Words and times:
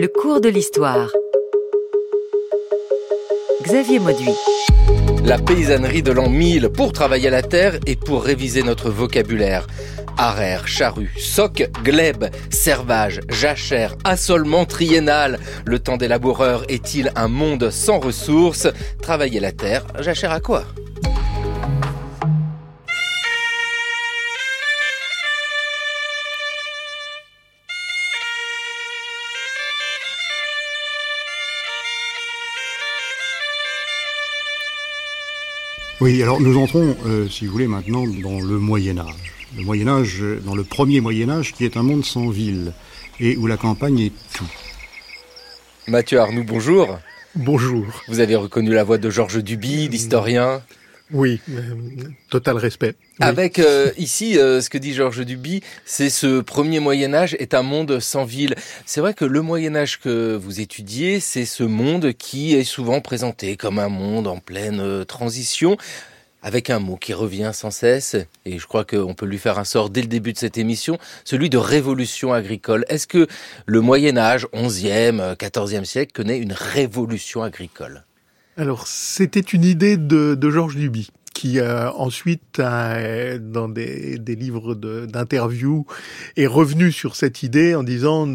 Le 0.00 0.06
cours 0.06 0.40
de 0.40 0.48
l'histoire. 0.48 1.10
Xavier 3.62 3.98
Mauduit. 3.98 4.30
La 5.24 5.38
paysannerie 5.38 6.04
de 6.04 6.12
l'an 6.12 6.30
1000 6.30 6.68
pour 6.68 6.92
travailler 6.92 7.30
la 7.30 7.42
terre 7.42 7.80
et 7.84 7.96
pour 7.96 8.22
réviser 8.22 8.62
notre 8.62 8.90
vocabulaire. 8.90 9.66
Arère, 10.16 10.68
charrue, 10.68 11.10
soc, 11.18 11.68
glèbe, 11.82 12.26
servage, 12.48 13.18
jachère, 13.28 13.96
assolement 14.04 14.66
triennal. 14.66 15.40
Le 15.64 15.80
temps 15.80 15.96
des 15.96 16.06
laboureurs 16.06 16.62
est-il 16.68 17.10
un 17.16 17.26
monde 17.26 17.70
sans 17.72 17.98
ressources? 17.98 18.68
Travailler 19.02 19.40
la 19.40 19.50
terre, 19.50 19.84
jachère 19.98 20.30
à 20.30 20.38
quoi? 20.38 20.62
Oui, 36.00 36.22
alors 36.22 36.40
nous 36.40 36.56
entrons, 36.56 36.96
euh, 37.06 37.28
si 37.28 37.46
vous 37.46 37.52
voulez, 37.52 37.66
maintenant 37.66 38.04
dans 38.06 38.38
le 38.38 38.58
Moyen 38.58 38.98
Âge. 38.98 39.34
Le 39.56 39.64
Moyen 39.64 39.88
Âge, 39.88 40.22
dans 40.44 40.54
le 40.54 40.62
premier 40.62 41.00
Moyen 41.00 41.28
Âge, 41.28 41.52
qui 41.54 41.64
est 41.64 41.76
un 41.76 41.82
monde 41.82 42.04
sans 42.04 42.28
ville 42.28 42.72
et 43.18 43.36
où 43.36 43.48
la 43.48 43.56
campagne 43.56 43.98
est 43.98 44.12
tout. 44.32 44.48
Mathieu 45.88 46.20
Arnoux, 46.20 46.44
bonjour. 46.44 47.00
Bonjour. 47.34 47.84
Vous 48.06 48.20
avez 48.20 48.36
reconnu 48.36 48.70
la 48.70 48.84
voix 48.84 48.98
de 48.98 49.10
Georges 49.10 49.42
Duby, 49.42 49.88
l'historien 49.88 50.62
Oui, 51.12 51.40
euh, 51.50 51.74
total 52.30 52.56
respect. 52.56 52.94
Avec 53.20 53.58
euh, 53.58 53.90
ici, 53.96 54.38
euh, 54.38 54.60
ce 54.60 54.70
que 54.70 54.78
dit 54.78 54.94
Georges 54.94 55.24
Duby, 55.24 55.62
c'est 55.84 56.10
ce 56.10 56.40
premier 56.40 56.80
Moyen 56.80 57.14
Âge 57.14 57.34
est 57.38 57.54
un 57.54 57.62
monde 57.62 57.98
sans 57.98 58.24
ville. 58.24 58.54
C'est 58.86 59.00
vrai 59.00 59.14
que 59.14 59.24
le 59.24 59.42
Moyen 59.42 59.74
Âge 59.74 59.98
que 59.98 60.36
vous 60.36 60.60
étudiez, 60.60 61.18
c'est 61.18 61.44
ce 61.44 61.64
monde 61.64 62.12
qui 62.12 62.54
est 62.54 62.64
souvent 62.64 63.00
présenté 63.00 63.56
comme 63.56 63.78
un 63.78 63.88
monde 63.88 64.26
en 64.26 64.38
pleine 64.38 64.80
euh, 64.80 65.04
transition 65.04 65.76
avec 66.42 66.70
un 66.70 66.78
mot 66.78 66.96
qui 66.96 67.12
revient 67.12 67.50
sans 67.52 67.72
cesse, 67.72 68.14
et 68.46 68.60
je 68.60 68.66
crois 68.68 68.84
qu'on 68.84 69.12
peut 69.12 69.26
lui 69.26 69.38
faire 69.38 69.58
un 69.58 69.64
sort 69.64 69.90
dès 69.90 70.02
le 70.02 70.06
début 70.06 70.32
de 70.32 70.38
cette 70.38 70.56
émission, 70.56 70.96
celui 71.24 71.50
de 71.50 71.58
révolution 71.58 72.32
agricole. 72.32 72.84
Est-ce 72.88 73.08
que 73.08 73.26
le 73.66 73.80
Moyen 73.80 74.16
Âge, 74.16 74.46
11e, 74.54 75.34
14e 75.34 75.84
siècle, 75.84 76.12
connaît 76.12 76.38
une 76.38 76.52
révolution 76.52 77.42
agricole? 77.42 78.04
Alors, 78.58 78.88
c'était 78.88 79.38
une 79.38 79.64
idée 79.64 79.96
de, 79.96 80.50
Georges 80.50 80.74
Duby 80.74 81.10
qui 81.32 81.60
euh, 81.60 81.88
ensuite, 81.92 82.60
dans 82.60 83.68
des, 83.68 84.18
des 84.18 84.34
livres 84.34 84.74
d'interviews, 84.74 85.86
est 86.36 86.48
revenu 86.48 86.90
sur 86.90 87.14
cette 87.14 87.44
idée 87.44 87.76
en 87.76 87.84
disant 87.84 88.26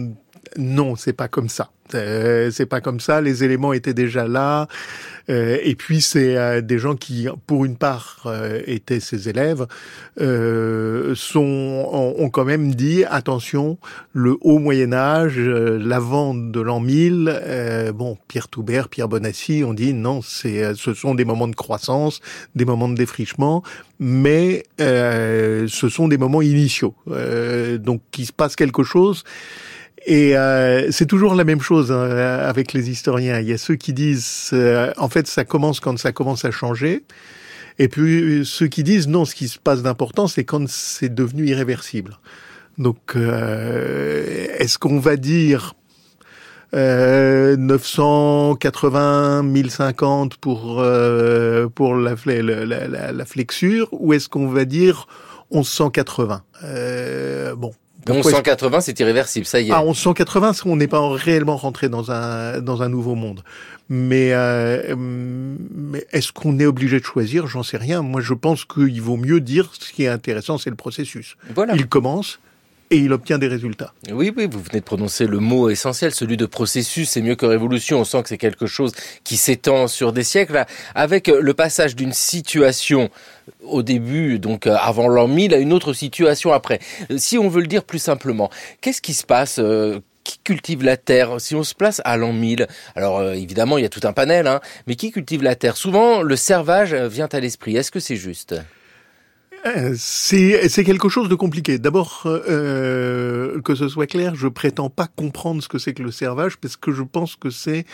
non, 0.58 0.96
c'est 0.96 1.14
pas 1.14 1.28
comme 1.28 1.50
ça. 1.50 1.70
Euh, 1.96 2.50
c'est 2.52 2.66
pas 2.66 2.82
comme 2.82 3.00
ça. 3.00 3.22
Les 3.22 3.44
éléments 3.44 3.74
étaient 3.74 3.94
déjà 3.94 4.28
là. 4.28 4.68
Euh, 5.30 5.58
et 5.64 5.76
puis 5.76 6.02
c'est 6.02 6.38
euh, 6.38 6.62
des 6.62 6.80
gens 6.80 6.96
qui, 6.96 7.28
pour 7.48 7.66
une 7.66 7.78
part, 7.78 8.24
euh, 8.26 8.62
étaient 8.66 9.00
ses 9.00 9.30
élèves, 9.30 9.66
euh, 10.20 11.14
sont 11.16 11.88
ont, 12.20 12.30
quand 12.30 12.46
même 12.46 12.76
dit 12.76 13.06
attention, 13.06 13.78
le 14.12 14.38
haut 14.42 14.60
Moyen 14.60 14.92
Âge, 14.92 15.40
l'avant 15.40 16.34
de 16.34 16.60
l'an 16.60 16.80
1000. 16.80 17.92
bon, 17.96 18.18
Pierre 18.28 18.48
Toubert, 18.48 18.90
Pierre 18.90 19.08
Bonassi 19.08 19.64
ont 19.64 19.74
dit 19.74 19.94
non, 19.94 20.22
c'est 20.22 20.76
ce 20.76 20.94
sont 20.94 21.16
des 21.16 21.26
moments 21.26 21.48
de 21.48 21.56
croissance, 21.56 22.20
des 22.56 22.66
moments 22.66 22.90
de 22.90 22.96
défrichement, 22.96 23.64
mais 24.00 24.64
ce 24.80 25.88
sont 25.90 26.08
des 26.08 26.18
moments 26.18 26.42
initiaux. 26.42 26.96
donc, 27.80 28.02
il 28.18 28.26
se 28.26 28.34
passe 28.34 28.56
quelque 28.56 28.84
chose. 28.84 29.24
Et 30.06 30.38
euh, 30.38 30.92
c'est 30.92 31.06
toujours 31.06 31.34
la 31.36 31.44
même 31.44 31.62
chose 31.62 31.92
hein, 31.92 32.10
avec 32.10 32.74
les 32.74 32.90
historiens. 32.90 33.40
Il 33.40 33.48
y 33.48 33.54
a 33.54 33.58
ceux 33.58 33.76
qui 33.76 33.94
disent, 33.94 34.50
euh, 34.54 34.92
en 34.98 35.10
fait, 35.10 35.28
ça 35.28 35.46
commence 35.46 35.80
quand 35.80 35.98
ça 35.98 36.12
commence 36.12 36.46
à 36.46 36.52
changer. 36.52 37.04
Et 37.80 37.88
puis 37.88 38.46
ceux 38.46 38.68
qui 38.68 38.84
disent, 38.84 39.08
non, 39.08 39.26
ce 39.26 39.34
qui 39.36 39.48
se 39.48 39.60
passe 39.60 39.82
d'important, 39.82 40.28
c'est 40.28 40.44
quand 40.44 40.68
c'est 40.68 41.14
devenu 41.14 41.48
irréversible. 41.48 42.20
Donc, 42.78 43.16
euh, 43.16 44.48
est-ce 44.58 44.78
qu'on 44.78 45.00
va 45.00 45.16
dire 45.16 45.76
euh, 46.74 47.56
980, 47.56 49.44
1050 49.44 50.38
pour 50.38 50.80
euh, 50.80 51.68
pour 51.68 51.96
la, 51.96 52.16
la, 52.26 52.66
la, 52.66 53.12
la 53.12 53.26
flexure, 53.26 53.90
ou 53.92 54.14
est-ce 54.14 54.28
qu'on 54.28 54.48
va 54.48 54.66
dire 54.66 55.08
1180 55.52 56.42
euh, 56.64 57.56
Bon, 57.56 57.74
donc 58.06 58.18
1180, 58.18 58.82
c'est 58.82 59.00
irréversible, 59.00 59.46
ça 59.46 59.62
y 59.62 59.70
est. 59.70 59.72
Ah, 59.72 59.84
1180, 59.84 60.54
on 60.66 60.76
n'est 60.76 60.88
pas 60.88 61.08
réellement 61.10 61.58
rentré 61.58 61.90
dans 61.90 62.12
un 62.12 62.62
dans 62.62 62.82
un 62.82 62.90
nouveau 62.90 63.16
monde. 63.16 63.44
Mais, 63.90 64.30
euh, 64.32 64.96
mais 64.98 66.06
est-ce 66.12 66.32
qu'on 66.32 66.58
est 66.60 66.66
obligé 66.66 67.00
de 67.00 67.06
choisir? 67.06 67.48
J'en 67.48 67.64
sais 67.64 67.78
rien. 67.78 68.02
Moi, 68.02 68.22
je 68.22 68.34
pense 68.34 68.66
qu'il 68.66 69.02
vaut 69.02 69.18
mieux 69.18 69.42
dire 69.42 69.72
ce 69.74 69.92
qui 69.92 70.04
est 70.04 70.08
intéressant, 70.08 70.58
c'est 70.58 70.70
le 70.70 70.76
processus. 70.76 71.36
Voilà. 71.54 71.76
Il 71.76 71.88
commence, 71.88 72.40
et 72.90 72.98
il 72.98 73.12
obtient 73.14 73.38
des 73.38 73.48
résultats. 73.48 73.94
Oui, 74.12 74.32
oui, 74.36 74.48
vous 74.50 74.60
venez 74.60 74.80
de 74.80 74.86
prononcer 74.86 75.26
le 75.26 75.40
mot 75.40 75.70
essentiel, 75.70 76.14
celui 76.14 76.38
de 76.38 76.46
processus, 76.46 77.10
c'est 77.10 77.22
mieux 77.22 77.36
que 77.36 77.46
révolution. 77.46 78.00
On 78.00 78.04
sent 78.04 78.24
que 78.24 78.30
c'est 78.30 78.38
quelque 78.38 78.68
chose 78.68 78.92
qui 79.24 79.38
s'étend 79.38 79.88
sur 79.88 80.14
des 80.14 80.24
siècles. 80.24 80.66
Avec 80.94 81.28
le 81.28 81.54
passage 81.54 81.96
d'une 81.96 82.14
situation 82.14 83.10
au 83.64 83.84
début, 83.84 84.40
donc 84.40 84.68
euh, 84.68 84.76
avant 84.80 85.08
l'an 85.08 85.28
1000, 85.28 85.54
à 85.54 85.58
une 85.58 85.74
autre 85.74 85.94
situation 85.94 86.54
après. 86.54 86.80
Si 87.18 87.38
on 87.38 87.50
veut 87.50 87.62
le 87.62 87.68
dire 87.68 87.84
plus 87.84 88.00
simplement, 88.00 88.50
qu'est-ce 88.82 89.02
qui 89.02 89.14
se 89.14 89.26
passe 89.26 89.60
euh, 89.60 90.00
qui 90.24 90.38
cultive 90.44 90.84
la 90.84 90.98
terre? 90.98 91.42
Si 91.42 91.56
on 91.56 91.64
se 91.64 91.74
place 91.74 92.02
à 92.06 92.18
l'an 92.18 92.34
1000, 92.34 92.68
alors 92.96 93.20
euh, 93.20 93.34
évidemment 93.34 93.78
il 93.78 93.82
y 93.82 93.86
a 93.86 93.90
tout 93.90 94.02
un 94.04 94.14
panel, 94.14 94.48
hein, 94.48 94.62
mais 94.88 94.96
qui 94.96 95.12
cultive 95.12 95.44
la 95.44 95.56
terre? 95.56 95.78
Souvent 95.78 96.22
le 96.22 96.36
servage 96.36 96.94
vient 96.94 97.30
à 97.32 97.40
l'esprit. 97.40 97.76
Est-ce 97.76 97.92
que 97.92 98.00
c'est 98.00 98.16
juste? 98.16 98.56
C'est 99.96 100.84
quelque 100.84 101.10
chose 101.10 101.30
de 101.30 101.36
compliqué. 101.36 101.78
D'abord, 101.78 102.24
euh, 102.26 103.62
que 103.62 103.76
ce 103.76 103.88
soit 103.88 104.08
clair, 104.08 104.36
je 104.36 104.48
prétends 104.48 104.90
pas 104.90 105.08
comprendre 105.08 105.64
ce 105.64 105.68
que 105.68 105.78
c'est 105.78 105.94
que 105.94 106.04
le 106.04 106.12
servage, 106.12 106.58
parce 106.58 106.76
que 106.76 106.92
je 106.92 107.04
pense 107.04 107.36
que 107.36 107.50
c'est 107.50 107.86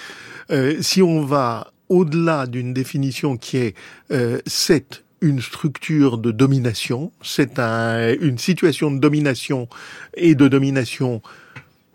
euh, 0.52 0.78
si 0.82 1.02
on 1.02 1.22
va 1.22 1.72
au-delà 1.90 2.48
d'une 2.48 2.74
définition 2.74 3.38
qui 3.38 3.58
est 3.58 3.76
euh, 4.12 4.40
c'est 4.46 5.04
une 5.22 5.42
structure 5.42 6.18
de 6.18 6.32
domination, 6.32 7.12
c'est 7.22 7.60
un, 7.60 8.16
une 8.22 8.38
situation 8.38 8.90
de 8.90 9.00
domination 9.00 9.68
et 10.16 10.34
de 10.34 10.48
domination 10.48 11.22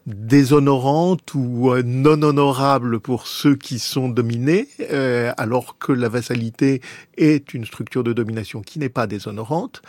déshonorante 0.06 1.32
ou 1.34 1.70
euh, 1.70 1.82
non 1.84 2.22
honorable 2.22 3.00
pour 3.00 3.26
ceux 3.26 3.54
qui 3.54 3.78
sont 3.78 4.08
dominés, 4.08 4.68
euh, 4.92 5.32
alors 5.38 5.78
que 5.78 5.92
la 5.92 6.08
vassalité 6.08 6.82
est 7.16 7.54
une 7.54 7.64
structure 7.64 8.04
de 8.04 8.12
domination 8.12 8.60
qui 8.60 8.78
n'est 8.78 8.88
pas 8.88 9.06
déshonorante. 9.06 9.82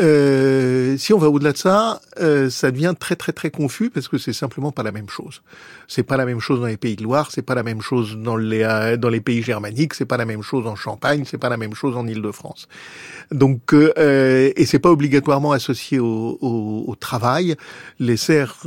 Euh, 0.00 0.96
si 0.96 1.12
on 1.12 1.18
va 1.18 1.28
au-delà 1.28 1.52
de 1.52 1.58
ça, 1.58 2.00
euh, 2.20 2.50
ça 2.50 2.70
devient 2.70 2.94
très 2.98 3.14
très 3.14 3.32
très 3.32 3.50
confus 3.50 3.90
parce 3.90 4.08
que 4.08 4.18
c'est 4.18 4.32
simplement 4.32 4.72
pas 4.72 4.82
la 4.82 4.92
même 4.92 5.08
chose. 5.08 5.42
C'est 5.86 6.02
pas 6.02 6.16
la 6.16 6.26
même 6.26 6.40
chose 6.40 6.60
dans 6.60 6.66
les 6.66 6.76
pays 6.76 6.96
de 6.96 7.02
Loire, 7.02 7.30
c'est 7.30 7.42
pas 7.42 7.54
la 7.54 7.62
même 7.62 7.82
chose 7.82 8.16
dans 8.16 8.36
les 8.36 8.62
euh, 8.62 8.96
dans 8.96 9.10
les 9.10 9.20
pays 9.20 9.42
germaniques, 9.42 9.94
c'est 9.94 10.06
pas 10.06 10.16
la 10.16 10.24
même 10.24 10.42
chose 10.42 10.66
en 10.66 10.74
Champagne, 10.74 11.24
c'est 11.24 11.38
pas 11.38 11.50
la 11.50 11.56
même 11.56 11.74
chose 11.74 11.96
en 11.96 12.06
Île-de-France. 12.06 12.68
Donc 13.30 13.74
euh, 13.74 14.50
et 14.56 14.66
c'est 14.66 14.78
pas 14.78 14.90
obligatoirement 14.90 15.52
associé 15.52 15.98
au, 16.00 16.38
au, 16.40 16.84
au 16.86 16.94
travail. 16.96 17.56
Les 17.98 18.16
serfs 18.16 18.66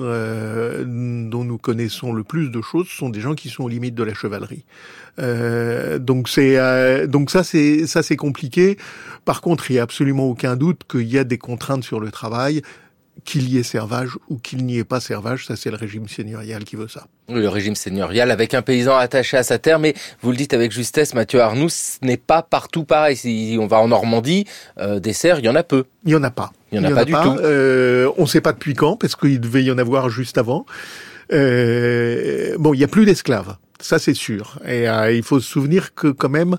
dont 0.85 1.44
nous 1.44 1.57
connaissons 1.57 2.13
le 2.13 2.23
plus 2.23 2.50
de 2.50 2.62
choses 2.62 2.88
sont 2.88 3.09
des 3.09 3.22
gens 3.22 3.34
qui 3.34 3.50
sont 3.50 3.63
aux 3.63 3.69
limites 3.69 3.96
de 3.96 4.03
la 4.03 4.13
chevalerie. 4.13 4.63
Euh, 5.19 6.00
donc 6.00 6.28
c'est 6.28 6.57
euh, 6.57 7.07
donc 7.07 7.29
ça 7.29 7.44
c'est 7.44 7.88
ça 7.88 8.03
c'est 8.03 8.16
compliqué. 8.16 8.78
Par 9.23 9.41
contre, 9.41 9.72
il 9.72 9.75
y 9.75 9.79
a 9.79 9.84
absolument 9.84 10.25
aucun 10.25 10.56
doute 10.56 10.81
qu'il 10.90 11.07
y 11.07 11.18
a 11.18 11.23
des 11.23 11.38
contraintes 11.38 11.84
sur 11.84 12.00
le 12.00 12.12
travail 12.12 12.62
qu'il 13.23 13.50
y 13.50 13.57
ait 13.57 13.63
servage 13.63 14.18
ou 14.29 14.38
qu'il 14.38 14.66
n'y 14.66 14.78
ait 14.78 14.84
pas 14.84 15.00
servage, 15.00 15.46
ça 15.46 15.56
c'est 15.56 15.72
le 15.72 15.78
régime 15.78 16.07
seigneurial 16.07 16.63
qui 16.63 16.75
veut 16.75 16.88
ça. 16.88 17.08
Le 17.29 17.47
régime 17.47 17.76
seigneurial 17.76 18.29
avec 18.29 18.53
un 18.53 18.61
paysan 18.61 18.97
attaché 18.97 19.38
à 19.38 19.43
sa 19.43 19.58
terre, 19.58 19.79
mais 19.79 19.93
vous 20.22 20.31
le 20.31 20.38
dites 20.38 20.53
avec 20.53 20.72
justesse, 20.72 21.14
Mathieu 21.14 21.40
Arnoux, 21.40 21.70
ce 21.70 21.97
n'est 22.02 22.17
pas 22.17 22.43
partout 22.43 22.84
pareil. 22.84 23.16
Si 23.16 23.58
on 23.59 23.67
va 23.67 23.79
en 23.79 23.88
Normandie, 23.88 24.46
euh, 24.78 24.99
des 24.99 25.14
serfs, 25.14 25.40
il 25.40 25.46
y 25.46 25.49
en 25.49 25.55
a 25.55 25.64
peu. 25.64 25.85
Il 26.03 26.11
y 26.11 26.16
en 26.16 26.23
a 26.23 26.31
pas. 26.31 26.52
Il 26.75 26.83
y 26.83 26.87
en 26.87 26.91
a, 26.91 26.95
pas, 26.95 27.05
du 27.05 27.11
pas. 27.13 27.23
tout. 27.23 27.37
Euh, 27.39 28.11
on 28.17 28.23
ne 28.23 28.27
sait 28.27 28.41
pas 28.41 28.53
depuis 28.53 28.73
quand, 28.73 28.97
parce 28.97 29.16
qu'il 29.16 29.39
devait 29.39 29.63
y 29.63 29.72
en 29.72 29.77
avoir 29.77 30.09
juste 30.09 30.37
avant. 30.37 30.66
Euh, 31.33 32.55
bon, 32.59 32.73
il 32.73 32.77
n'y 32.77 32.83
a 32.83 32.87
plus 32.87 33.05
d'esclaves, 33.05 33.55
ça 33.79 33.99
c'est 33.99 34.13
sûr. 34.13 34.59
Et 34.66 34.87
euh, 34.87 35.11
il 35.11 35.23
faut 35.23 35.39
se 35.39 35.49
souvenir 35.49 35.93
que 35.95 36.07
quand 36.07 36.29
même, 36.29 36.57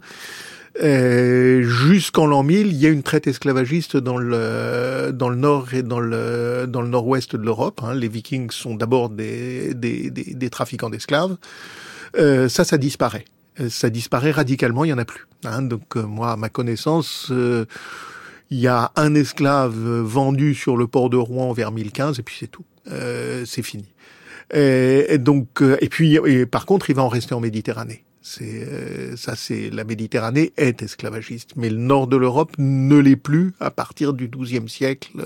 euh, 0.83 1.63
jusqu'en 1.63 2.27
l'an 2.27 2.43
1000, 2.43 2.69
il 2.69 2.77
y 2.77 2.87
a 2.87 2.89
une 2.89 3.03
traite 3.03 3.27
esclavagiste 3.27 3.97
dans 3.97 4.19
le 4.19 5.11
dans 5.13 5.29
le 5.29 5.37
nord 5.37 5.73
et 5.73 5.83
dans 5.83 6.01
le 6.01 6.67
dans 6.69 6.83
le 6.83 6.89
nord-ouest 6.89 7.37
de 7.37 7.45
l'Europe. 7.45 7.81
Hein. 7.85 7.95
Les 7.95 8.09
Vikings 8.09 8.51
sont 8.51 8.75
d'abord 8.75 9.09
des, 9.09 9.75
des, 9.75 10.11
des, 10.11 10.35
des 10.35 10.51
trafiquants 10.51 10.91
d'esclaves. 10.91 11.37
Euh, 12.19 12.49
ça, 12.49 12.65
ça 12.65 12.79
disparaît. 12.79 13.25
Ça 13.71 13.89
disparaît 13.89 14.33
radicalement. 14.33 14.85
Il 14.85 14.89
y 14.89 14.93
en 14.93 14.99
a 14.99 15.07
plus. 15.07 15.27
Hein. 15.45 15.63
Donc 15.63 15.97
moi, 15.97 16.33
à 16.33 16.37
ma 16.37 16.49
connaissance. 16.49 17.33
Il 18.51 18.59
y 18.59 18.69
a 18.69 18.93
un 18.97 19.15
esclave 19.15 19.75
vendu 19.75 20.55
sur 20.55 20.77
le 20.77 20.87
port 20.87 21.11
de 21.11 21.17
Rouen 21.17 21.53
vers 21.53 21.73
1015 21.73 22.19
et 22.19 22.23
puis 22.23 22.37
c'est 22.39 22.47
tout. 22.47 22.65
c'est 22.87 23.63
fini. 23.63 23.87
Et, 24.55 25.19
donc, 25.19 25.61
euh, 25.61 25.77
et 25.81 25.89
puis, 25.89 26.19
par 26.47 26.67
contre, 26.67 26.91
il 26.91 26.97
va 26.97 27.03
en 27.03 27.09
rester 27.09 27.35
en 27.35 27.41
Méditerranée. 27.41 28.05
C'est 28.23 29.17
ça, 29.17 29.37
c'est 29.37 29.71
la 29.71 29.85
Méditerranée 29.85 30.53
est 30.57 30.83
esclavagiste, 30.83 31.51
mais 31.55 31.71
le 31.71 31.77
nord 31.77 32.09
de 32.09 32.17
l'Europe 32.17 32.53
ne 32.59 32.97
l'est 32.97 33.15
plus 33.15 33.53
à 33.61 33.71
partir 33.71 34.15
du 34.15 34.27
XIIe 34.29 34.69
siècle, 34.69 35.25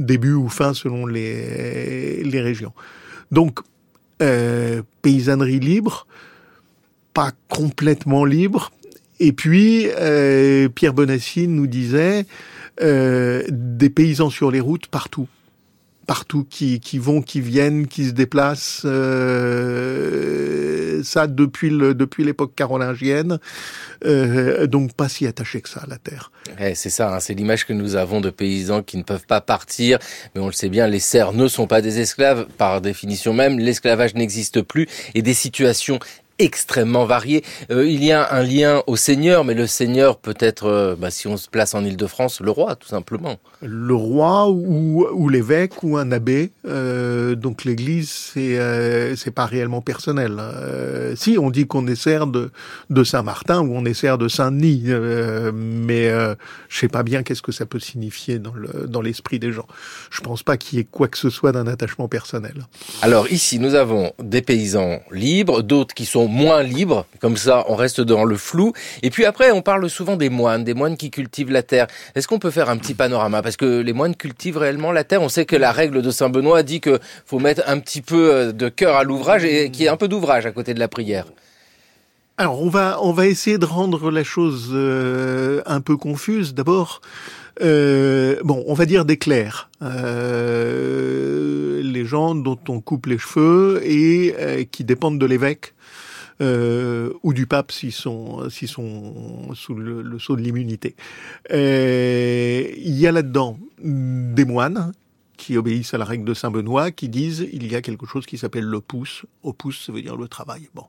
début 0.00 0.32
ou 0.32 0.48
fin 0.48 0.74
selon 0.74 1.06
les 1.06 2.24
les 2.24 2.40
régions. 2.40 2.72
Donc, 3.30 3.60
paysannerie 5.02 5.60
libre, 5.60 6.08
pas 7.14 7.30
complètement 7.48 8.24
libre. 8.24 8.72
Et 9.20 9.32
puis, 9.32 9.88
Pierre 10.74 10.94
Bonassi 10.94 11.48
nous 11.48 11.66
disait 11.66 12.26
euh, 12.82 13.42
des 13.48 13.88
paysans 13.88 14.28
sur 14.28 14.50
les 14.50 14.60
routes 14.60 14.88
partout 14.88 15.28
partout 16.06 16.46
qui, 16.48 16.78
qui 16.78 16.98
vont, 16.98 17.20
qui 17.20 17.40
viennent, 17.40 17.88
qui 17.88 18.04
se 18.04 18.12
déplacent. 18.12 18.82
Euh, 18.84 20.06
ça 21.02 21.26
depuis 21.26 21.68
le 21.68 21.94
depuis 21.94 22.22
l'époque 22.22 22.54
carolingienne. 22.54 23.40
Euh, 24.04 24.68
donc 24.68 24.92
pas 24.92 25.08
si 25.08 25.26
attaché 25.26 25.60
que 25.60 25.68
ça 25.68 25.80
à 25.80 25.86
la 25.88 25.98
terre. 25.98 26.30
c'est 26.74 26.90
ça, 26.90 27.12
hein, 27.12 27.18
c'est 27.18 27.34
l'image 27.34 27.66
que 27.66 27.72
nous 27.72 27.96
avons 27.96 28.20
de 28.20 28.30
paysans 28.30 28.84
qui 28.84 28.98
ne 28.98 29.02
peuvent 29.02 29.26
pas 29.26 29.40
partir. 29.40 29.98
Mais 30.34 30.40
on 30.40 30.46
le 30.46 30.52
sait 30.52 30.68
bien, 30.68 30.86
les 30.86 31.00
serfs 31.00 31.32
ne 31.32 31.48
sont 31.48 31.66
pas 31.66 31.80
des 31.80 31.98
esclaves 31.98 32.46
par 32.56 32.80
définition 32.80 33.32
même. 33.32 33.58
L'esclavage 33.58 34.14
n'existe 34.14 34.62
plus 34.62 34.86
et 35.16 35.22
des 35.22 35.34
situations 35.34 35.98
extrêmement 36.38 37.04
varié. 37.06 37.44
Euh, 37.70 37.86
il 37.86 38.04
y 38.04 38.12
a 38.12 38.32
un 38.32 38.42
lien 38.42 38.82
au 38.86 38.96
Seigneur, 38.96 39.44
mais 39.44 39.54
le 39.54 39.66
Seigneur 39.66 40.18
peut 40.18 40.36
être, 40.38 40.66
euh, 40.66 40.96
bah, 40.96 41.10
si 41.10 41.26
on 41.26 41.36
se 41.36 41.48
place 41.48 41.74
en 41.74 41.84
Ile-de-France, 41.84 42.40
le 42.40 42.50
roi, 42.50 42.76
tout 42.76 42.88
simplement. 42.88 43.38
Le 43.62 43.94
roi 43.94 44.50
ou, 44.50 45.06
ou 45.12 45.28
l'évêque 45.28 45.82
ou 45.82 45.96
un 45.96 46.12
abbé. 46.12 46.52
Euh, 46.66 47.34
donc 47.34 47.64
l'Église, 47.64 48.10
c'est 48.10 48.56
c'est 49.16 49.30
pas 49.30 49.46
réellement 49.46 49.80
personnel. 49.80 50.40
si 51.16 51.38
on 51.38 51.50
dit 51.50 51.66
qu'on 51.66 51.86
est 51.86 51.96
serre 51.96 52.26
de, 52.26 52.50
de 52.90 53.04
Saint-Martin 53.04 53.60
ou 53.60 53.74
on 53.74 53.84
est 53.84 53.94
serre 53.94 54.18
de 54.18 54.28
Saint-Denis, 54.28 54.84
mais 55.54 56.10
je 56.68 56.78
sais 56.78 56.88
pas 56.88 57.02
bien 57.02 57.22
qu'est-ce 57.22 57.42
que 57.42 57.52
ça 57.52 57.66
peut 57.66 57.80
signifier 57.80 58.38
dans 58.38 58.52
le 58.52 58.86
dans 58.86 59.00
l'esprit 59.00 59.38
des 59.38 59.52
gens. 59.52 59.66
Je 60.10 60.20
pense 60.20 60.42
pas 60.42 60.56
qu'il 60.56 60.78
y 60.78 60.82
ait 60.82 60.86
quoi 60.90 61.08
que 61.08 61.18
ce 61.18 61.30
soit 61.30 61.52
d'un 61.52 61.66
attachement 61.66 62.08
personnel. 62.08 62.66
Alors 63.02 63.30
ici, 63.30 63.58
nous 63.58 63.74
avons 63.74 64.12
des 64.22 64.42
paysans 64.42 65.00
libres, 65.10 65.62
d'autres 65.62 65.94
qui 65.94 66.06
sont 66.06 66.25
moins 66.28 66.62
libres, 66.62 67.06
comme 67.20 67.36
ça 67.36 67.64
on 67.68 67.74
reste 67.74 68.00
dans 68.00 68.24
le 68.24 68.36
flou. 68.36 68.72
Et 69.02 69.10
puis 69.10 69.24
après, 69.24 69.50
on 69.50 69.62
parle 69.62 69.88
souvent 69.90 70.16
des 70.16 70.30
moines, 70.30 70.64
des 70.64 70.74
moines 70.74 70.96
qui 70.96 71.10
cultivent 71.10 71.50
la 71.50 71.62
terre. 71.62 71.86
Est-ce 72.14 72.28
qu'on 72.28 72.38
peut 72.38 72.50
faire 72.50 72.70
un 72.70 72.76
petit 72.76 72.94
panorama? 72.94 73.42
Parce 73.42 73.56
que 73.56 73.80
les 73.80 73.92
moines 73.92 74.14
cultivent 74.14 74.58
réellement 74.58 74.92
la 74.92 75.04
terre. 75.04 75.22
On 75.22 75.28
sait 75.28 75.46
que 75.46 75.56
la 75.56 75.72
règle 75.72 76.02
de 76.02 76.10
Saint 76.10 76.28
Benoît 76.28 76.62
dit 76.62 76.80
que 76.80 76.98
faut 77.24 77.38
mettre 77.38 77.62
un 77.66 77.78
petit 77.78 78.02
peu 78.02 78.32
euh, 78.32 78.52
de 78.52 78.68
cœur 78.68 78.96
à 78.96 79.04
l'ouvrage 79.04 79.44
et 79.44 79.70
qu'il 79.70 79.82
y 79.82 79.86
ait 79.86 79.90
un 79.90 79.96
peu 79.96 80.08
d'ouvrage 80.08 80.46
à 80.46 80.52
côté 80.52 80.74
de 80.74 80.78
la 80.78 80.88
prière. 80.88 81.26
Alors 82.38 82.62
on 82.62 82.68
va 82.68 82.98
on 83.00 83.12
va 83.12 83.26
essayer 83.26 83.56
de 83.56 83.64
rendre 83.64 84.10
la 84.10 84.22
chose 84.22 84.68
euh, 84.72 85.62
un 85.64 85.80
peu 85.80 85.96
confuse. 85.96 86.52
D'abord, 86.52 87.00
euh, 87.62 88.36
bon, 88.44 88.62
on 88.66 88.74
va 88.74 88.84
dire 88.84 89.06
des 89.06 89.16
clercs, 89.16 89.70
les 89.80 89.88
gens 92.04 92.34
dont 92.34 92.58
on 92.68 92.80
coupe 92.80 93.06
les 93.06 93.16
cheveux 93.16 93.80
et 93.84 94.68
qui 94.70 94.84
dépendent 94.84 95.18
de 95.18 95.24
l'évêque 95.24 95.72
euh, 96.40 97.12
ou 97.22 97.32
du 97.32 97.46
pape 97.46 97.72
s'ils 97.72 97.92
sont, 97.92 98.48
s'ils 98.50 98.68
sont 98.68 99.54
sous 99.54 99.74
le, 99.74 100.18
sceau 100.18 100.36
de 100.36 100.42
l'immunité. 100.42 100.94
Euh, 101.52 102.64
il 102.76 102.98
y 102.98 103.06
a 103.06 103.12
là-dedans 103.12 103.58
des 103.78 104.44
moines 104.44 104.92
qui 105.36 105.56
obéissent 105.56 105.94
à 105.94 105.98
la 105.98 106.04
règle 106.04 106.24
de 106.24 106.34
Saint 106.34 106.50
Benoît, 106.50 106.90
qui 106.90 107.08
disent 107.08 107.46
il 107.52 107.70
y 107.70 107.74
a 107.74 107.82
quelque 107.82 108.06
chose 108.06 108.26
qui 108.26 108.38
s'appelle 108.38 108.64
le 108.64 108.80
pouce. 108.80 109.24
Au 109.42 109.52
pouce, 109.52 109.84
ça 109.86 109.92
veut 109.92 110.02
dire 110.02 110.16
le 110.16 110.28
travail. 110.28 110.68
Bon, 110.74 110.86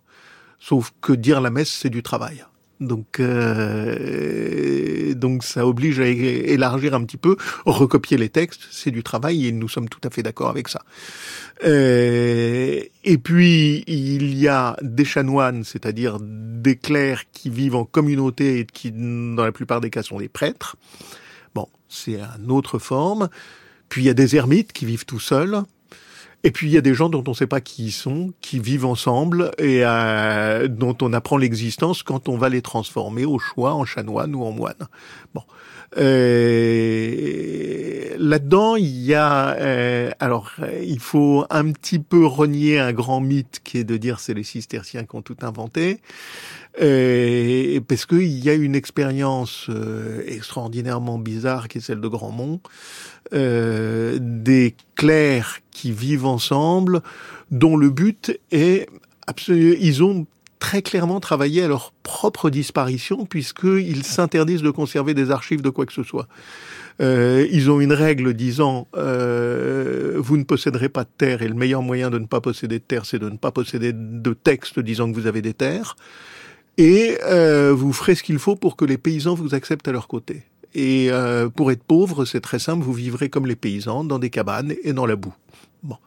sauf 0.60 0.94
que 1.02 1.14
dire 1.14 1.42
la 1.42 1.50
messe, 1.50 1.70
c'est 1.70 1.90
du 1.90 2.04
travail. 2.04 2.44
Donc, 2.80 3.20
euh, 3.20 5.14
donc 5.16 5.44
ça 5.44 5.66
oblige 5.66 6.00
à 6.00 6.06
élargir 6.06 6.94
un 6.94 7.04
petit 7.04 7.18
peu, 7.18 7.36
recopier 7.66 8.18
les 8.18 8.30
textes, 8.30 8.68
c'est 8.72 8.92
du 8.92 9.02
travail 9.02 9.48
et 9.48 9.52
nous 9.52 9.68
sommes 9.68 9.90
tout 9.90 10.02
à 10.04 10.12
fait 10.12 10.22
d'accord 10.22 10.50
avec 10.50 10.68
ça. 10.68 10.84
Euh, 11.66 12.80
et 13.04 13.18
puis 13.18 13.84
il 13.88 14.38
y 14.38 14.48
a 14.48 14.78
des 14.82 15.06
chanoines, 15.06 15.64
c'est-à-dire 15.64 16.20
des 16.22 16.76
clercs 16.76 17.24
qui 17.32 17.50
vivent 17.50 17.76
en 17.76 17.86
communauté 17.86 18.60
et 18.60 18.66
qui, 18.66 18.92
dans 18.92 19.44
la 19.44 19.52
plupart 19.52 19.82
des 19.82 19.90
cas, 19.90 20.04
sont 20.04 20.20
des 20.20 20.30
prêtres. 20.30 20.76
Bon, 21.56 21.68
c'est 21.90 22.20
une 22.20 22.52
autre 22.52 22.78
forme. 22.78 23.30
Puis 23.90 24.04
il 24.04 24.06
y 24.06 24.10
a 24.10 24.14
des 24.14 24.36
ermites 24.36 24.74
qui 24.74 24.86
vivent 24.86 25.06
tout 25.06 25.20
seuls. 25.20 25.64
Et 26.44 26.52
puis 26.52 26.68
il 26.68 26.74
y 26.74 26.78
a 26.78 26.82
des 26.82 26.94
gens 26.94 27.10
dont 27.10 27.24
on 27.28 27.32
ne 27.32 27.36
sait 27.36 27.48
pas 27.48 27.62
qui 27.62 27.86
ils 27.86 27.92
sont, 27.92 28.32
qui 28.42 28.60
vivent 28.60 28.86
ensemble 28.86 29.52
et 29.58 29.82
euh, 29.84 30.68
dont 30.68 30.96
on 31.02 31.12
apprend 31.14 31.38
l'existence 31.38 32.04
quand 32.04 32.30
on 32.30 32.38
va 32.38 32.50
les 32.50 32.62
transformer 32.62 33.26
au 33.26 33.40
choix 33.40 33.74
en 33.74 33.86
chanoine 33.86 34.36
ou 34.36 34.44
en 34.44 34.52
moine. 34.52 34.88
Bon. 35.34 35.42
Euh, 35.98 37.08
Là-dedans, 38.20 38.76
il 38.76 39.00
y 39.04 39.14
a 39.14 39.56
euh, 39.58 40.12
alors 40.20 40.52
il 40.84 41.00
faut 41.00 41.46
un 41.50 41.72
petit 41.72 42.00
peu 42.00 42.26
renier 42.26 42.80
un 42.80 42.92
grand 42.92 43.22
mythe 43.22 43.62
qui 43.64 43.78
est 43.78 43.84
de 43.84 43.96
dire 43.98 44.20
c'est 44.20 44.34
les 44.34 44.44
cisterciens 44.44 45.06
qui 45.06 45.16
ont 45.16 45.22
tout 45.22 45.38
inventé. 45.42 46.02
Euh, 46.80 47.80
parce 47.88 48.06
qu'il 48.06 48.44
y 48.44 48.50
a 48.50 48.54
une 48.54 48.76
expérience 48.76 49.68
euh, 49.70 50.22
extraordinairement 50.28 51.18
bizarre 51.18 51.68
qui 51.68 51.80
est 51.80 51.82
celle 51.82 52.02
de 52.02 52.08
Grandmont, 52.08 52.60
euh, 53.34 54.18
des 54.22 54.76
clercs 54.96 55.60
qui 55.72 55.92
vivent 55.92 56.26
ensemble, 56.26 57.02
dont 57.50 57.78
le 57.78 57.90
but 57.90 58.40
est 58.52 58.88
absolument, 59.26 59.76
ils 59.80 60.04
ont 60.04 60.28
très 60.60 60.82
clairement 60.82 61.20
travaillé 61.20 61.64
à 61.64 61.68
leur 61.68 61.94
propre 62.04 62.50
disparition 62.50 63.26
puisqu'ils 63.26 64.04
s'interdisent 64.04 64.64
de 64.64 64.72
conserver 64.72 65.14
des 65.14 65.32
archives 65.32 65.62
de 65.62 65.70
quoi 65.70 65.86
que 65.86 65.94
ce 65.94 66.04
soit. 66.04 66.28
Euh, 67.00 67.48
ils 67.52 67.70
ont 67.70 67.80
une 67.80 67.94
règle 67.94 68.34
disant 68.34 68.88
euh, 68.96 70.16
vous 70.18 70.38
ne 70.38 70.44
posséderez 70.44 70.90
pas 70.90 71.04
de 71.04 71.10
terre 71.16 71.44
et 71.44 71.48
le 71.48 71.54
meilleur 71.54 71.84
moyen 71.84 72.10
de 72.10 72.18
ne 72.18 72.26
pas 72.26 72.42
posséder 72.42 72.80
de 72.80 72.84
terre, 72.84 73.06
c'est 73.06 73.20
de 73.20 73.30
ne 73.30 73.38
pas 73.38 73.52
posséder 73.52 73.94
de 73.94 74.34
texte 74.34 74.80
disant 74.80 75.12
que 75.12 75.16
vous 75.16 75.28
avez 75.28 75.44
des 75.44 75.54
terres 75.54 75.96
et 76.78 77.18
euh, 77.24 77.74
vous 77.74 77.94
ferez 77.94 78.16
ce 78.16 78.24
qu'il 78.24 78.40
faut 78.40 78.56
pour 78.56 78.76
que 78.76 78.86
les 78.86 78.98
paysans 78.98 79.36
vous 79.36 79.56
acceptent 79.56 79.88
à 79.88 79.92
leur 79.92 80.08
côté. 80.08 80.44
Et 80.76 81.08
euh, 81.10 81.50
pour 81.50 81.72
être 81.72 81.84
pauvre, 81.84 82.26
c'est 82.26 82.42
très 82.42 82.60
simple, 82.60 82.84
vous 82.84 82.94
vivrez 82.94 83.30
comme 83.30 83.48
les 83.48 83.56
paysans, 83.56 84.04
dans 84.04 84.20
des 84.20 84.30
cabanes 84.30 84.74
et 84.84 84.94
dans 84.94 85.06
la 85.06 85.16
boue. 85.16 85.34
Bon. 85.84 85.98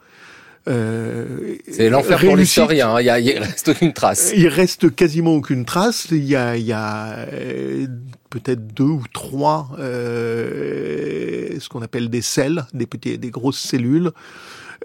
Euh, 0.68 1.56
c'est 1.70 1.88
l'enfer 1.88 2.20
pour 2.20 2.36
l'historien, 2.36 2.94
hein. 2.94 3.00
il, 3.00 3.26
il, 3.26 3.38
reste 3.38 3.68
aucune 3.68 3.92
trace. 3.92 4.32
Il 4.36 4.46
reste 4.46 4.94
quasiment 4.94 5.34
aucune 5.34 5.64
trace. 5.64 6.08
Il 6.10 6.24
y 6.24 6.36
a, 6.36 6.56
il 6.56 6.64
y 6.64 6.72
a 6.72 7.16
euh, 7.32 7.86
peut-être 8.28 8.66
deux 8.74 8.84
ou 8.84 9.02
trois, 9.12 9.70
euh, 9.78 11.58
ce 11.58 11.68
qu'on 11.68 11.82
appelle 11.82 12.10
des 12.10 12.22
selles, 12.22 12.66
des, 12.74 12.86
petits, 12.86 13.18
des 13.18 13.30
grosses 13.30 13.58
cellules. 13.58 14.12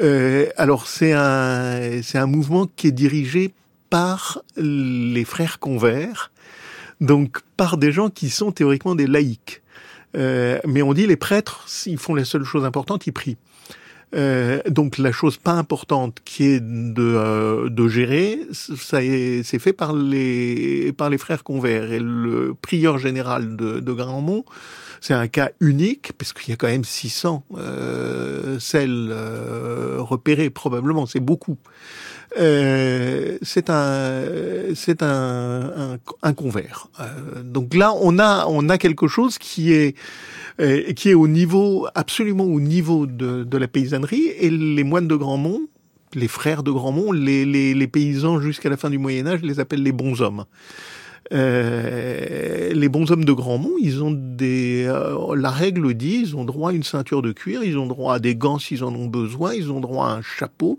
Euh, 0.02 0.48
alors 0.58 0.88
c'est 0.88 1.14
un, 1.14 2.02
c'est 2.02 2.18
un 2.18 2.26
mouvement 2.26 2.68
qui 2.76 2.88
est 2.88 2.92
dirigé 2.92 3.54
par 3.96 4.42
les 4.58 5.24
frères 5.24 5.58
convers, 5.58 6.30
donc 7.00 7.40
par 7.56 7.78
des 7.78 7.94
gens 7.94 8.10
qui 8.10 8.30
sont 8.30 8.52
théoriquement 8.52 8.94
des 8.94 9.08
laïcs. 9.08 9.62
Euh, 10.18 10.60
mais 10.68 10.82
on 10.82 10.94
dit 10.94 11.08
les 11.08 11.16
prêtres, 11.16 11.64
s'ils 11.66 11.98
font 11.98 12.14
la 12.14 12.26
seule 12.26 12.44
chose 12.44 12.66
importante, 12.66 13.08
ils 13.08 13.14
prient. 13.14 13.38
Euh, 14.14 14.60
donc 14.68 14.98
la 14.98 15.14
chose 15.14 15.38
pas 15.38 15.54
importante 15.54 16.18
qui 16.26 16.44
est 16.44 16.60
de, 16.60 16.94
euh, 16.98 17.70
de 17.70 17.88
gérer, 17.88 18.42
ça 18.52 19.00
c'est 19.00 19.60
fait 19.60 19.72
par 19.72 19.94
les 19.94 20.92
par 20.92 21.10
les 21.10 21.18
frères 21.18 21.44
convers 21.46 21.92
et 21.92 22.00
le 22.00 22.54
prieur 22.54 22.98
général 22.98 23.56
de, 23.56 23.80
de 23.80 23.94
Grandmont. 23.94 24.44
C'est 25.02 25.14
un 25.14 25.28
cas 25.28 25.52
unique 25.60 26.14
parce 26.18 26.34
qu'il 26.34 26.50
y 26.50 26.54
a 26.54 26.56
quand 26.56 26.68
même 26.68 26.84
600 26.84 27.44
euh, 27.58 28.60
celles 28.60 29.10
euh, 29.12 29.98
repérées 30.00 30.50
probablement, 30.50 31.06
c'est 31.06 31.20
beaucoup. 31.20 31.58
Euh, 32.38 33.38
c'est 33.42 33.70
un 33.70 34.24
c'est 34.74 35.02
un, 35.04 35.72
un, 35.78 35.98
un 36.22 36.34
convert. 36.34 36.88
Euh, 37.00 37.44
donc 37.44 37.74
là, 37.74 37.94
on 38.02 38.20
a 38.20 38.46
on 38.48 38.68
a 38.70 38.78
quelque 38.78 39.08
chose 39.08 39.38
qui 39.38 39.72
est 39.74 39.96
euh, 40.60 40.92
qui 40.94 41.10
est 41.10 41.14
au 41.14 41.28
niveau 41.28 41.88
absolument 41.96 42.46
au 42.46 42.60
niveau 42.60 43.06
de, 43.06 43.44
de 43.44 43.58
la 43.58 43.68
paysannerie 43.68 44.28
et 44.40 44.50
les 44.50 44.84
moines 44.84 45.08
de 45.08 45.16
Grandmont, 45.16 45.62
les 46.14 46.28
frères 46.28 46.64
de 46.64 46.72
Grandmont, 46.72 47.12
les, 47.12 47.46
les, 47.46 47.74
les 47.74 47.88
paysans 47.88 48.40
jusqu'à 48.40 48.70
la 48.70 48.78
fin 48.78 48.90
du 48.90 48.98
Moyen 48.98 49.28
Âge 49.28 49.42
les 49.42 49.60
appellent 49.60 49.84
les 49.84 49.92
bons 49.92 50.22
hommes. 50.22 50.46
Euh, 51.34 52.72
les 52.74 52.90
bons 52.90 53.10
hommes 53.12 53.26
de 53.26 53.32
Grandmont, 53.32 53.74
ils 53.82 54.04
ont 54.04 54.12
des, 54.12 54.86
euh, 54.88 55.36
la 55.36 55.50
règle 55.50 55.94
dit, 55.96 56.22
ils 56.22 56.36
ont 56.36 56.46
droit 56.46 56.70
à 56.70 56.74
une 56.74 56.84
ceinture 56.84 57.22
de 57.22 57.32
cuir, 57.32 57.64
ils 57.64 57.78
ont 57.78 57.88
droit 57.88 58.16
à 58.16 58.20
des 58.20 58.36
gants 58.36 58.60
s'ils 58.60 58.84
en 58.84 58.94
ont 58.94 59.08
besoin, 59.08 59.54
ils 59.54 59.72
ont 59.72 59.80
droit 59.80 60.08
à 60.08 60.12
un 60.12 60.22
chapeau. 60.22 60.78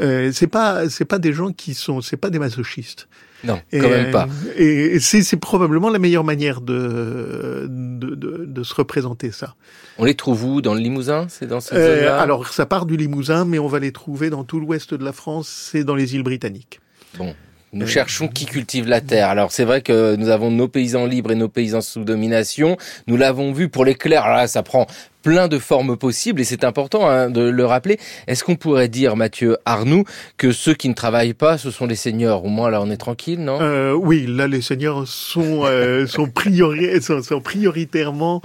Euh, 0.00 0.32
c'est 0.32 0.48
pas, 0.48 0.88
c'est 0.88 1.04
pas 1.04 1.18
des 1.18 1.32
gens 1.32 1.52
qui 1.52 1.74
sont, 1.74 2.00
c'est 2.00 2.16
pas 2.16 2.30
des 2.30 2.38
masochistes. 2.38 3.08
Non, 3.44 3.60
quand 3.70 3.88
même 3.88 4.10
pas. 4.10 4.28
Et 4.56 4.98
c'est 4.98 5.36
probablement 5.36 5.90
la 5.90 5.98
meilleure 5.98 6.24
manière 6.24 6.60
de 6.60 7.66
de, 7.68 8.14
de, 8.14 8.44
de, 8.46 8.62
se 8.62 8.74
représenter 8.74 9.30
ça. 9.30 9.54
On 9.98 10.04
les 10.04 10.14
trouve 10.14 10.44
où? 10.44 10.62
Dans 10.62 10.74
le 10.74 10.80
Limousin? 10.80 11.26
C'est 11.28 11.46
dans 11.46 11.60
cette 11.60 11.74
euh, 11.74 12.18
Alors, 12.18 12.48
ça 12.48 12.66
part 12.66 12.86
du 12.86 12.96
Limousin, 12.96 13.44
mais 13.44 13.58
on 13.58 13.68
va 13.68 13.78
les 13.78 13.92
trouver 13.92 14.30
dans 14.30 14.42
tout 14.42 14.58
l'ouest 14.58 14.94
de 14.94 15.04
la 15.04 15.12
France, 15.12 15.48
c'est 15.48 15.84
dans 15.84 15.94
les 15.94 16.14
îles 16.14 16.22
britanniques. 16.22 16.80
Bon, 17.18 17.34
nous 17.76 17.86
cherchons 17.86 18.28
qui 18.28 18.46
cultive 18.46 18.88
la 18.88 19.00
terre. 19.00 19.28
Alors 19.28 19.52
c'est 19.52 19.64
vrai 19.64 19.82
que 19.82 20.16
nous 20.16 20.30
avons 20.30 20.50
nos 20.50 20.66
paysans 20.66 21.06
libres 21.06 21.32
et 21.32 21.34
nos 21.34 21.48
paysans 21.48 21.82
sous 21.82 22.04
domination. 22.04 22.76
Nous 23.06 23.16
l'avons 23.16 23.52
vu 23.52 23.68
pour 23.68 23.84
les 23.84 23.94
clercs. 23.94 24.24
Alors 24.24 24.36
là, 24.36 24.46
ça 24.48 24.62
prend 24.62 24.86
plein 25.22 25.48
de 25.48 25.58
formes 25.58 25.96
possibles 25.96 26.40
et 26.40 26.44
c'est 26.44 26.64
important 26.64 27.08
hein, 27.08 27.30
de 27.30 27.42
le 27.42 27.66
rappeler. 27.66 27.98
Est-ce 28.28 28.44
qu'on 28.44 28.56
pourrait 28.56 28.88
dire, 28.88 29.16
Mathieu 29.16 29.58
Arnoux, 29.64 30.04
que 30.36 30.52
ceux 30.52 30.72
qui 30.72 30.88
ne 30.88 30.94
travaillent 30.94 31.34
pas, 31.34 31.58
ce 31.58 31.70
sont 31.70 31.86
les 31.86 31.96
seigneurs? 31.96 32.44
Au 32.44 32.48
moins 32.48 32.70
là, 32.70 32.80
on 32.80 32.90
est 32.90 32.96
tranquille, 32.96 33.40
non? 33.40 33.58
Euh, 33.60 33.92
Oui, 33.92 34.24
là, 34.26 34.46
les 34.46 34.62
seigneurs 34.62 35.06
sont 35.06 35.64
euh, 35.64 36.06
sont, 36.06 36.28
priori 36.28 37.02
sont, 37.02 37.22
sont, 37.22 37.40
prioritairement 37.40 38.40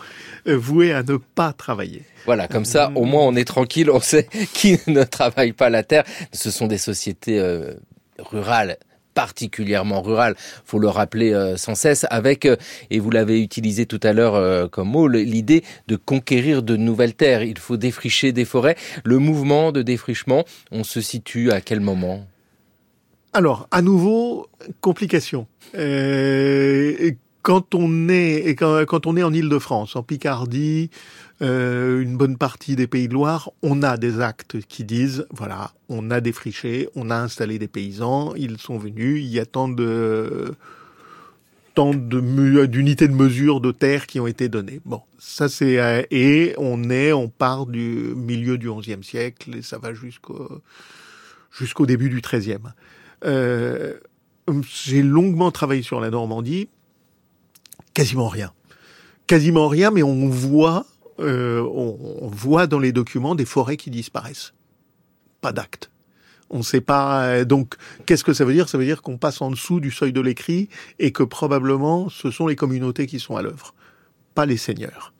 euh, 0.47 0.57
voués 0.57 0.91
à 0.91 1.03
ne 1.03 1.17
pas 1.17 1.53
travailler. 1.53 2.01
Voilà, 2.25 2.47
comme 2.47 2.65
ça, 2.65 2.91
au 2.95 3.05
moins 3.05 3.23
on 3.23 3.35
est 3.35 3.45
tranquille, 3.45 3.89
on 3.89 3.99
sait 4.01 4.27
qui 4.53 4.79
ne 4.87 5.03
travaille 5.03 5.53
pas 5.53 5.69
la 5.69 5.83
terre. 5.83 6.03
Ce 6.33 6.51
sont 6.51 6.67
des 6.67 6.77
sociétés 6.77 7.39
euh, 7.39 7.75
rurales 8.19 8.77
particulièrement 9.13 10.01
rural, 10.01 10.35
faut 10.65 10.79
le 10.79 10.87
rappeler 10.87 11.33
euh, 11.33 11.57
sans 11.57 11.75
cesse, 11.75 12.05
avec, 12.09 12.45
euh, 12.45 12.55
et 12.89 12.99
vous 12.99 13.11
l'avez 13.11 13.41
utilisé 13.41 13.85
tout 13.85 13.99
à 14.03 14.13
l'heure 14.13 14.35
euh, 14.35 14.67
comme 14.67 14.89
mot, 14.89 15.07
l'idée 15.07 15.63
de 15.87 15.95
conquérir 15.95 16.63
de 16.63 16.75
nouvelles 16.75 17.13
terres. 17.13 17.43
Il 17.43 17.59
faut 17.59 17.77
défricher 17.77 18.31
des 18.31 18.45
forêts. 18.45 18.75
Le 19.03 19.19
mouvement 19.19 19.71
de 19.71 19.81
défrichement, 19.81 20.45
on 20.71 20.83
se 20.83 21.01
situe 21.01 21.51
à 21.51 21.61
quel 21.61 21.79
moment? 21.79 22.25
Alors, 23.33 23.67
à 23.71 23.81
nouveau, 23.81 24.47
complication. 24.81 25.47
quand 25.73 27.75
on 27.75 28.09
est 28.09 28.55
quand, 28.55 28.85
quand 28.85 29.07
on 29.07 29.15
est 29.15 29.23
en 29.23 29.33
Île-de-France, 29.33 29.95
en 29.95 30.03
Picardie, 30.03 30.89
euh, 31.41 32.01
une 32.01 32.17
bonne 32.17 32.37
partie 32.37 32.75
des 32.75 32.85
pays 32.85 33.07
de 33.07 33.13
Loire, 33.13 33.51
on 33.63 33.81
a 33.81 33.97
des 33.97 34.19
actes 34.19 34.61
qui 34.67 34.83
disent, 34.83 35.25
voilà, 35.31 35.71
on 35.89 36.11
a 36.11 36.21
défriché, 36.21 36.87
on 36.95 37.09
a 37.09 37.15
installé 37.15 37.57
des 37.57 37.67
paysans, 37.67 38.35
ils 38.35 38.59
sont 38.59 38.77
venus, 38.77 39.23
il 39.23 39.29
y 39.29 39.39
a 39.39 39.45
tant 39.45 39.67
de 39.67 40.53
tant 41.73 41.93
d'unités 41.93 43.07
de 43.07 43.13
mesure 43.13 43.61
de 43.61 43.71
terre 43.71 44.05
qui 44.05 44.19
ont 44.19 44.27
été 44.27 44.49
données. 44.49 44.81
Bon, 44.85 45.01
ça 45.17 45.49
c'est 45.49 45.79
euh, 45.79 46.03
et 46.11 46.53
on 46.57 46.89
est, 46.89 47.11
on 47.13 47.29
part 47.29 47.65
du 47.65 48.13
milieu 48.15 48.57
du 48.57 48.69
XIe 48.69 49.03
siècle 49.03 49.55
et 49.55 49.61
ça 49.61 49.79
va 49.79 49.93
jusqu'au 49.93 50.61
jusqu'au 51.51 51.85
début 51.85 52.09
du 52.09 52.21
XIIIe. 52.21 52.57
Euh, 53.25 53.93
J'ai 54.69 55.01
longuement 55.01 55.49
travaillé 55.49 55.81
sur 55.81 55.99
la 55.99 56.09
Normandie, 56.11 56.69
quasiment 57.93 58.27
rien, 58.27 58.51
quasiment 59.25 59.67
rien, 59.67 59.91
mais 59.91 60.03
on 60.03 60.27
voit 60.27 60.85
euh, 61.21 61.61
on, 61.61 62.27
voit 62.27 62.67
dans 62.67 62.79
les 62.79 62.91
documents 62.91 63.35
des 63.35 63.45
forêts 63.45 63.77
qui 63.77 63.89
disparaissent. 63.89 64.53
Pas 65.41 65.51
d'acte. 65.51 65.91
On 66.49 66.59
ne 66.59 66.63
sait 66.63 66.81
pas. 66.81 67.25
Euh, 67.25 67.45
donc, 67.45 67.75
qu'est-ce 68.05 68.23
que 68.23 68.33
ça 68.33 68.45
veut 68.45 68.53
dire? 68.53 68.67
Ça 68.67 68.77
veut 68.77 68.85
dire 68.85 69.01
qu'on 69.01 69.17
passe 69.17 69.41
en 69.41 69.51
dessous 69.51 69.79
du 69.79 69.91
seuil 69.91 70.13
de 70.13 70.21
l'écrit 70.21 70.69
et 70.99 71.11
que 71.11 71.23
probablement 71.23 72.09
ce 72.09 72.31
sont 72.31 72.47
les 72.47 72.55
communautés 72.55 73.07
qui 73.07 73.19
sont 73.19 73.35
à 73.35 73.41
l'œuvre, 73.41 73.73
pas 74.35 74.45
les 74.45 74.57
seigneurs. 74.57 75.13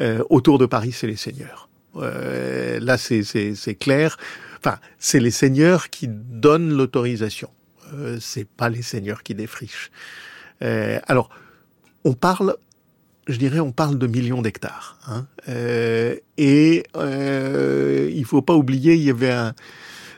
Euh, 0.00 0.22
autour 0.30 0.58
de 0.58 0.66
Paris, 0.66 0.92
c'est 0.92 1.08
les 1.08 1.16
seigneurs. 1.16 1.68
là, 1.94 2.98
c'est 2.98 3.78
clair. 3.78 4.16
Enfin, 4.58 4.78
c'est 4.98 5.20
les 5.20 5.30
seigneurs 5.30 5.90
qui 5.90 6.08
donnent 6.08 6.72
l'autorisation. 6.72 7.50
c'est 8.20 8.46
pas 8.46 8.68
les 8.68 8.82
seigneurs 8.82 9.22
qui 9.22 9.34
défrichent. 9.34 9.90
alors, 10.60 11.30
on 12.04 12.14
parle 12.14 12.56
je 13.28 13.36
dirais, 13.36 13.60
on 13.60 13.72
parle 13.72 13.98
de 13.98 14.06
millions 14.06 14.42
d'hectares. 14.42 14.98
Hein. 15.06 15.26
Euh, 15.48 16.16
et 16.38 16.84
euh, 16.96 18.10
il 18.14 18.24
faut 18.24 18.42
pas 18.42 18.54
oublier, 18.54 18.94
il 18.94 19.02
y 19.02 19.10
avait 19.10 19.30
un, 19.30 19.54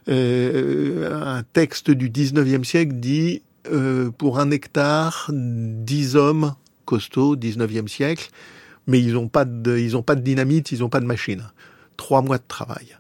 euh, 0.09 1.13
un 1.25 1.43
texte 1.43 1.91
du 1.91 2.09
19e 2.09 2.65
siècle 2.65 2.95
dit 2.95 3.43
euh, 3.71 4.11
pour 4.11 4.39
un 4.39 4.51
hectare, 4.51 5.31
10 5.33 6.17
hommes 6.17 6.55
costauds, 6.85 7.37
19e 7.37 7.89
siècle, 7.89 8.31
mais 8.87 9.01
ils 9.01 9.13
n'ont 9.13 9.29
pas 9.29 9.45
de, 9.45 9.77
ils 9.77 10.01
pas 10.03 10.15
de 10.15 10.23
dynamite, 10.23 10.73
ils 10.73 10.81
n'ont 10.81 10.89
pas 10.89 11.01
de 11.01 11.07
machine. 11.07 11.45
Trois 11.97 12.23
mois 12.23 12.39
de 12.39 12.45
travail. 12.47 12.97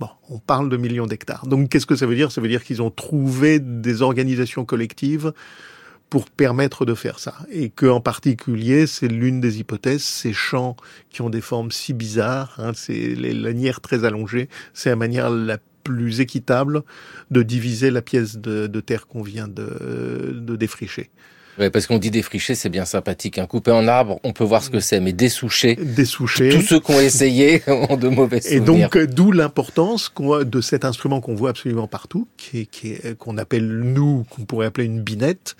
Bon, 0.00 0.08
on 0.28 0.38
parle 0.38 0.68
de 0.68 0.76
millions 0.76 1.06
d'hectares. 1.06 1.46
Donc, 1.46 1.68
qu'est-ce 1.68 1.86
que 1.86 1.94
ça 1.94 2.06
veut 2.06 2.16
dire? 2.16 2.32
Ça 2.32 2.40
veut 2.40 2.48
dire 2.48 2.64
qu'ils 2.64 2.82
ont 2.82 2.90
trouvé 2.90 3.60
des 3.60 4.02
organisations 4.02 4.64
collectives 4.64 5.32
pour 6.12 6.28
permettre 6.28 6.84
de 6.84 6.92
faire 6.92 7.18
ça. 7.18 7.36
Et 7.50 7.70
que 7.70 7.86
en 7.86 8.02
particulier, 8.02 8.86
c'est 8.86 9.08
l'une 9.08 9.40
des 9.40 9.60
hypothèses, 9.60 10.02
ces 10.02 10.34
champs 10.34 10.76
qui 11.08 11.22
ont 11.22 11.30
des 11.30 11.40
formes 11.40 11.70
si 11.70 11.94
bizarres, 11.94 12.54
hein, 12.58 12.72
c'est 12.74 13.14
les 13.14 13.32
lanières 13.32 13.80
très 13.80 14.04
allongées, 14.04 14.50
c'est 14.74 14.90
la 14.90 14.96
manière 14.96 15.30
la 15.30 15.56
plus 15.84 16.20
équitable 16.20 16.82
de 17.30 17.42
diviser 17.42 17.90
la 17.90 18.02
pièce 18.02 18.36
de, 18.36 18.66
terre 18.80 19.06
qu'on 19.06 19.22
vient 19.22 19.48
de, 19.48 20.34
de 20.38 20.54
défricher. 20.54 21.08
Ouais, 21.58 21.70
parce 21.70 21.86
qu'on 21.86 21.98
dit 21.98 22.10
défricher, 22.10 22.54
c'est 22.54 22.70
bien 22.70 22.84
sympathique. 22.84 23.38
Un 23.38 23.42
hein. 23.42 23.46
coupé 23.46 23.70
en 23.70 23.86
arbre, 23.86 24.18
on 24.22 24.32
peut 24.32 24.44
voir 24.44 24.62
ce 24.62 24.70
que 24.70 24.80
c'est, 24.80 25.00
mais 25.00 25.12
dessoucher. 25.12 25.76
Dessoucher. 25.76 26.48
Tous 26.48 26.62
ceux 26.62 26.80
qui 26.80 26.92
ont 26.92 27.00
essayé 27.00 27.62
ont 27.68 27.96
de 27.96 28.08
mauvais 28.08 28.40
souvenirs. 28.40 28.62
Et 28.62 28.64
donc, 28.64 28.98
d'où 29.14 29.32
l'importance 29.32 30.12
de 30.18 30.60
cet 30.60 30.84
instrument 30.84 31.20
qu'on 31.20 31.34
voit 31.34 31.50
absolument 31.50 31.88
partout, 31.88 32.26
qui 32.36 32.68
qu'on 33.18 33.38
appelle 33.38 33.66
nous, 33.66 34.24
qu'on 34.30 34.44
pourrait 34.44 34.66
appeler 34.66 34.86
une 34.86 35.00
binette, 35.00 35.56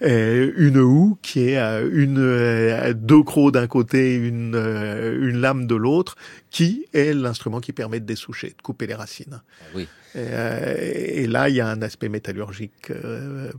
une 0.00 0.78
houe 0.78 1.18
qui 1.22 1.48
est 1.50 1.58
euh, 1.58 1.88
une 1.92 2.18
euh, 2.18 2.92
deux 2.92 3.22
crocs 3.22 3.52
d'un 3.52 3.66
côté, 3.66 4.14
une 4.14 4.54
une 4.56 5.40
lame 5.40 5.66
de 5.66 5.74
l'autre, 5.74 6.16
qui 6.50 6.86
est 6.92 7.12
l'instrument 7.12 7.60
qui 7.60 7.72
permet 7.72 8.00
de 8.00 8.06
dessoucher, 8.06 8.48
de 8.48 8.62
couper 8.62 8.86
les 8.86 8.94
racines. 8.94 9.42
Oui. 9.74 9.88
Et, 10.18 11.26
là, 11.26 11.50
il 11.50 11.56
y 11.56 11.60
a 11.60 11.68
un 11.68 11.82
aspect 11.82 12.08
métallurgique, 12.08 12.90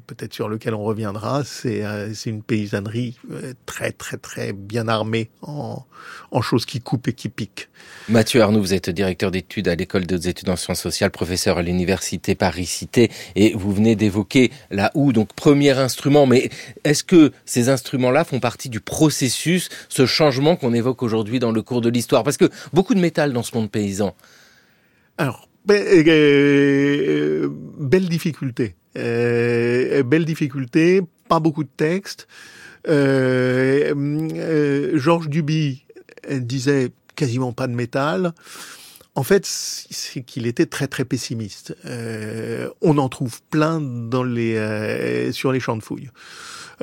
peut-être 0.07 0.33
sur 0.33 0.49
lequel 0.49 0.73
on 0.73 0.81
reviendra. 0.81 1.43
C'est 1.43 1.83
c'est 2.15 2.31
une 2.31 2.41
paysannerie 2.41 3.19
très 3.67 3.91
très 3.91 4.17
très 4.17 4.53
bien 4.53 4.87
armée 4.87 5.29
en 5.43 5.85
en 6.31 6.41
choses 6.41 6.65
qui 6.65 6.79
coupent 6.81 7.09
et 7.09 7.13
qui 7.13 7.29
piquent. 7.29 7.69
Mathieu 8.09 8.41
Arnaud, 8.41 8.61
vous 8.61 8.73
êtes 8.73 8.89
directeur 8.89 9.31
d'études 9.31 9.67
à 9.67 9.75
l'école 9.75 10.05
des 10.05 10.29
études 10.29 10.49
en 10.49 10.55
sciences 10.55 10.81
sociales, 10.81 11.11
professeur 11.11 11.57
à 11.57 11.61
l'université 11.61 12.35
Paris-Cité, 12.35 13.11
et 13.35 13.53
vous 13.53 13.71
venez 13.71 13.95
d'évoquer 13.95 14.51
la 14.71 14.91
houe, 14.95 15.13
donc 15.13 15.33
premier 15.33 15.71
instrument. 15.71 16.25
Mais 16.27 16.49
est-ce 16.83 17.03
que 17.03 17.31
ces 17.45 17.69
instruments-là 17.69 18.23
font 18.23 18.39
partie 18.39 18.69
du 18.69 18.79
processus, 18.79 19.69
ce 19.89 20.05
changement 20.05 20.55
qu'on 20.55 20.73
évoque 20.73 21.03
aujourd'hui 21.03 21.39
dans 21.39 21.51
le 21.51 21.61
cours 21.61 21.81
de 21.81 21.89
l'histoire? 21.89 22.23
Parce 22.23 22.37
que 22.37 22.49
beaucoup 22.73 22.93
de 22.93 22.99
métal 22.99 23.33
dans 23.33 23.43
ce 23.43 23.55
monde 23.55 23.71
paysan. 23.71 24.15
Alors, 25.17 25.47
ben, 25.65 25.83
euh, 25.85 27.49
belle 27.77 28.07
difficulté. 28.07 28.75
Euh, 28.97 30.01
belle 30.03 30.25
difficulté, 30.25 31.01
pas 31.27 31.39
beaucoup 31.39 31.63
de 31.63 31.69
textes. 31.75 32.27
Euh, 32.87 33.93
euh 34.37 34.97
Georges 34.97 35.27
Duby 35.27 35.83
disait 36.31 36.91
quasiment 37.15 37.51
pas 37.51 37.67
de 37.67 37.73
métal. 37.73 38.33
En 39.17 39.23
fait, 39.23 39.47
c'est 39.47 40.21
qu'il 40.21 40.45
était 40.45 40.67
très 40.67 40.87
très 40.87 41.03
pessimiste. 41.03 41.75
Euh, 41.85 42.69
on 42.83 42.99
en 42.99 43.09
trouve 43.09 43.41
plein 43.49 43.81
dans 43.81 44.21
les 44.23 44.57
euh, 44.57 45.31
sur 45.31 45.51
les 45.51 45.59
champs 45.59 45.75
de 45.75 45.81
fouilles. 45.81 46.11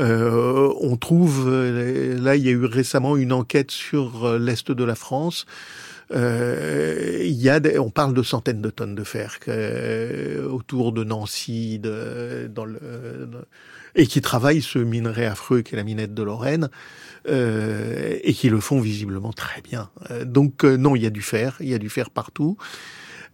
Euh, 0.00 0.69
on 0.81 0.97
trouve 0.97 1.49
là, 1.49 2.35
il 2.35 2.43
y 2.43 2.49
a 2.49 2.50
eu 2.50 2.64
récemment 2.64 3.17
une 3.17 3.33
enquête 3.33 3.71
sur 3.71 4.37
l'est 4.37 4.73
de 4.73 4.83
la 4.83 4.97
France. 4.97 5.47
il 6.11 7.38
y 7.41 7.49
a 7.49 7.61
on 7.79 7.91
parle 7.91 8.14
de 8.14 8.25
centaines 8.25 8.61
de 8.61 8.71
tonnes 8.71 8.97
de 8.97 9.05
fer 9.05 9.38
autour 10.50 10.91
de 10.91 11.05
Nancy, 11.05 11.79
de, 11.79 12.50
dans 12.53 12.64
le, 12.64 12.81
et 13.95 14.07
qui 14.07 14.21
travaillent 14.21 14.63
ce 14.63 14.79
minerai 14.79 15.27
affreux 15.27 15.63
qu'est 15.63 15.77
la 15.77 15.85
minette 15.85 16.15
de 16.15 16.23
Lorraine. 16.23 16.69
Euh, 17.27 18.19
et 18.23 18.35
qui 18.35 18.51
le 18.51 18.61
font 18.61 18.81
visiblement 18.81 19.33
très 19.33 19.63
bien. 19.63 19.89
Euh, 20.11 20.27
donc 20.27 20.63
euh, 20.63 20.77
non, 20.77 20.95
il 20.95 21.03
y 21.03 21.07
a 21.07 21.11
du 21.11 21.23
fer, 21.23 21.57
il 21.61 21.69
y 21.69 21.75
a 21.75 21.79
du 21.79 21.89
fer 21.89 22.11
partout. 22.11 22.59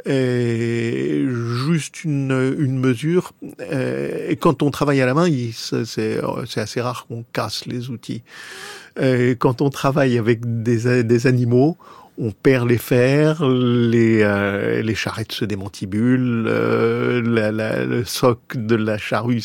Et 0.06 1.26
juste 1.66 2.04
une, 2.04 2.54
une 2.58 2.78
mesure. 2.78 3.32
et 3.70 4.36
quand 4.36 4.62
on 4.62 4.70
travaille 4.70 5.02
à 5.02 5.06
la 5.06 5.12
main, 5.12 5.26
c'est 5.52 6.20
assez 6.56 6.80
rare 6.80 7.06
qu'on 7.06 7.22
casse 7.34 7.66
les 7.66 7.90
outils. 7.90 8.22
Quand 8.96 9.60
on 9.60 9.68
travaille 9.68 10.16
avec 10.16 10.62
des, 10.62 11.04
des 11.04 11.26
animaux, 11.26 11.76
on 12.16 12.30
perd 12.30 12.66
les 12.70 12.78
fers, 12.78 13.46
les, 13.46 14.82
les 14.82 14.94
charrettes 14.94 15.32
se 15.32 15.44
démantibulent, 15.44 16.44
la, 16.44 17.52
la, 17.52 17.84
le 17.84 18.02
soc 18.06 18.56
de 18.56 18.76
la 18.76 18.96
charrue 18.96 19.42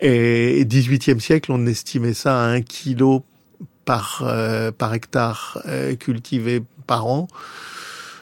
Et 0.00 0.64
18e 0.64 1.20
siècle, 1.20 1.52
on 1.52 1.66
estimait 1.66 2.14
ça 2.14 2.42
à 2.42 2.46
un 2.46 2.62
kilo 2.62 3.24
par, 3.84 4.22
euh, 4.24 4.72
par 4.72 4.94
hectare 4.94 5.62
euh, 5.66 5.94
cultivé 5.94 6.62
par 6.86 7.06
an. 7.06 7.28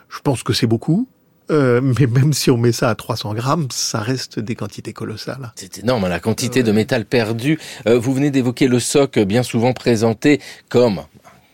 Je 0.09 0.21
pense 0.21 0.43
que 0.43 0.53
c'est 0.53 0.67
beaucoup. 0.67 1.09
Euh, 1.51 1.81
mais 1.83 2.07
même 2.07 2.33
si 2.33 2.51
on 2.51 2.57
met 2.57 2.73
ça 2.73 2.89
à 2.89 2.95
300 2.95 3.35
grammes, 3.35 3.69
ça 3.71 4.01
reste 4.01 4.39
des 4.39 4.55
quantités 4.55 4.93
colossales. 4.93 5.53
C'est 5.57 5.79
énorme, 5.79 6.09
la 6.09 6.21
quantité 6.21 6.63
de 6.63 6.73
métal 6.73 7.05
perdu. 7.05 7.59
vous 7.85 8.15
venez 8.15 8.31
d'évoquer 8.31 8.69
le 8.69 8.79
soc, 8.79 9.19
bien 9.19 9.43
souvent 9.43 9.73
présenté 9.73 10.41
comme 10.69 11.03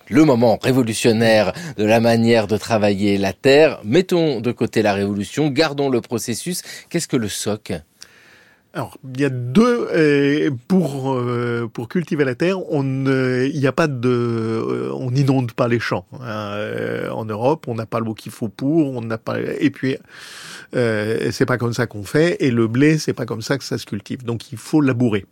le 0.09 0.25
moment 0.25 0.59
révolutionnaire 0.61 1.53
de 1.77 1.85
la 1.85 2.01
manière 2.01 2.47
de 2.47 2.57
travailler 2.57 3.19
la 3.19 3.33
terre. 3.33 3.81
Mettons 3.85 4.41
de 4.41 4.53
côté 4.53 4.83
la 4.83 4.95
révolution, 4.95 5.49
gardons 5.49 5.89
le 5.89 6.01
processus. 6.01 6.63
Qu'est-ce 6.91 7.09
que 7.09 7.17
le 7.17 7.29
soc? 7.29 7.73
Alors, 8.75 8.99
il 9.15 9.21
y 9.21 9.25
a 9.25 9.31
deux 9.31 9.89
euh, 9.93 10.51
pour 10.69 11.15
euh, 11.15 11.69
pour 11.73 11.89
cultiver 11.89 12.25
la 12.25 12.35
terre, 12.35 12.61
on 12.71 12.85
il 12.85 13.59
n'y 13.59 13.67
a 13.67 13.73
pas 13.73 13.87
de, 13.87 14.09
euh, 14.09 14.93
on 14.93 15.11
n'inonde 15.11 15.53
pas 15.53 15.69
les 15.69 15.81
champs. 15.81 16.07
Hein. 16.21 17.09
en 17.11 17.25
Europe, 17.25 17.67
on 17.67 17.75
n'a 17.75 17.87
pas 17.87 17.99
l'eau 18.01 18.13
qu'il 18.13 18.31
faut 18.31 18.49
pour, 18.49 18.95
on 18.95 19.01
n'a 19.01 19.17
pas, 19.17 19.41
et 19.41 19.71
puis 19.71 19.97
c'est 20.73 21.47
pas 21.47 21.57
comme 21.57 21.73
ça 21.73 21.87
qu'on 21.87 22.05
fait. 22.05 22.37
Et 22.41 22.51
le 22.51 22.69
blé, 22.69 22.99
c'est 22.99 23.15
pas 23.15 23.25
comme 23.25 23.43
ça 23.43 23.57
que 23.57 23.65
ça 23.65 23.79
se 23.79 23.87
cultive. 23.87 24.25
Donc, 24.25 24.53
il 24.53 24.59
faut 24.59 24.83
labourer. 24.83 25.25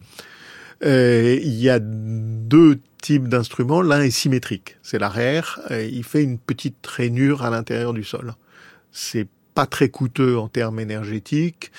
Il 0.83 1.61
y 1.61 1.69
a 1.69 1.79
deux 1.79 2.81
types 3.03 3.29
d'instruments. 3.29 3.83
L'un 3.83 4.01
est 4.01 4.11
symétrique, 4.11 4.79
c'est 4.83 4.99
l'arrière. 4.99 5.61
il 5.71 6.05
fait 6.05 6.23
une 6.23 6.39
petite 6.39 6.87
rainure 6.87 7.45
à 7.45 7.51
l'intérieur 7.51 7.93
du 7.93 8.03
sol. 8.03 8.35
C'est 8.93 9.29
pas 9.55 9.67
très 9.67 9.91
coûteux 9.91 10.39
en 10.39 10.49
termes 10.49 10.81
énergétiques. 10.81 11.71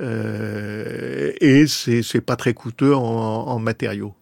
Euh, 0.00 1.32
et 1.40 1.66
c'est 1.66 2.20
pas 2.20 2.36
très 2.36 2.54
coûteux 2.54 2.94
en, 2.94 3.00
en 3.00 3.58
matériaux. 3.58 4.14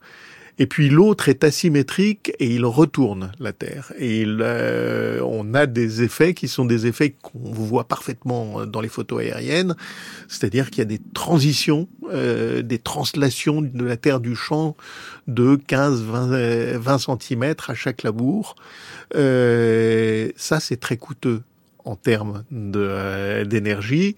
Et 0.59 0.67
puis 0.67 0.91
l'autre 0.91 1.31
est 1.31 1.45
asymétrique 1.45 2.33
et 2.39 2.47
il 2.47 2.67
retourne 2.67 3.33
la 3.41 3.53
Terre. 3.53 3.93
Et 3.99 4.21
il, 4.21 4.41
euh, 4.43 5.21
on 5.25 5.55
a 5.55 5.67
des 5.67 6.03
effets 6.03 6.35
qui 6.35 6.47
sont 6.47 6.67
des 6.67 6.87
effets 6.87 7.17
qu'on 7.23 7.51
voit 7.53 7.89
parfaitement 7.89 8.67
dans 8.67 8.83
les 8.83 8.91
photos 8.91 9.23
aériennes, 9.23 9.75
c'est-à-dire 10.29 10.71
qu'il 10.71 10.81
y 10.81 10.83
a 10.83 10.85
des 10.85 11.01
transitions, 11.15 11.89
euh, 12.11 12.61
des 12.61 12.79
translations 12.79 13.63
de 13.63 13.85
la 13.85 13.97
Terre 13.97 14.21
du 14.21 14.37
champ 14.37 14.77
de 15.27 15.57
15-20 15.57 16.77
20 16.77 16.99
cm 16.99 17.55
à 17.67 17.75
chaque 17.75 18.03
labour. 18.03 18.55
Euh, 19.17 20.31
ça, 20.37 20.61
c'est 20.61 20.79
très 20.79 20.99
coûteux 20.99 21.43
en 21.85 21.97
termes 21.97 22.45
euh, 22.53 23.45
d'énergie. 23.45 24.17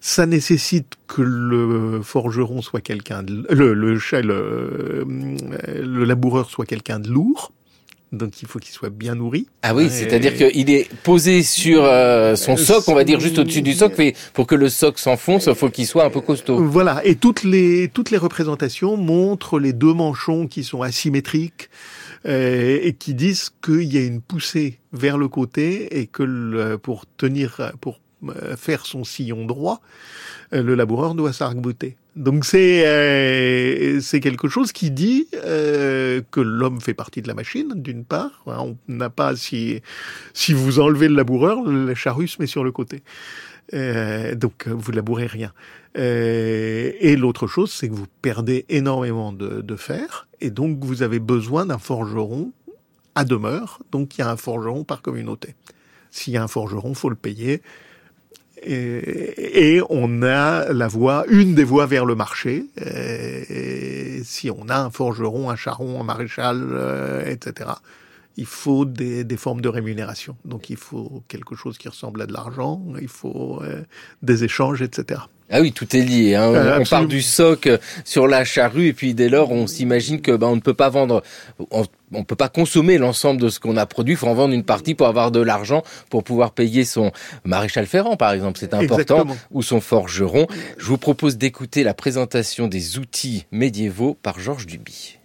Ça 0.00 0.26
nécessite 0.26 0.94
que 1.06 1.22
le 1.22 2.00
forgeron 2.02 2.62
soit 2.62 2.80
quelqu'un 2.80 3.22
de, 3.22 3.46
le, 3.50 3.74
le, 3.74 3.94
le, 4.22 5.04
le 5.82 6.04
laboureur 6.04 6.50
soit 6.50 6.66
quelqu'un 6.66 7.00
de 7.00 7.08
lourd. 7.08 7.52
Donc 8.10 8.40
il 8.40 8.48
faut 8.48 8.58
qu'il 8.58 8.72
soit 8.72 8.88
bien 8.88 9.14
nourri. 9.16 9.48
Ah 9.62 9.74
oui, 9.74 9.90
c'est-à-dire 9.90 10.34
qu'il 10.34 10.70
est 10.70 10.88
posé 11.02 11.42
sur 11.42 11.84
euh, 11.84 12.36
son 12.36 12.56
soc, 12.56 12.88
on 12.88 12.94
va 12.94 13.04
dire 13.04 13.20
juste 13.20 13.38
au-dessus 13.38 13.60
du 13.60 13.74
soc, 13.74 13.92
mais 13.98 14.14
pour 14.32 14.46
que 14.46 14.54
le 14.54 14.70
soc 14.70 14.98
s'enfonce, 14.98 15.46
il 15.46 15.54
faut 15.54 15.68
qu'il 15.68 15.86
soit 15.86 16.04
un 16.04 16.10
peu 16.10 16.22
costaud. 16.22 16.64
Voilà, 16.64 17.04
et 17.04 17.16
toutes 17.16 17.42
les 17.42 17.88
toutes 17.92 18.10
les 18.10 18.16
représentations 18.16 18.96
montrent 18.96 19.58
les 19.58 19.74
deux 19.74 19.92
manchons 19.92 20.46
qui 20.46 20.64
sont 20.64 20.82
asymétriques. 20.82 21.68
Euh, 22.26 22.80
et 22.82 22.94
qui 22.94 23.14
disent 23.14 23.50
qu'il 23.64 23.84
y 23.84 23.96
a 23.96 24.00
une 24.00 24.20
poussée 24.20 24.80
vers 24.92 25.18
le 25.18 25.28
côté 25.28 26.00
et 26.00 26.08
que 26.08 26.74
pour 26.74 27.06
tenir, 27.16 27.72
pour 27.80 27.94
euh, 27.94 28.07
faire 28.56 28.86
son 28.86 29.04
sillon 29.04 29.46
droit, 29.46 29.80
euh, 30.52 30.62
le 30.62 30.74
laboureur 30.74 31.14
doit 31.14 31.32
s'arc-bouter. 31.32 31.96
Donc 32.16 32.44
c'est 32.44 34.00
c'est 34.00 34.18
quelque 34.18 34.48
chose 34.48 34.72
qui 34.72 34.90
dit 34.90 35.28
que 35.30 36.40
l'homme 36.40 36.80
fait 36.80 36.94
partie 36.94 37.22
de 37.22 37.28
la 37.28 37.34
machine 37.34 37.74
d'une 37.76 38.04
part. 38.04 38.42
On 38.46 38.76
n'a 38.88 39.08
pas 39.08 39.36
si 39.36 39.82
si 40.34 40.52
vous 40.52 40.80
enlevez 40.80 41.08
le 41.08 41.14
laboureur, 41.14 41.62
la 41.62 41.94
charrue 41.94 42.26
se 42.26 42.40
met 42.40 42.48
sur 42.48 42.64
le 42.64 42.72
côté. 42.72 43.02
Euh, 43.74 44.34
donc 44.34 44.66
vous 44.68 44.92
labourez 44.92 45.26
rien. 45.26 45.52
Euh, 45.96 46.92
et 47.00 47.16
l'autre 47.16 47.46
chose, 47.46 47.72
c'est 47.72 47.88
que 47.88 47.94
vous 47.94 48.06
perdez 48.22 48.64
énormément 48.68 49.32
de, 49.32 49.60
de, 49.60 49.76
fer, 49.76 50.28
et 50.40 50.50
donc 50.50 50.84
vous 50.84 51.02
avez 51.02 51.18
besoin 51.18 51.66
d'un 51.66 51.78
forgeron 51.78 52.52
à 53.14 53.24
demeure. 53.24 53.80
Donc 53.90 54.16
il 54.16 54.20
y 54.20 54.24
a 54.24 54.30
un 54.30 54.36
forgeron 54.36 54.84
par 54.84 55.02
communauté. 55.02 55.54
S'il 56.10 56.32
y 56.32 56.36
a 56.36 56.42
un 56.42 56.48
forgeron, 56.48 56.94
faut 56.94 57.10
le 57.10 57.16
payer. 57.16 57.62
Et, 58.62 59.80
on 59.90 60.22
a 60.22 60.72
la 60.72 60.88
voie, 60.88 61.24
une 61.28 61.54
des 61.54 61.64
voies 61.64 61.86
vers 61.86 62.04
le 62.04 62.14
marché. 62.14 62.66
Si 64.24 64.50
on 64.50 64.68
a 64.68 64.78
un 64.78 64.90
forgeron, 64.90 65.50
un 65.50 65.56
charron, 65.56 66.00
un 66.00 66.04
maréchal, 66.04 66.68
euh, 66.72 67.24
etc 67.24 67.70
il 68.38 68.46
faut 68.46 68.84
des, 68.84 69.24
des, 69.24 69.36
formes 69.36 69.60
de 69.60 69.68
rémunération. 69.68 70.36
Donc 70.44 70.70
il 70.70 70.76
faut 70.76 71.24
quelque 71.26 71.56
chose 71.56 71.76
qui 71.76 71.88
ressemble 71.88 72.22
à 72.22 72.26
de 72.26 72.32
l'argent, 72.32 72.80
il 73.00 73.08
faut 73.08 73.60
euh, 73.62 73.82
des 74.22 74.44
échanges, 74.44 74.80
etc. 74.80 75.22
Ah 75.50 75.60
oui, 75.60 75.72
tout 75.72 75.96
est 75.96 76.02
lié. 76.02 76.34
Hein. 76.34 76.52
Euh, 76.52 76.78
on 76.80 76.84
part 76.84 77.06
du 77.06 77.22
soc 77.22 77.68
sur 78.04 78.26
la 78.26 78.44
charrue 78.44 78.88
et 78.88 78.92
puis 78.92 79.14
dès 79.14 79.28
lors, 79.28 79.50
on 79.50 79.66
s'imagine 79.66 80.20
que 80.20 80.32
ben, 80.32 80.48
on 80.48 80.56
ne 80.56 80.60
peut 80.60 80.74
pas 80.74 80.90
vendre, 80.90 81.22
on, 81.70 81.84
ne 82.12 82.22
peut 82.22 82.36
pas 82.36 82.48
consommer 82.48 82.98
l'ensemble 82.98 83.40
de 83.40 83.48
ce 83.48 83.58
qu'on 83.58 83.76
a 83.76 83.86
produit. 83.86 84.14
Il 84.14 84.16
faut 84.16 84.26
en 84.26 84.34
vendre 84.34 84.52
une 84.52 84.64
partie 84.64 84.94
pour 84.94 85.06
avoir 85.06 85.30
de 85.30 85.40
l'argent 85.40 85.82
pour 86.10 86.22
pouvoir 86.22 86.52
payer 86.52 86.84
son 86.84 87.12
maréchal 87.44 87.86
ferrant, 87.86 88.16
par 88.16 88.32
exemple. 88.32 88.58
C'est 88.58 88.74
important. 88.74 89.26
Ou 89.50 89.62
son 89.62 89.80
forgeron. 89.80 90.46
Je 90.76 90.86
vous 90.86 90.98
propose 90.98 91.38
d'écouter 91.38 91.82
la 91.82 91.94
présentation 91.94 92.68
des 92.68 92.98
outils 92.98 93.46
médiévaux 93.50 94.16
par 94.22 94.38
Georges 94.38 94.66
Duby. 94.66 95.17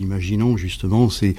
Imaginons 0.00 0.56
justement 0.56 1.10
ces, 1.10 1.36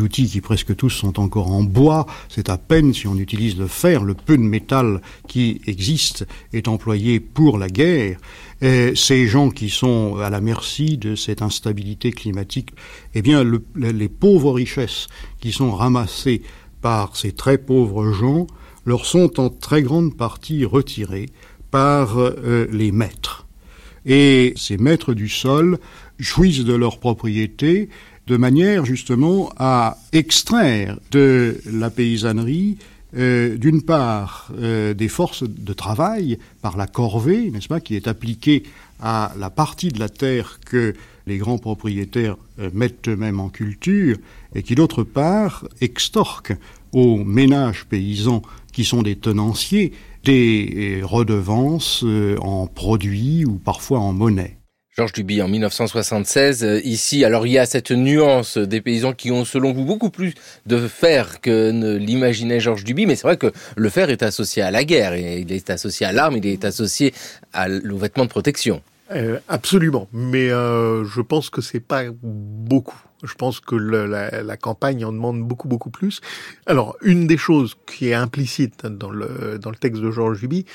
outils 0.00 0.28
qui 0.28 0.40
presque 0.40 0.74
tous 0.76 0.90
sont 0.90 1.20
encore 1.20 1.50
en 1.50 1.62
bois. 1.62 2.06
C'est 2.28 2.48
à 2.48 2.56
peine 2.56 2.94
si 2.94 3.06
on 3.06 3.16
utilise 3.16 3.56
le 3.58 3.66
fer, 3.66 4.04
le 4.04 4.14
peu 4.14 4.36
de 4.36 4.42
métal 4.42 5.00
qui 5.28 5.60
existe 5.66 6.26
est 6.52 6.68
employé 6.68 7.20
pour 7.20 7.58
la 7.58 7.68
guerre. 7.68 8.18
Et 8.62 8.92
ces 8.94 9.26
gens 9.26 9.50
qui 9.50 9.68
sont 9.68 10.16
à 10.16 10.30
la 10.30 10.40
merci 10.40 10.96
de 10.96 11.16
cette 11.16 11.42
instabilité 11.42 12.12
climatique, 12.12 12.70
eh 13.14 13.22
bien, 13.22 13.42
le, 13.42 13.64
les 13.74 14.08
pauvres 14.08 14.52
richesses 14.52 15.08
qui 15.40 15.52
sont 15.52 15.72
ramassées 15.72 16.42
par 16.80 17.16
ces 17.16 17.32
très 17.32 17.58
pauvres 17.58 18.12
gens 18.12 18.46
leur 18.86 19.06
sont 19.06 19.40
en 19.40 19.48
très 19.48 19.82
grande 19.82 20.16
partie 20.16 20.64
retirées 20.64 21.30
par 21.70 22.18
euh, 22.18 22.68
les 22.70 22.92
maîtres. 22.92 23.46
Et 24.06 24.52
ces 24.56 24.76
maîtres 24.76 25.14
du 25.14 25.28
sol 25.28 25.78
jouissent 26.18 26.64
de 26.64 26.74
leur 26.74 26.98
propriété 26.98 27.88
de 28.26 28.36
manière 28.36 28.84
justement 28.84 29.52
à 29.58 29.98
extraire 30.12 30.98
de 31.10 31.60
la 31.70 31.90
paysannerie 31.90 32.78
euh, 33.16 33.56
d'une 33.56 33.82
part 33.82 34.50
euh, 34.58 34.92
des 34.92 35.06
forces 35.06 35.44
de 35.44 35.72
travail 35.72 36.38
par 36.62 36.76
la 36.76 36.88
corvée, 36.88 37.50
n'est-ce 37.50 37.68
pas, 37.68 37.78
qui 37.78 37.94
est 37.94 38.08
appliquée 38.08 38.64
à 39.00 39.32
la 39.38 39.50
partie 39.50 39.90
de 39.90 40.00
la 40.00 40.08
terre 40.08 40.58
que 40.66 40.94
les 41.28 41.38
grands 41.38 41.58
propriétaires 41.58 42.36
euh, 42.58 42.70
mettent 42.74 43.06
eux-mêmes 43.06 43.38
en 43.38 43.50
culture, 43.50 44.16
et 44.56 44.64
qui 44.64 44.74
d'autre 44.74 45.04
part 45.04 45.64
extorquent 45.80 46.56
aux 46.92 47.22
ménages 47.22 47.84
paysans 47.84 48.42
qui 48.72 48.84
sont 48.84 49.02
des 49.02 49.16
tenanciers 49.16 49.92
des 50.24 51.00
redevances 51.02 52.02
en 52.40 52.66
produits 52.66 53.44
ou 53.44 53.58
parfois 53.58 53.98
en 53.98 54.14
monnaie. 54.14 54.56
Georges 54.96 55.12
Duby 55.12 55.42
en 55.42 55.48
1976. 55.48 56.64
Euh, 56.64 56.80
ici, 56.84 57.24
alors 57.24 57.46
il 57.46 57.52
y 57.52 57.58
a 57.58 57.66
cette 57.66 57.90
nuance 57.90 58.58
des 58.58 58.80
paysans 58.80 59.12
qui 59.12 59.32
ont, 59.32 59.44
selon 59.44 59.72
vous, 59.72 59.84
beaucoup 59.84 60.10
plus 60.10 60.34
de 60.66 60.86
fer 60.86 61.40
que 61.40 61.70
ne 61.72 61.96
l'imaginait 61.96 62.60
Georges 62.60 62.84
Duby, 62.84 63.06
mais 63.06 63.16
c'est 63.16 63.26
vrai 63.26 63.36
que 63.36 63.52
le 63.76 63.88
fer 63.88 64.10
est 64.10 64.22
associé 64.22 64.62
à 64.62 64.70
la 64.70 64.84
guerre, 64.84 65.16
il 65.16 65.50
est 65.52 65.70
associé 65.70 66.06
à 66.06 66.12
l'arme, 66.12 66.36
il 66.36 66.46
est 66.46 66.64
associé 66.64 67.12
à, 67.52 67.66
aux 67.68 67.98
vêtements 67.98 68.24
de 68.24 68.30
protection. 68.30 68.82
Euh, 69.12 69.38
absolument, 69.48 70.08
mais 70.12 70.50
euh, 70.50 71.04
je 71.04 71.20
pense 71.20 71.50
que 71.50 71.60
c'est 71.60 71.80
pas 71.80 72.04
beaucoup. 72.22 72.98
Je 73.24 73.34
pense 73.34 73.60
que 73.60 73.74
le, 73.74 74.06
la, 74.06 74.42
la, 74.42 74.56
campagne 74.56 75.04
en 75.04 75.12
demande 75.12 75.42
beaucoup 75.42 75.68
beaucoup 75.68 75.90
plus. 75.90 76.20
Alors, 76.66 76.96
une 77.02 77.26
des 77.26 77.36
choses 77.36 77.76
qui 77.86 78.08
est 78.08 78.14
implicite 78.14 78.86
dans 78.86 79.10
le 79.10 79.58
dans 79.58 79.70
le 79.70 79.76
texte 79.76 80.02
de 80.02 80.10
Georges 80.10 80.40
Duby, 80.40 80.66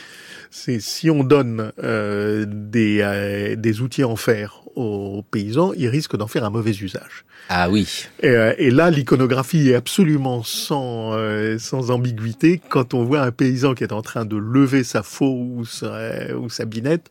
c'est 0.52 0.80
si 0.80 1.10
on 1.10 1.24
donne 1.24 1.72
euh, 1.84 2.46
des 2.48 3.00
euh, 3.02 3.56
des 3.56 3.82
outils 3.82 4.04
en 4.04 4.16
fer 4.16 4.64
aux 4.76 5.24
paysans, 5.30 5.74
ils 5.74 5.88
risquent 5.88 6.16
d'en 6.16 6.28
faire 6.28 6.44
un 6.44 6.50
mauvais 6.50 6.72
usage. 6.72 7.26
Ah 7.52 7.70
oui. 7.70 8.06
Et, 8.22 8.28
euh, 8.28 8.54
et 8.58 8.70
là, 8.70 8.92
l'iconographie 8.92 9.70
est 9.70 9.76
absolument 9.76 10.44
sans 10.44 11.14
euh, 11.14 11.58
sans 11.58 11.90
ambiguïté. 11.90 12.62
Quand 12.70 12.94
on 12.94 13.04
voit 13.04 13.22
un 13.22 13.32
paysan 13.32 13.74
qui 13.74 13.84
est 13.84 13.92
en 13.92 14.04
train 14.04 14.26
de 14.26 14.38
lever 14.38 14.84
sa 14.84 15.02
faux 15.02 15.34
ou 15.34 15.66
sa, 15.66 16.36
ou 16.38 16.50
sa 16.50 16.66
binette, 16.66 17.10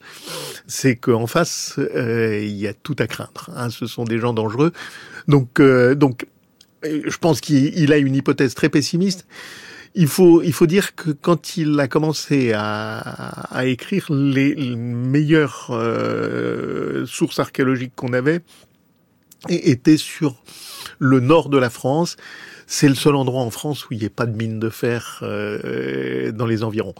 c'est 0.66 0.94
qu'en 0.96 1.27
face, 1.27 1.74
euh, 1.79 2.38
il 2.40 2.57
y 2.57 2.68
a 2.68 2.72
tout 2.72 2.96
à 3.01 3.07
craindre. 3.07 3.51
Hein. 3.57 3.70
Ce 3.70 3.87
sont 3.87 4.05
des 4.05 4.18
gens 4.18 4.33
dangereux. 4.33 4.72
Donc, 5.28 5.60
donc, 5.60 6.26
je 6.82 7.16
pense 7.18 7.40
qu'il 7.40 7.92
a 7.92 7.98
une 7.98 8.14
hypothèse 8.14 8.54
très 8.54 8.68
pessimiste. 8.68 9.26
il 9.94 10.06
faut, 10.06 10.42
il 10.42 10.52
faut 10.52 10.66
dire 10.66 10.94
que 10.94 11.10
quand 11.10 11.56
il 11.56 11.78
a 11.80 11.88
commencé 11.88 12.52
à, 12.54 13.64
écrire, 13.64 14.06
les, 14.10 14.54
meilleures 14.76 15.68
euh, 15.70 17.06
sources 17.06 17.38
archéologiques 17.38 17.94
qu'on 17.94 18.12
avait 18.12 18.40
étaient 19.48 19.96
sur 19.96 20.42
le 20.98 21.20
nord 21.20 21.48
de 21.48 21.58
la 21.58 21.70
France. 21.70 22.16
C'est 22.66 22.88
le 22.88 22.94
seul 22.94 23.14
endroit 23.14 23.42
en 23.42 23.50
France 23.50 23.88
où 23.88 23.94
il 23.94 24.00
n'y 24.00 24.04
ait 24.04 24.10
pas 24.10 24.26
de 24.26 24.36
mine 24.36 24.58
de 24.58 24.68
fer 24.68 25.20
euh, 25.22 26.32
dans 26.32 26.46
les 26.46 26.62
environs. 26.62 26.94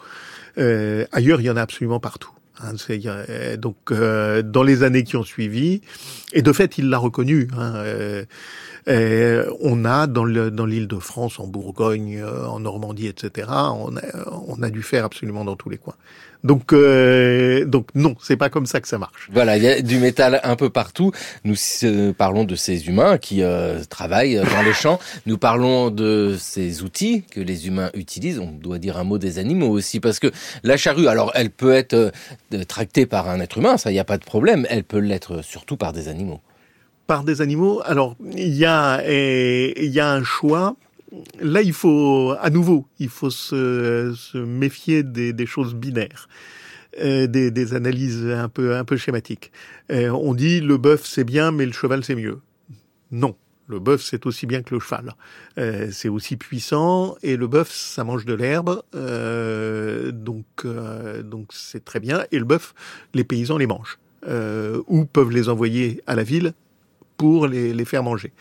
Euh, 0.56 1.04
ailleurs, 1.12 1.40
il 1.40 1.44
y 1.44 1.50
en 1.50 1.56
a 1.56 1.62
absolument 1.62 2.00
partout. 2.00 2.30
Hein, 2.60 2.74
euh, 2.90 3.56
donc, 3.56 3.76
euh, 3.90 4.42
dans 4.42 4.62
les 4.62 4.82
années 4.82 5.04
qui 5.04 5.16
ont 5.16 5.22
suivi, 5.22 5.80
et 6.32 6.42
de 6.42 6.52
fait, 6.52 6.78
il 6.78 6.88
l'a 6.88 6.98
reconnu. 6.98 7.48
Hein, 7.56 7.74
euh, 7.76 8.24
euh, 8.88 9.50
on 9.60 9.84
a 9.84 10.06
dans 10.06 10.24
l'île 10.24 10.88
de 10.88 10.98
France, 10.98 11.38
en 11.38 11.46
Bourgogne, 11.46 12.22
en 12.24 12.60
Normandie, 12.60 13.06
etc. 13.06 13.48
On 13.50 13.96
a, 13.96 14.00
on 14.46 14.62
a 14.62 14.70
du 14.70 14.82
fer 14.82 15.04
absolument 15.04 15.44
dans 15.44 15.56
tous 15.56 15.68
les 15.70 15.78
coins. 15.78 15.96
Donc, 16.44 16.72
euh, 16.72 17.64
donc 17.64 17.88
non, 17.94 18.14
c'est 18.20 18.37
pas 18.37 18.48
comme 18.48 18.66
ça 18.66 18.81
que 18.81 18.87
ça 18.87 18.98
marche. 18.98 19.29
Voilà, 19.33 19.57
il 19.57 19.62
y 19.62 19.68
a 19.68 19.83
du 19.83 19.98
métal 19.98 20.40
un 20.44 20.55
peu 20.55 20.70
partout. 20.70 21.11
Nous 21.44 21.57
euh, 21.83 22.12
parlons 22.12 22.44
de 22.44 22.55
ces 22.55 22.87
humains 22.87 23.18
qui 23.18 23.42
euh, 23.42 23.83
travaillent 23.88 24.37
dans 24.37 24.62
les 24.62 24.72
champs. 24.72 25.01
Nous 25.27 25.37
parlons 25.37 25.90
de 25.90 26.37
ces 26.38 26.83
outils 26.83 27.24
que 27.31 27.40
les 27.40 27.66
humains 27.66 27.90
utilisent. 27.94 28.38
On 28.38 28.53
doit 28.53 28.79
dire 28.79 28.98
un 28.98 29.05
mot 29.05 29.18
des 29.18 29.38
animaux 29.38 29.68
aussi, 29.68 29.98
parce 29.98 30.20
que 30.20 30.31
la 30.62 30.77
charrue, 30.77 31.09
alors 31.09 31.33
elle 31.35 31.51
peut 31.51 31.74
être 31.74 31.94
euh, 31.94 32.64
tractée 32.68 33.07
par 33.07 33.29
un 33.29 33.40
être 33.40 33.59
humain, 33.59 33.77
ça, 33.77 33.90
il 33.90 33.94
n'y 33.94 34.01
a 34.01 34.05
pas 34.05 34.18
de 34.18 34.24
problème. 34.24 34.64
Elle 34.70 34.85
peut 34.85 34.98
l'être 34.98 35.42
surtout 35.42 35.77
par 35.77 35.92
des 35.92 36.09
animaux. 36.09 36.40
Par 37.09 37.24
des 37.24 37.40
animaux. 37.40 37.81
Alors, 37.85 38.14
il 38.37 38.55
y 38.55 38.64
a, 38.64 39.03
il 39.09 39.90
y 39.90 39.98
a 39.98 40.12
un 40.12 40.22
choix 40.22 40.77
là, 41.40 41.62
il 41.62 41.72
faut, 41.72 42.34
à 42.40 42.50
nouveau, 42.50 42.86
il 42.98 43.08
faut 43.08 43.30
se, 43.30 44.14
se 44.16 44.38
méfier 44.38 45.02
des, 45.02 45.32
des, 45.32 45.46
choses 45.46 45.74
binaires. 45.74 46.28
Euh, 47.00 47.26
des, 47.26 47.50
des, 47.50 47.74
analyses 47.74 48.26
un 48.26 48.48
peu 48.48 48.74
un 48.74 48.84
peu 48.84 48.96
schématiques. 48.96 49.52
Euh, 49.92 50.08
on 50.10 50.34
dit 50.34 50.60
le 50.60 50.78
bœuf 50.78 51.04
c'est 51.04 51.22
bien, 51.22 51.52
mais 51.52 51.66
le 51.66 51.72
cheval 51.72 52.02
c'est 52.02 52.16
mieux. 52.16 52.40
Non, 53.12 53.36
le 53.68 53.78
bœuf 53.78 54.02
c'est 54.02 54.26
aussi 54.26 54.46
bien 54.46 54.62
que 54.62 54.74
le 54.74 54.80
cheval. 54.80 55.14
Euh, 55.58 55.88
c'est 55.92 56.08
aussi 56.08 56.36
puissant 56.36 57.16
et 57.22 57.36
le 57.36 57.46
bœuf 57.46 57.70
ça 57.70 58.02
mange 58.02 58.24
de 58.24 58.34
l'herbe, 58.34 58.82
euh, 58.94 60.10
donc 60.10 60.46
euh, 60.64 61.22
donc 61.22 61.50
c'est 61.52 61.84
très 61.84 62.00
bien. 62.00 62.24
Et 62.32 62.38
le 62.38 62.44
bœuf, 62.44 62.74
les 63.14 63.24
paysans 63.24 63.58
les 63.58 63.66
mangent 63.66 63.98
ou 64.88 65.04
peuvent 65.04 65.30
les 65.30 65.48
envoyer 65.48 66.02
à 66.06 66.14
la 66.14 66.22
ville 66.22 66.52
pour 67.16 67.46
les, 67.46 67.72
les 67.72 67.84
faire 67.84 68.02
manger. 68.02 68.32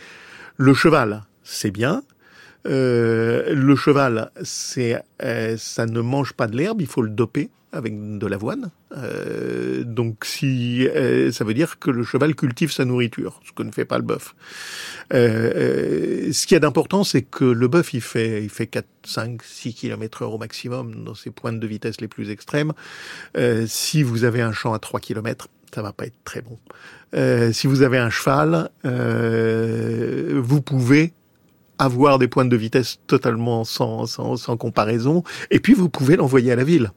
Le 0.58 0.74
cheval 0.74 1.24
c'est 1.44 1.72
bien, 1.72 2.04
euh, 2.68 3.54
le 3.54 3.76
cheval, 3.76 4.32
c'est, 4.44 5.02
euh, 5.24 5.56
ça 5.58 5.86
ne 5.86 6.02
mange 6.02 6.34
pas 6.34 6.48
de 6.48 6.58
l'herbe, 6.58 6.82
il 6.82 6.88
faut 6.88 7.02
le 7.02 7.10
doper 7.10 7.50
avec 7.72 8.18
de 8.18 8.28
l'avoine. 8.28 8.72
Euh, 8.96 9.84
donc, 9.84 10.26
si 10.26 10.88
euh, 10.88 11.32
ça 11.32 11.44
veut 11.44 11.54
dire 11.54 11.80
que 11.80 11.92
le 11.92 12.04
cheval 12.04 12.36
cultive 12.36 12.72
sa 12.72 12.86
nourriture, 12.86 13.42
ce 13.46 13.52
que 13.52 13.64
ne 13.64 13.72
fait 13.72 13.86
pas 13.86 13.98
le 13.98 14.04
bœuf. 14.04 14.36
Euh, 15.14 16.32
ce 16.32 16.48
qui 16.48 16.56
est 16.56 16.60
d'important, 16.60 17.04
c'est 17.04 17.22
que 17.22 17.46
le 17.46 17.68
bœuf, 17.68 17.94
il 17.94 18.02
fait, 18.02 18.44
il 18.44 18.50
fait 18.50 18.68
4, 18.68 18.86
5, 19.06 19.44
6 19.44 19.74
km 19.74 20.24
heure 20.24 20.34
au 20.34 20.38
maximum 20.38 21.04
dans 21.04 21.16
ses 21.16 21.32
pointes 21.32 21.60
de 21.60 21.68
vitesse 21.68 22.02
les 22.02 22.08
plus 22.08 22.30
extrêmes. 22.30 22.74
si 23.68 24.04
vous 24.04 24.24
avez 24.24 24.42
un 24.42 24.54
champ 24.54 24.74
à 24.74 24.80
3 24.80 25.00
km, 25.00 25.48
ça 25.74 25.82
va 25.82 25.92
pas 25.92 26.06
être 26.06 26.18
très 26.24 26.42
bon. 26.42 26.58
si 27.52 27.68
vous 27.68 27.82
avez 27.82 27.98
un 27.98 28.10
cheval, 28.10 28.70
vous 28.84 30.62
pouvez 30.62 31.14
avoir 31.80 32.20
des 32.20 32.28
pointes 32.28 32.50
de 32.50 32.58
vitesse 32.58 33.00
totalement 33.08 33.64
sans, 33.64 34.06
sans, 34.06 34.36
sans 34.36 34.58
comparaison, 34.58 35.24
et 35.52 35.60
puis 35.60 35.74
vous 35.74 35.90
pouvez 35.90 36.16
l'envoyer 36.16 36.52
à 36.52 36.56
la 36.56 36.64
ville. 36.64 36.92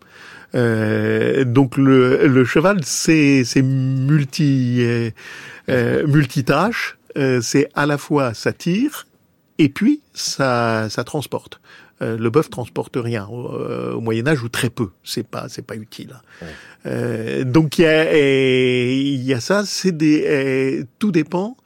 Euh, 0.54 1.44
donc 1.44 1.76
le, 1.76 2.26
le 2.26 2.44
cheval, 2.44 2.80
c'est 2.84 3.44
multi 3.62 4.78
euh, 4.80 5.10
euh, 5.68 6.06
multitâche. 6.06 6.98
Euh, 7.16 7.40
c'est 7.40 7.68
à 7.74 7.86
la 7.86 7.98
fois 7.98 8.34
ça 8.34 8.52
tire 8.52 9.06
et 9.58 9.68
puis 9.68 10.00
ça 10.14 10.88
ça 10.90 11.04
transporte. 11.04 11.60
Euh, 12.02 12.16
le 12.16 12.30
bœuf 12.30 12.48
transporte 12.48 12.96
rien 12.96 13.26
au, 13.26 13.52
euh, 13.54 13.92
au, 13.92 14.00
Moyen 14.00 14.26
Âge 14.26 14.42
ou 14.42 14.48
très 14.48 14.70
peu. 14.70 14.90
C'est 15.04 15.26
pas 15.26 15.46
c'est 15.48 15.66
pas 15.66 15.76
utile. 15.76 16.14
Ouais. 16.40 17.44
donc 17.44 17.78
il 17.78 17.82
y 17.82 17.86
a 17.86 18.16
il 18.16 19.22
y 19.22 19.34
a 19.34 19.40
ça. 19.40 19.64
C'est 19.64 19.96
des 19.96 20.84
tout 20.98 21.12
dépend 21.12 21.56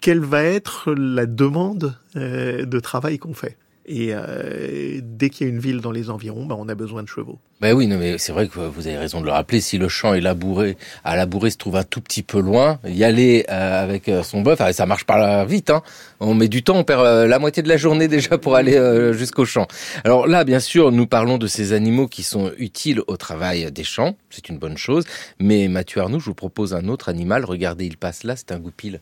quelle 0.00 0.20
va 0.20 0.42
être 0.42 0.92
la 0.92 1.26
demande 1.26 1.96
euh, 2.16 2.64
de 2.64 2.80
travail 2.80 3.18
qu'on 3.18 3.34
fait. 3.34 3.56
Et 3.88 4.08
euh, 4.10 5.00
dès 5.00 5.30
qu'il 5.30 5.46
y 5.46 5.50
a 5.50 5.52
une 5.52 5.60
ville 5.60 5.80
dans 5.80 5.92
les 5.92 6.10
environs, 6.10 6.44
ben, 6.44 6.56
on 6.58 6.68
a 6.68 6.74
besoin 6.74 7.04
de 7.04 7.08
chevaux. 7.08 7.38
Ben 7.60 7.72
oui, 7.72 7.86
non, 7.86 7.98
mais 7.98 8.18
c'est 8.18 8.32
vrai 8.32 8.48
que 8.48 8.58
vous 8.58 8.86
avez 8.88 8.98
raison 8.98 9.20
de 9.20 9.26
le 9.26 9.30
rappeler. 9.30 9.60
Si 9.60 9.78
le 9.78 9.88
champ 9.88 10.12
est 10.12 10.20
labouré, 10.20 10.76
à 11.04 11.14
labourer 11.14 11.50
se 11.50 11.56
trouve 11.56 11.76
un 11.76 11.84
tout 11.84 12.00
petit 12.00 12.24
peu 12.24 12.40
loin, 12.40 12.80
y 12.84 13.04
aller 13.04 13.46
euh, 13.48 13.84
avec 13.84 14.10
son 14.24 14.42
bœuf, 14.42 14.60
ça 14.72 14.86
marche 14.86 15.04
pas 15.04 15.44
vite. 15.44 15.70
Hein. 15.70 15.82
On 16.18 16.34
met 16.34 16.48
du 16.48 16.64
temps, 16.64 16.76
on 16.76 16.82
perd 16.82 17.28
la 17.28 17.38
moitié 17.38 17.62
de 17.62 17.68
la 17.68 17.76
journée 17.76 18.08
déjà 18.08 18.38
pour 18.38 18.56
aller 18.56 19.12
jusqu'au 19.12 19.44
champ. 19.44 19.68
Alors 20.02 20.26
là, 20.26 20.42
bien 20.42 20.60
sûr, 20.60 20.90
nous 20.90 21.06
parlons 21.06 21.38
de 21.38 21.46
ces 21.46 21.72
animaux 21.72 22.08
qui 22.08 22.24
sont 22.24 22.50
utiles 22.58 23.02
au 23.06 23.16
travail 23.16 23.70
des 23.70 23.84
champs. 23.84 24.16
C'est 24.30 24.48
une 24.48 24.58
bonne 24.58 24.76
chose. 24.76 25.04
Mais 25.38 25.68
Mathieu 25.68 26.00
Arnoux, 26.00 26.18
je 26.18 26.26
vous 26.26 26.34
propose 26.34 26.74
un 26.74 26.88
autre 26.88 27.08
animal. 27.08 27.44
Regardez, 27.44 27.86
il 27.86 27.96
passe 27.96 28.24
là, 28.24 28.34
c'est 28.34 28.50
un 28.50 28.58
goupil. 28.58 29.00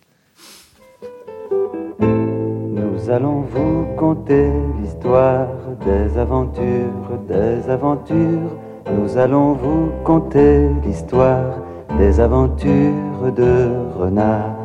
Nous 3.04 3.10
allons 3.10 3.42
vous 3.42 3.84
conter 3.98 4.50
l'histoire 4.80 5.46
des 5.84 6.18
aventures, 6.18 7.18
des 7.28 7.68
aventures. 7.68 8.50
Nous 8.90 9.18
allons 9.18 9.52
vous 9.52 9.92
conter 10.04 10.70
l'histoire 10.82 11.58
des 11.98 12.18
aventures 12.18 13.30
de 13.36 13.68
Renard. 13.94 14.56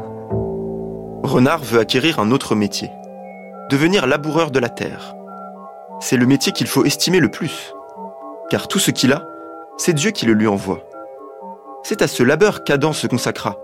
Renard 1.21 1.59
veut 1.59 1.81
acquérir 1.81 2.19
un 2.19 2.31
autre 2.31 2.55
métier, 2.55 2.89
devenir 3.69 4.07
laboureur 4.07 4.51
de 4.51 4.59
la 4.59 4.69
terre. 4.69 5.15
C'est 5.99 6.15
le 6.15 6.25
métier 6.25 6.53
qu'il 6.53 6.67
faut 6.67 6.85
estimer 6.85 7.19
le 7.19 7.29
plus, 7.29 7.73
car 8.49 8.69
tout 8.69 8.79
ce 8.79 8.91
qu'il 8.91 9.11
a, 9.11 9.27
c'est 9.75 9.91
Dieu 9.91 10.11
qui 10.11 10.25
le 10.25 10.31
lui 10.31 10.47
envoie. 10.47 10.79
C'est 11.83 12.01
à 12.01 12.07
ce 12.07 12.23
labeur 12.23 12.63
qu'Adam 12.63 12.93
se 12.93 13.05
consacra 13.07 13.57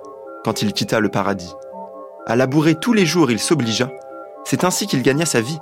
quand 0.44 0.62
il 0.62 0.74
quitta 0.74 1.00
le 1.00 1.08
paradis. 1.08 1.54
À 2.28 2.36
labourer 2.36 2.76
tous 2.76 2.92
les 2.92 3.06
jours, 3.06 3.32
il 3.32 3.40
s'obligea 3.40 3.88
c'est 4.46 4.64
ainsi 4.64 4.88
qu'il 4.88 5.02
gagna 5.02 5.26
sa 5.26 5.42
vie. 5.42 5.60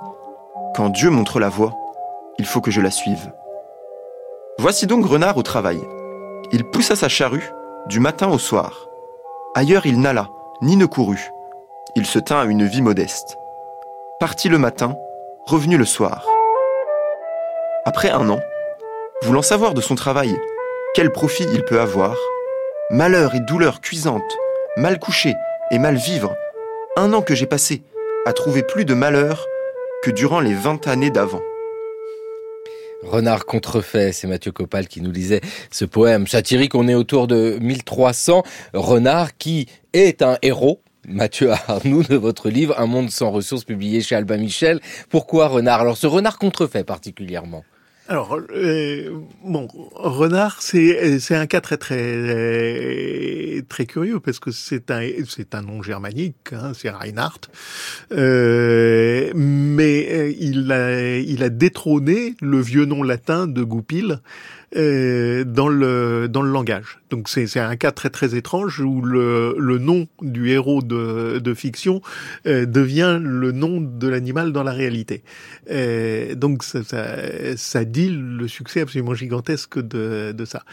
Quand 0.76 0.90
Dieu 0.90 1.10
montre 1.10 1.40
la 1.40 1.48
voie, 1.48 1.72
il 2.38 2.46
faut 2.46 2.60
que 2.60 2.70
je 2.70 2.80
la 2.80 2.90
suive. 2.90 3.32
Voici 4.58 4.86
donc 4.86 5.06
Renard 5.06 5.36
au 5.36 5.42
travail. 5.42 5.80
Il 6.52 6.64
poussa 6.64 6.94
sa 6.94 7.08
charrue 7.08 7.50
du 7.86 7.98
matin 7.98 8.28
au 8.28 8.38
soir. 8.38 8.88
Ailleurs 9.54 9.86
il 9.86 10.00
n'alla, 10.00 10.28
ni 10.62 10.76
ne 10.76 10.86
courut. 10.86 11.30
Il 11.96 12.06
se 12.06 12.18
tint 12.18 12.40
à 12.40 12.44
une 12.44 12.66
vie 12.66 12.82
modeste. 12.82 13.36
Parti 14.20 14.48
le 14.48 14.58
matin, 14.58 14.96
revenu 15.46 15.76
le 15.76 15.84
soir. 15.84 16.26
Après 17.86 18.10
un 18.10 18.28
an, 18.28 18.40
voulant 19.22 19.42
savoir 19.42 19.74
de 19.74 19.80
son 19.80 19.94
travail 19.94 20.38
quel 20.94 21.10
profit 21.10 21.46
il 21.52 21.64
peut 21.64 21.80
avoir, 21.80 22.16
malheur 22.90 23.34
et 23.34 23.40
douleur 23.40 23.80
cuisante, 23.80 24.22
mal 24.76 24.98
coucher 24.98 25.34
et 25.70 25.78
mal 25.78 25.96
vivre, 25.96 26.34
un 26.96 27.12
an 27.12 27.22
que 27.22 27.34
j'ai 27.34 27.46
passé 27.46 27.82
a 28.26 28.32
trouvé 28.32 28.62
plus 28.62 28.86
de 28.86 28.94
malheur 28.94 29.46
que 30.02 30.10
durant 30.10 30.40
les 30.40 30.54
20 30.54 30.86
années 30.88 31.10
d'avant. 31.10 31.42
Renard 33.02 33.44
contrefait, 33.44 34.12
c'est 34.12 34.26
Mathieu 34.26 34.50
Copal 34.50 34.88
qui 34.88 35.02
nous 35.02 35.10
lisait 35.10 35.42
ce 35.70 35.84
poème 35.84 36.26
satirique. 36.26 36.74
On 36.74 36.88
est 36.88 36.94
autour 36.94 37.26
de 37.26 37.58
1300. 37.60 38.42
Renard 38.72 39.36
qui 39.36 39.68
est 39.92 40.22
un 40.22 40.38
héros. 40.40 40.80
Mathieu 41.06 41.50
Arnoux 41.68 42.02
de 42.02 42.16
votre 42.16 42.48
livre 42.48 42.74
Un 42.78 42.86
monde 42.86 43.10
sans 43.10 43.30
ressources 43.30 43.64
publié 43.64 44.00
chez 44.00 44.14
Albin 44.14 44.38
Michel. 44.38 44.80
Pourquoi 45.10 45.48
Renard 45.48 45.82
Alors 45.82 45.98
ce 45.98 46.06
Renard 46.06 46.38
contrefait 46.38 46.84
particulièrement 46.84 47.62
alors, 48.06 48.38
euh, 48.54 49.18
bon, 49.42 49.66
renard, 49.94 50.60
c'est 50.60 51.18
c'est 51.20 51.34
un 51.34 51.46
cas 51.46 51.62
très 51.62 51.78
très 51.78 53.62
très 53.66 53.86
curieux 53.86 54.20
parce 54.20 54.38
que 54.40 54.50
c'est 54.50 54.90
un 54.90 55.62
nom 55.62 55.82
germanique, 55.82 56.52
hein, 56.52 56.72
c'est 56.74 56.90
Reinhardt, 56.90 57.48
euh, 58.12 59.32
mais 59.34 60.06
euh, 60.10 60.34
il 60.38 60.70
a 60.70 61.16
il 61.16 61.42
a 61.42 61.48
détrôné 61.48 62.34
le 62.42 62.60
vieux 62.60 62.84
nom 62.84 63.02
latin 63.02 63.46
de 63.46 63.62
Goupil 63.62 64.20
dans 64.74 65.68
le 65.68 66.28
dans 66.28 66.42
le 66.42 66.50
langage. 66.50 66.98
Donc 67.10 67.28
c'est 67.28 67.46
c'est 67.46 67.60
un 67.60 67.76
cas 67.76 67.92
très 67.92 68.10
très 68.10 68.34
étrange 68.34 68.80
où 68.80 69.02
le 69.02 69.54
le 69.58 69.78
nom 69.78 70.08
du 70.20 70.50
héros 70.50 70.82
de 70.82 71.38
de 71.38 71.54
fiction 71.54 72.00
euh, 72.46 72.66
devient 72.66 73.18
le 73.22 73.52
nom 73.52 73.80
de 73.80 74.08
l'animal 74.08 74.52
dans 74.52 74.62
la 74.64 74.72
réalité. 74.72 75.22
Euh, 75.70 76.34
donc 76.34 76.64
ça, 76.64 76.82
ça 76.82 77.06
ça 77.56 77.84
dit 77.84 78.10
le 78.10 78.48
succès 78.48 78.80
absolument 78.80 79.14
gigantesque 79.14 79.78
de 79.78 80.32
de 80.32 80.44
ça. 80.44 80.64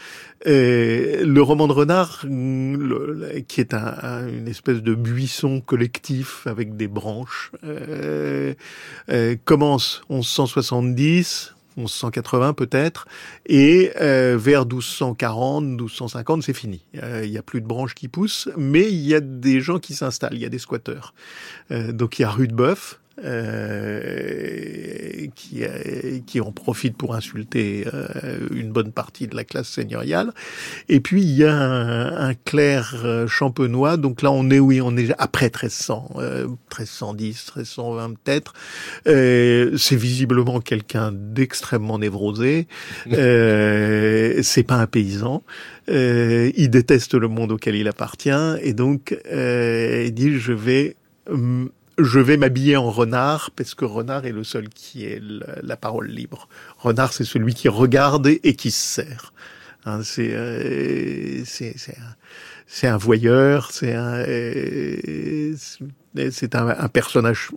Euh, 0.46 1.24
le 1.24 1.42
roman 1.42 1.68
de 1.68 1.72
renard, 1.72 2.20
le- 2.24 3.40
qui 3.46 3.60
est 3.60 3.74
un, 3.74 3.94
un- 4.02 4.28
une 4.28 4.48
espèce 4.48 4.82
de 4.82 4.94
buisson 4.94 5.60
collectif 5.60 6.46
avec 6.46 6.76
des 6.76 6.88
branches, 6.88 7.52
euh, 7.64 8.54
euh, 9.10 9.36
commence 9.44 10.02
1170. 10.10 11.54
1180 11.76 12.54
peut-être, 12.54 13.06
et 13.46 13.92
euh, 14.00 14.36
vers 14.38 14.64
1240, 14.66 15.64
1250, 15.64 16.42
c'est 16.42 16.52
fini. 16.52 16.84
Euh, 17.02 17.22
Il 17.24 17.30
n'y 17.30 17.38
a 17.38 17.42
plus 17.42 17.60
de 17.60 17.66
branches 17.66 17.94
qui 17.94 18.08
poussent, 18.08 18.48
mais 18.56 18.90
il 18.90 19.06
y 19.06 19.14
a 19.14 19.20
des 19.20 19.60
gens 19.60 19.78
qui 19.78 19.94
s'installent, 19.94 20.34
il 20.34 20.40
y 20.40 20.46
a 20.46 20.48
des 20.48 20.58
squatteurs. 20.58 21.14
Euh, 21.70 21.92
donc 21.92 22.18
il 22.18 22.22
y 22.22 22.24
a 22.24 22.30
Rudebeuf, 22.30 23.00
euh, 23.24 25.26
qui, 25.34 25.64
euh, 25.64 26.18
qui 26.26 26.40
en 26.40 26.52
profite 26.52 26.96
pour 26.96 27.14
insulter 27.14 27.86
euh, 27.92 28.48
une 28.52 28.72
bonne 28.72 28.92
partie 28.92 29.26
de 29.26 29.36
la 29.36 29.44
classe 29.44 29.68
seigneuriale. 29.68 30.32
Et 30.88 31.00
puis 31.00 31.22
il 31.22 31.34
y 31.34 31.44
a 31.44 31.54
un, 31.54 32.28
un 32.28 32.34
clerc 32.34 32.94
euh, 33.04 33.26
champenois, 33.26 33.96
donc 33.96 34.22
là 34.22 34.32
on 34.32 34.50
est 34.50 34.58
oui, 34.58 34.80
on 34.80 34.96
est 34.96 35.12
après 35.18 35.46
1300, 35.46 36.10
euh, 36.16 36.46
1310, 36.46 37.52
1320 37.56 38.14
peut-être. 38.22 38.52
C'est 39.04 39.96
visiblement 39.96 40.60
quelqu'un 40.60 41.12
d'extrêmement 41.12 41.98
névrosé. 41.98 42.66
Euh, 43.22 44.40
c'est 44.42 44.62
pas 44.62 44.76
un 44.76 44.86
paysan. 44.86 45.42
Euh, 45.88 46.50
il 46.56 46.70
déteste 46.70 47.14
le 47.14 47.28
monde 47.28 47.52
auquel 47.52 47.74
il 47.74 47.88
appartient 47.88 48.30
et 48.62 48.72
donc 48.72 49.16
euh, 49.30 50.04
il 50.06 50.14
dit 50.14 50.38
je 50.38 50.52
vais 50.52 50.96
je 51.98 52.18
vais 52.18 52.36
m'habiller 52.36 52.76
en 52.76 52.90
renard 52.90 53.50
parce 53.54 53.74
que 53.74 53.84
renard 53.84 54.26
est 54.26 54.32
le 54.32 54.44
seul 54.44 54.68
qui 54.68 55.04
ait 55.04 55.20
la 55.62 55.76
parole 55.76 56.08
libre. 56.08 56.48
Renard, 56.78 57.12
c'est 57.12 57.24
celui 57.24 57.54
qui 57.54 57.68
regarde 57.68 58.26
et, 58.26 58.54
qui 58.56 58.70
se 58.70 59.02
sert. 59.02 59.32
Hein, 59.84 60.02
c'est 60.04 60.30
euh, 60.32 61.42
c'est 61.44 61.74
un, 62.84 62.94
un 62.94 62.96
voyeur, 62.96 63.72
c'est 63.72 63.94
un 63.94 64.14
euh, 64.14 65.54
un, 66.16 66.68
un 66.68 66.88
personnage 66.88 67.50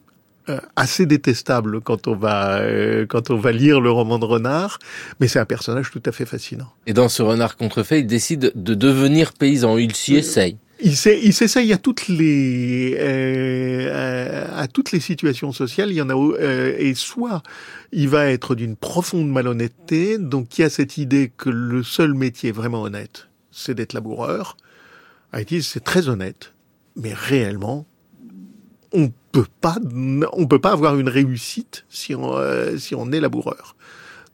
euh, 0.48 0.60
assez 0.76 1.08
détestable 1.08 1.82
quand 1.82 2.08
on 2.08 2.16
va 2.16 2.60
euh, 2.60 3.08
quand 3.08 3.32
on 3.32 3.36
va 3.36 3.52
lire 3.52 3.82
le 3.82 3.90
roman 3.90 4.20
de 4.20 4.26
Renard, 4.26 4.78
mais 5.20 5.28
c'est 5.28 5.40
un 5.40 5.46
personnage 5.46 5.90
tout 5.90 6.04
à 6.06 6.12
fait 6.12 6.28
fascinant. 6.28 6.72
Et 6.86 6.94
dans 6.94 7.10
ce 7.10 7.24
renard 7.24 7.58
contrefait, 7.58 8.02
il 8.02 8.06
décide 8.06 8.52
de 8.54 8.74
devenir 8.76 9.34
paysan. 9.34 9.80
Il 9.80 9.96
s'y 9.96 10.16
essaye. 10.16 10.58
Il 10.82 10.96
s'essaye 10.98 11.72
à 11.72 11.78
toutes 11.78 12.10
les 12.10 12.98
euh, 13.00 14.48
à 14.54 14.68
toutes 14.68 14.92
les 14.92 15.00
situations 15.00 15.54
sociales. 15.54 15.90
Il 15.90 15.96
y 15.96 16.02
en 16.02 16.10
a 16.10 16.16
euh, 16.16 16.76
et 16.78 16.94
soit 16.96 17.44
il 17.94 18.10
va 18.10 18.28
être 18.28 18.56
d'une 18.56 18.76
profonde 18.76 19.30
malhonnêteté, 19.30 20.18
donc 20.18 20.58
il 20.58 20.64
y 20.64 20.66
a 20.66 20.70
cette 20.70 20.98
idée 20.98 21.32
que 21.36 21.50
le 21.50 21.82
seul 21.82 22.14
métier 22.14 22.52
vraiment 22.52 22.82
honnête, 22.82 23.30
c'est 23.52 23.74
d'être 23.74 23.94
laboureur. 23.94 24.58
Haïti, 25.32 25.64
c'est 25.64 25.84
très 25.84 26.10
honnête, 26.10 26.54
mais 26.98 27.14
réellement, 27.14 27.86
on 28.92 29.12
peut 29.32 29.48
pas 29.62 29.78
on 30.34 30.46
peut 30.46 30.60
pas 30.60 30.72
avoir 30.72 31.00
une 31.00 31.10
réussite 31.10 31.86
si 31.90 32.16
on 32.16 32.36
euh, 32.36 32.78
si 32.78 32.96
on 32.96 33.14
est 33.14 33.22
laboureur. 33.22 33.78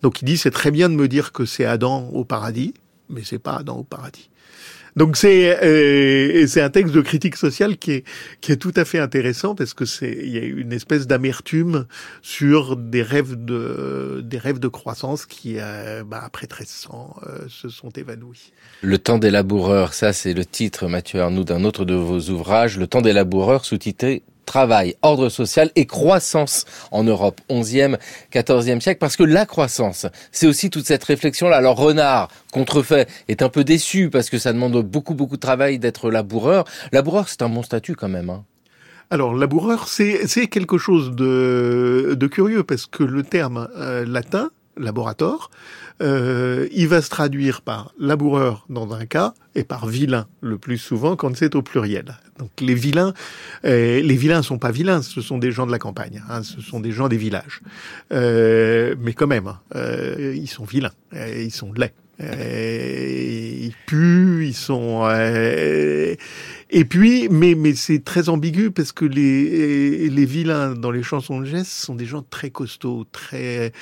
Donc 0.01 0.23
il 0.23 0.25
dit 0.25 0.37
c'est 0.37 0.51
très 0.51 0.71
bien 0.71 0.89
de 0.89 0.95
me 0.95 1.07
dire 1.07 1.33
que 1.33 1.45
c'est 1.45 1.65
Adam 1.65 2.09
au 2.09 2.25
paradis, 2.25 2.73
mais 3.09 3.21
c'est 3.23 3.39
pas 3.39 3.57
Adam 3.57 3.77
au 3.77 3.83
paradis. 3.83 4.30
Donc 4.95 5.15
c'est 5.15 5.63
euh, 5.63 6.45
c'est 6.47 6.61
un 6.61 6.69
texte 6.69 6.93
de 6.93 7.01
critique 7.01 7.35
sociale 7.37 7.77
qui 7.77 7.91
est 7.91 8.03
qui 8.41 8.51
est 8.51 8.57
tout 8.57 8.73
à 8.75 8.85
fait 8.85 8.99
intéressant 8.99 9.55
parce 9.55 9.73
que 9.73 9.85
c'est 9.85 10.11
il 10.11 10.29
y 10.29 10.37
a 10.37 10.43
une 10.43 10.73
espèce 10.73 11.07
d'amertume 11.07 11.85
sur 12.21 12.75
des 12.75 13.01
rêves 13.01 13.43
de 13.43 14.21
des 14.23 14.37
rêves 14.37 14.59
de 14.59 14.67
croissance 14.67 15.25
qui 15.25 15.55
euh, 15.57 16.03
bah, 16.03 16.21
après 16.23 16.47
1300 16.47 17.15
euh, 17.25 17.39
se 17.47 17.69
sont 17.69 17.89
évanouis. 17.91 18.51
Le 18.81 18.97
temps 18.97 19.17
des 19.17 19.31
laboureurs, 19.31 19.93
ça 19.93 20.11
c'est 20.13 20.33
le 20.33 20.45
titre, 20.45 20.87
Mathieu 20.87 21.21
Arnoux, 21.21 21.43
d'un 21.43 21.63
autre 21.63 21.85
de 21.85 21.95
vos 21.95 22.19
ouvrages. 22.29 22.77
Le 22.77 22.87
temps 22.87 23.01
des 23.01 23.13
laboureurs, 23.13 23.65
sous-titré 23.65 24.23
Travail, 24.51 24.95
ordre 25.01 25.29
social 25.29 25.71
et 25.77 25.85
croissance 25.85 26.65
en 26.91 27.05
Europe, 27.05 27.39
11e, 27.49 27.97
14e 28.33 28.81
siècle, 28.81 28.99
parce 28.99 29.15
que 29.15 29.23
la 29.23 29.45
croissance, 29.45 30.07
c'est 30.33 30.45
aussi 30.45 30.69
toute 30.69 30.85
cette 30.85 31.05
réflexion-là. 31.05 31.55
Alors 31.55 31.77
Renard, 31.77 32.27
contrefait, 32.51 33.07
est 33.29 33.43
un 33.43 33.47
peu 33.47 33.63
déçu 33.63 34.09
parce 34.09 34.29
que 34.29 34.37
ça 34.37 34.51
demande 34.51 34.75
beaucoup, 34.81 35.13
beaucoup 35.13 35.37
de 35.37 35.41
travail 35.41 35.79
d'être 35.79 36.11
laboureur. 36.11 36.65
Laboureur, 36.91 37.29
c'est 37.29 37.43
un 37.43 37.47
bon 37.47 37.63
statut 37.63 37.95
quand 37.95 38.09
même. 38.09 38.29
Hein. 38.29 38.43
Alors, 39.09 39.35
laboureur, 39.35 39.87
c'est 39.87 40.47
quelque 40.47 40.77
chose 40.77 41.15
de, 41.15 42.17
de 42.19 42.27
curieux 42.27 42.63
parce 42.63 42.87
que 42.87 43.03
le 43.03 43.23
terme 43.23 43.69
euh, 43.77 44.05
latin, 44.05 44.49
laborator, 44.81 45.51
euh, 46.01 46.67
il 46.71 46.87
va 46.87 47.01
se 47.01 47.09
traduire 47.09 47.61
par 47.61 47.93
laboureur 47.99 48.65
dans 48.69 48.91
un 48.93 49.05
cas 49.05 49.33
et 49.55 49.63
par 49.63 49.87
vilain 49.87 50.27
le 50.41 50.57
plus 50.57 50.77
souvent 50.77 51.15
quand 51.15 51.35
c'est 51.35 51.55
au 51.55 51.61
pluriel. 51.61 52.17
Donc 52.39 52.49
les 52.59 52.73
vilains, 52.73 53.13
euh, 53.65 54.01
les 54.01 54.15
vilains 54.15 54.41
sont 54.41 54.57
pas 54.57 54.71
vilains, 54.71 55.01
ce 55.01 55.21
sont 55.21 55.37
des 55.37 55.51
gens 55.51 55.67
de 55.67 55.71
la 55.71 55.79
campagne, 55.79 56.23
hein, 56.29 56.41
ce 56.43 56.59
sont 56.61 56.79
des 56.79 56.91
gens 56.91 57.07
des 57.07 57.17
villages. 57.17 57.61
Euh, 58.11 58.95
mais 58.99 59.13
quand 59.13 59.27
même, 59.27 59.53
euh, 59.75 60.33
ils 60.35 60.49
sont 60.49 60.65
vilains, 60.65 60.93
euh, 61.13 61.43
ils 61.43 61.51
sont 61.51 61.71
laids. 61.73 61.93
Euh, 62.19 63.59
ils 63.63 63.73
puent, 63.87 64.45
ils 64.47 64.53
sont 64.53 65.07
et 66.71 66.85
puis 66.85 67.27
mais 67.29 67.55
mais 67.55 67.75
c'est 67.75 68.03
très 68.03 68.29
ambigu 68.29 68.71
parce 68.71 68.91
que 68.91 69.05
les 69.05 70.09
les 70.09 70.25
vilains 70.25 70.73
dans 70.73 70.91
les 70.91 71.03
chansons 71.03 71.39
de 71.41 71.45
geste 71.45 71.71
sont 71.71 71.95
des 71.95 72.05
gens 72.05 72.23
très 72.29 72.49
costauds, 72.49 73.05
très 73.11 73.73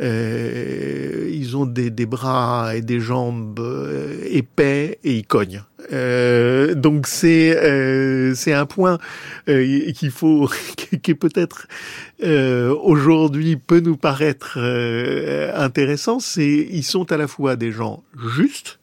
euh, 0.00 1.30
ils 1.32 1.56
ont 1.56 1.66
des 1.66 1.90
des 1.90 2.06
bras 2.06 2.74
et 2.74 2.80
des 2.80 3.00
jambes 3.00 3.60
euh, 3.60 4.20
épais 4.30 4.98
et 5.04 5.18
ils 5.18 5.26
cognent. 5.26 5.62
Euh, 5.92 6.74
donc 6.74 7.06
c'est 7.06 7.56
euh, 7.56 8.34
c'est 8.34 8.52
un 8.52 8.66
point 8.66 8.98
euh, 9.48 9.92
qu'il 9.92 10.10
faut 10.10 10.50
qui 11.02 11.14
peut-être 11.14 11.66
euh, 12.24 12.74
aujourd'hui 12.82 13.56
peut 13.56 13.80
nous 13.80 13.96
paraître 13.96 14.58
intéressant, 15.54 16.18
c'est 16.18 16.66
ils 16.70 16.82
sont 16.82 17.10
à 17.12 17.16
la 17.16 17.28
fois 17.28 17.56
des 17.56 17.72
gens 17.72 18.02
justes, 18.36 18.80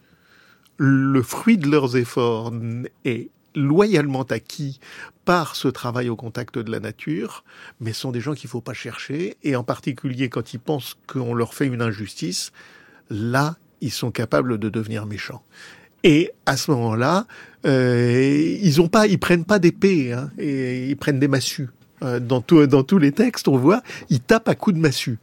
le 0.77 1.21
fruit 1.21 1.57
de 1.57 1.69
leurs 1.69 1.97
efforts 1.97 2.53
est 3.03 3.29
loyalement 3.55 4.23
acquis 4.23 4.79
par 5.25 5.55
ce 5.55 5.67
travail 5.67 6.09
au 6.09 6.15
contact 6.15 6.59
de 6.59 6.71
la 6.71 6.79
nature, 6.79 7.43
mais 7.79 7.93
sont 7.93 8.11
des 8.11 8.21
gens 8.21 8.33
qu'il 8.33 8.49
faut 8.49 8.61
pas 8.61 8.73
chercher, 8.73 9.37
et 9.43 9.55
en 9.55 9.63
particulier 9.63 10.29
quand 10.29 10.53
ils 10.53 10.59
pensent 10.59 10.97
qu'on 11.07 11.33
leur 11.33 11.53
fait 11.53 11.67
une 11.67 11.81
injustice, 11.81 12.51
là, 13.09 13.57
ils 13.81 13.91
sont 13.91 14.11
capables 14.11 14.57
de 14.57 14.69
devenir 14.69 15.05
méchants. 15.05 15.43
Et 16.03 16.31
à 16.45 16.55
ce 16.57 16.69
moment-là, 16.71 17.25
euh, 17.65 18.57
ils 18.61 18.79
ont 18.81 18.87
pas, 18.87 19.07
ils 19.07 19.17
prennent 19.19 19.45
pas 19.45 19.57
d'épée, 19.57 20.13
hein, 20.13 20.29
et 20.37 20.87
ils 20.87 20.97
prennent 20.97 21.19
des 21.19 21.27
massues. 21.27 21.69
Euh, 22.03 22.19
dans, 22.19 22.43
dans 22.67 22.83
tous 22.83 22.97
les 22.99 23.11
textes, 23.11 23.47
on 23.47 23.57
voit, 23.57 23.81
ils 24.09 24.19
tapent 24.19 24.49
à 24.49 24.55
coups 24.55 24.75
de 24.75 24.81
massue. 24.81 25.17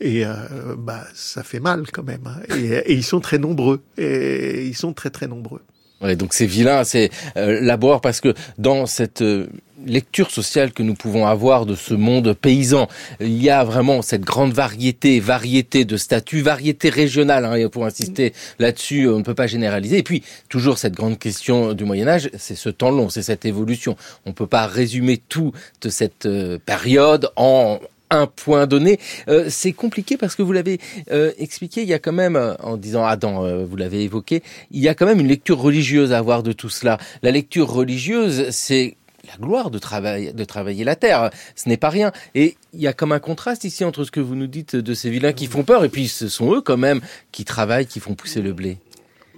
Et 0.00 0.26
euh, 0.26 0.76
bah, 0.76 1.06
ça 1.14 1.42
fait 1.42 1.60
mal 1.60 1.86
quand 1.90 2.02
même. 2.02 2.26
hein. 2.26 2.54
Et, 2.54 2.66
et 2.74 2.92
ils 2.92 3.04
sont 3.04 3.20
très 3.20 3.38
nombreux. 3.38 3.80
Et 3.96 4.66
ils 4.66 4.76
sont 4.76 4.92
très 4.92 5.08
très 5.08 5.26
nombreux. 5.26 5.62
Ouais, 6.06 6.14
donc 6.14 6.34
c'est 6.34 6.46
vilain, 6.46 6.84
c'est 6.84 7.10
euh, 7.36 7.76
parce 8.00 8.20
que 8.20 8.32
dans 8.58 8.86
cette 8.86 9.22
euh, 9.22 9.48
lecture 9.84 10.30
sociale 10.30 10.72
que 10.72 10.84
nous 10.84 10.94
pouvons 10.94 11.26
avoir 11.26 11.66
de 11.66 11.74
ce 11.74 11.94
monde 11.94 12.32
paysan, 12.32 12.86
il 13.18 13.42
y 13.42 13.50
a 13.50 13.64
vraiment 13.64 14.02
cette 14.02 14.22
grande 14.22 14.52
variété, 14.52 15.18
variété 15.18 15.84
de 15.84 15.96
statuts, 15.96 16.42
variété 16.42 16.90
régionale. 16.90 17.44
Hein, 17.44 17.68
pour 17.70 17.86
insister 17.86 18.32
là-dessus, 18.60 19.08
on 19.08 19.18
ne 19.18 19.24
peut 19.24 19.34
pas 19.34 19.48
généraliser. 19.48 19.98
Et 19.98 20.02
puis 20.04 20.22
toujours 20.48 20.78
cette 20.78 20.94
grande 20.94 21.18
question 21.18 21.72
du 21.72 21.84
Moyen 21.84 22.06
Âge, 22.06 22.30
c'est 22.38 22.54
ce 22.54 22.68
temps 22.68 22.92
long, 22.92 23.08
c'est 23.08 23.22
cette 23.22 23.44
évolution. 23.44 23.96
On 24.26 24.30
ne 24.30 24.34
peut 24.34 24.46
pas 24.46 24.68
résumer 24.68 25.16
toute 25.16 25.54
cette 25.88 26.26
euh, 26.26 26.58
période 26.64 27.30
en 27.34 27.80
un 28.10 28.26
point 28.26 28.66
donné. 28.66 28.98
Euh, 29.28 29.46
c'est 29.48 29.72
compliqué 29.72 30.16
parce 30.16 30.34
que 30.34 30.42
vous 30.42 30.52
l'avez 30.52 30.78
euh, 31.10 31.32
expliqué, 31.38 31.82
il 31.82 31.88
y 31.88 31.94
a 31.94 31.98
quand 31.98 32.12
même, 32.12 32.36
euh, 32.36 32.54
en 32.62 32.76
disant 32.76 33.04
Adam, 33.04 33.44
euh, 33.44 33.64
vous 33.64 33.76
l'avez 33.76 34.02
évoqué, 34.02 34.42
il 34.70 34.80
y 34.80 34.88
a 34.88 34.94
quand 34.94 35.06
même 35.06 35.20
une 35.20 35.28
lecture 35.28 35.58
religieuse 35.58 36.12
à 36.12 36.18
avoir 36.18 36.42
de 36.42 36.52
tout 36.52 36.68
cela. 36.68 36.98
La 37.22 37.30
lecture 37.30 37.68
religieuse, 37.68 38.50
c'est 38.50 38.96
la 39.26 39.34
gloire 39.44 39.70
de, 39.70 39.78
travail, 39.78 40.32
de 40.32 40.44
travailler 40.44 40.84
la 40.84 40.94
terre. 40.94 41.30
Ce 41.56 41.68
n'est 41.68 41.76
pas 41.76 41.90
rien. 41.90 42.12
Et 42.34 42.56
il 42.72 42.80
y 42.80 42.86
a 42.86 42.92
comme 42.92 43.12
un 43.12 43.18
contraste 43.18 43.64
ici 43.64 43.84
entre 43.84 44.04
ce 44.04 44.12
que 44.12 44.20
vous 44.20 44.36
nous 44.36 44.46
dites 44.46 44.76
de 44.76 44.94
ces 44.94 45.10
vilains 45.10 45.32
qui 45.32 45.46
font 45.46 45.64
peur 45.64 45.84
et 45.84 45.88
puis 45.88 46.06
ce 46.06 46.28
sont 46.28 46.54
eux 46.54 46.60
quand 46.60 46.76
même 46.76 47.00
qui 47.32 47.44
travaillent, 47.44 47.86
qui 47.86 47.98
font 47.98 48.14
pousser 48.14 48.40
le 48.40 48.52
blé. 48.52 48.78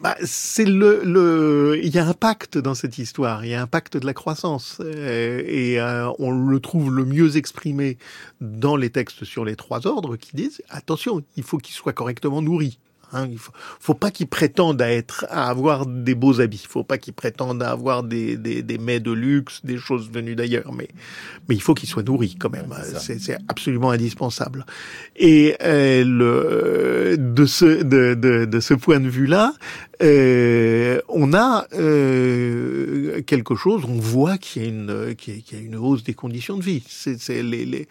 Bah, 0.03 0.17
c'est 0.25 0.65
le, 0.65 1.03
le, 1.05 1.81
il 1.83 1.93
y 1.93 1.99
a 1.99 2.07
un 2.07 2.15
pacte 2.15 2.57
dans 2.57 2.75
cette 2.75 2.99
histoire. 2.99 3.45
Il 3.45 3.51
y 3.51 3.55
a 3.55 3.63
un 3.63 3.67
pacte 3.67 3.97
de 3.97 4.07
la 4.07 4.15
croissance, 4.15 4.79
euh, 4.81 5.43
et 5.45 5.81
euh, 5.81 6.09
on 6.19 6.31
le 6.31 6.61
trouve 6.61 6.95
le 6.95 7.05
mieux 7.05 7.37
exprimé 7.37 7.99
dans 8.41 8.77
les 8.77 8.91
textes 8.91 9.25
sur 9.25 9.45
les 9.45 9.57
trois 9.57 9.87
ordres 9.87 10.17
qui 10.17 10.37
disent 10.37 10.63
attention, 10.69 11.23
il 11.37 11.43
faut 11.43 11.59
qu'ils 11.59 11.75
soient 11.75 11.93
correctement 11.93 12.43
nourris. 12.43 12.79
Hein. 13.13 13.29
Il 13.31 13.39
faut, 13.39 13.53
faut 13.81 13.95
pas 13.95 14.11
qu'ils 14.11 14.27
prétendent 14.27 14.83
à 14.83 14.91
être, 14.91 15.27
à 15.31 15.49
avoir 15.49 15.87
des 15.87 16.15
beaux 16.15 16.41
habits. 16.41 16.61
Il 16.63 16.69
faut 16.69 16.85
pas 16.85 16.99
qu'ils 16.99 17.15
prétendent 17.15 17.63
à 17.63 17.71
avoir 17.71 18.03
des, 18.03 18.37
des, 18.37 18.63
des 18.63 18.79
mets 18.79 19.01
de 19.01 19.13
luxe, 19.13 19.65
des 19.65 19.79
choses 19.79 20.11
venues 20.11 20.35
d'ailleurs. 20.35 20.73
Mais, 20.73 20.89
mais 21.49 21.55
il 21.55 21.63
faut 21.63 21.75
qu'ils 21.75 21.89
soient 21.89 22.03
nourris 22.03 22.37
quand 22.39 22.51
même. 22.51 22.73
c'est 22.83 23.39
absolument 23.49 23.91
indispensable. 23.91 24.67
Et 25.17 25.57
euh, 25.63 26.05
le, 26.05 27.17
de 27.19 27.47
ce, 27.47 27.83
de, 27.83 28.15
de, 28.15 28.45
de 28.45 28.61
ce 28.61 28.75
point 28.75 29.01
de 29.01 29.09
vue-là, 29.09 29.55
euh, 30.01 31.01
on 31.09 31.35
a 31.35 31.67
euh, 31.75 33.21
quelque 33.23 33.57
chose, 33.57 33.85
on 33.85 33.99
voit 33.99 34.39
qu'il 34.39 34.63
y 34.63 34.65
a 34.65 34.69
une, 34.69 35.15
qu'il 35.17 35.39
y 35.39 35.57
a 35.57 35.59
une 35.59 35.77
hausse 35.77 36.05
des 36.05 36.15
conditions 36.15 36.57
de 36.57 36.63
vie. 36.63 36.85
C'est, 36.87 37.43
les, 37.43 37.65
les 37.65 37.89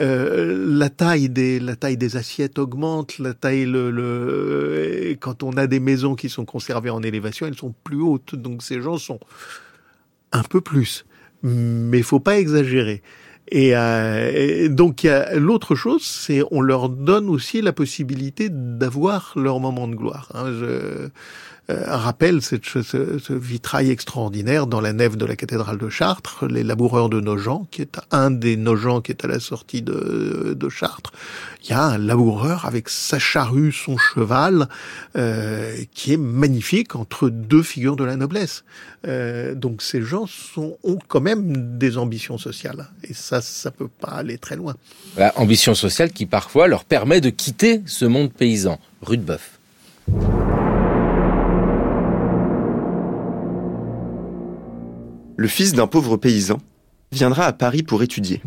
euh, 0.00 0.64
la 0.68 0.88
taille 0.88 1.28
des, 1.28 1.58
la 1.58 1.74
taille 1.74 1.96
des 1.96 2.16
assiettes 2.16 2.58
augmente, 2.58 3.18
la 3.18 3.34
taille, 3.34 3.64
le, 3.64 3.90
le, 3.90 5.16
quand 5.18 5.42
on 5.42 5.52
a 5.56 5.66
des 5.66 5.80
maisons 5.80 6.14
qui 6.14 6.28
sont 6.28 6.44
conservées 6.44 6.90
en 6.90 7.02
élévation, 7.02 7.46
elles 7.46 7.56
sont 7.56 7.74
plus 7.82 8.00
hautes. 8.00 8.36
Donc 8.36 8.62
ces 8.62 8.80
gens 8.80 8.98
sont 8.98 9.18
un 10.30 10.42
peu 10.42 10.60
plus, 10.60 11.06
mais 11.42 12.02
faut 12.02 12.20
pas 12.20 12.38
exagérer. 12.38 13.02
Et, 13.50 13.74
euh, 13.74 14.68
donc 14.68 15.06
l'autre 15.34 15.74
chose, 15.74 16.02
c'est 16.02 16.42
on 16.50 16.60
leur 16.60 16.88
donne 16.88 17.28
aussi 17.28 17.62
la 17.62 17.72
possibilité 17.72 18.48
d'avoir 18.50 19.32
leur 19.36 19.60
moment 19.60 19.88
de 19.88 19.94
gloire. 19.94 20.28
Hein. 20.34 20.52
Rappelle 21.68 22.40
cette, 22.40 22.64
ce, 22.64 23.32
vitrail 23.32 23.90
extraordinaire 23.90 24.66
dans 24.66 24.80
la 24.80 24.92
nef 24.92 25.16
de 25.16 25.26
la 25.26 25.36
cathédrale 25.36 25.76
de 25.76 25.88
Chartres, 25.90 26.46
les 26.46 26.62
laboureurs 26.62 27.08
de 27.10 27.20
Nogent, 27.20 27.66
qui 27.70 27.82
est 27.82 27.98
un 28.10 28.30
des 28.30 28.56
Nogent 28.56 29.02
qui 29.02 29.12
est 29.12 29.24
à 29.24 29.28
la 29.28 29.38
sortie 29.38 29.82
de, 29.82 30.68
Chartres. 30.70 31.12
Il 31.64 31.70
y 31.70 31.72
a 31.72 31.82
un 31.82 31.98
laboureur 31.98 32.64
avec 32.66 32.88
sa 32.88 33.18
charrue, 33.18 33.72
son 33.72 33.96
cheval, 33.98 34.68
euh, 35.16 35.76
qui 35.92 36.14
est 36.14 36.18
magnifique 36.18 36.94
entre 36.94 37.28
deux 37.28 37.62
figures 37.62 37.96
de 37.96 38.04
la 38.04 38.16
noblesse. 38.16 38.64
Euh, 39.06 39.54
donc 39.54 39.82
ces 39.82 40.02
gens 40.02 40.26
ont 40.56 40.98
quand 41.08 41.20
même 41.20 41.78
des 41.78 41.98
ambitions 41.98 42.38
sociales. 42.38 42.88
Et 43.04 43.14
ça, 43.14 43.40
ça 43.40 43.70
peut 43.70 43.88
pas 43.88 44.08
aller 44.08 44.38
très 44.38 44.56
loin. 44.56 44.74
La 45.16 45.36
ambition 45.38 45.74
sociale 45.74 46.12
qui 46.12 46.26
parfois 46.26 46.68
leur 46.68 46.84
permet 46.84 47.20
de 47.20 47.30
quitter 47.30 47.82
ce 47.86 48.04
monde 48.04 48.32
paysan. 48.32 48.78
Rudebeuf. 49.02 49.58
Le 55.38 55.46
fils 55.46 55.72
d'un 55.72 55.86
pauvre 55.86 56.16
paysan, 56.16 56.58
viendra 57.12 57.44
à 57.44 57.52
Paris 57.52 57.84
pour 57.84 58.02
étudier. 58.02 58.42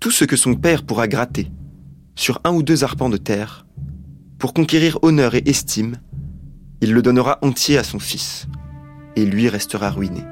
Tout 0.00 0.10
ce 0.10 0.24
que 0.24 0.34
son 0.34 0.54
père 0.54 0.82
pourra 0.82 1.08
gratter, 1.08 1.52
sur 2.16 2.40
un 2.44 2.54
ou 2.54 2.62
deux 2.62 2.84
arpents 2.84 3.10
de 3.10 3.18
terre, 3.18 3.66
pour 4.38 4.54
conquérir 4.54 4.98
honneur 5.02 5.34
et 5.34 5.42
estime, 5.44 5.96
il 6.80 6.94
le 6.94 7.02
donnera 7.02 7.38
entier 7.42 7.76
à 7.76 7.84
son 7.84 7.98
fils, 7.98 8.46
et 9.14 9.26
lui 9.26 9.50
restera 9.50 9.90
ruiné. 9.90 10.22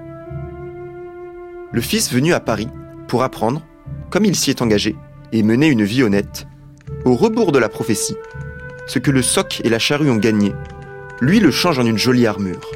Le 1.70 1.82
fils 1.82 2.10
venu 2.10 2.32
à 2.32 2.40
Paris 2.40 2.68
pour 3.06 3.22
apprendre, 3.22 3.62
comme 4.08 4.24
il 4.24 4.36
s'y 4.36 4.48
est 4.48 4.62
engagé, 4.62 4.96
et 5.32 5.42
mener 5.42 5.66
une 5.66 5.84
vie 5.84 6.02
honnête, 6.02 6.46
au 7.04 7.14
rebours 7.14 7.52
de 7.52 7.58
la 7.58 7.68
prophétie, 7.68 8.16
ce 8.86 8.98
que 8.98 9.10
le 9.10 9.20
soc 9.20 9.60
et 9.64 9.68
la 9.68 9.78
charrue 9.78 10.10
ont 10.10 10.16
gagné, 10.16 10.54
lui 11.20 11.40
le 11.40 11.50
change 11.50 11.78
en 11.78 11.84
une 11.84 11.98
jolie 11.98 12.26
armure. 12.26 12.70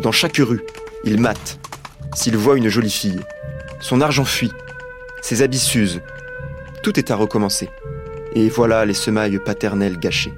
Dans 0.00 0.12
chaque 0.12 0.38
rue, 0.38 0.62
il 1.04 1.20
mate, 1.20 1.58
s'il 2.14 2.36
voit 2.36 2.56
une 2.56 2.68
jolie 2.68 2.90
fille. 2.90 3.20
Son 3.80 4.00
argent 4.00 4.24
fuit, 4.24 4.52
ses 5.22 5.42
habits 5.42 5.58
s'usent. 5.58 6.02
Tout 6.82 6.98
est 6.98 7.10
à 7.10 7.16
recommencer. 7.16 7.68
Et 8.34 8.48
voilà 8.48 8.84
les 8.84 8.94
semailles 8.94 9.38
paternelles 9.38 9.98
gâchées. 9.98 10.34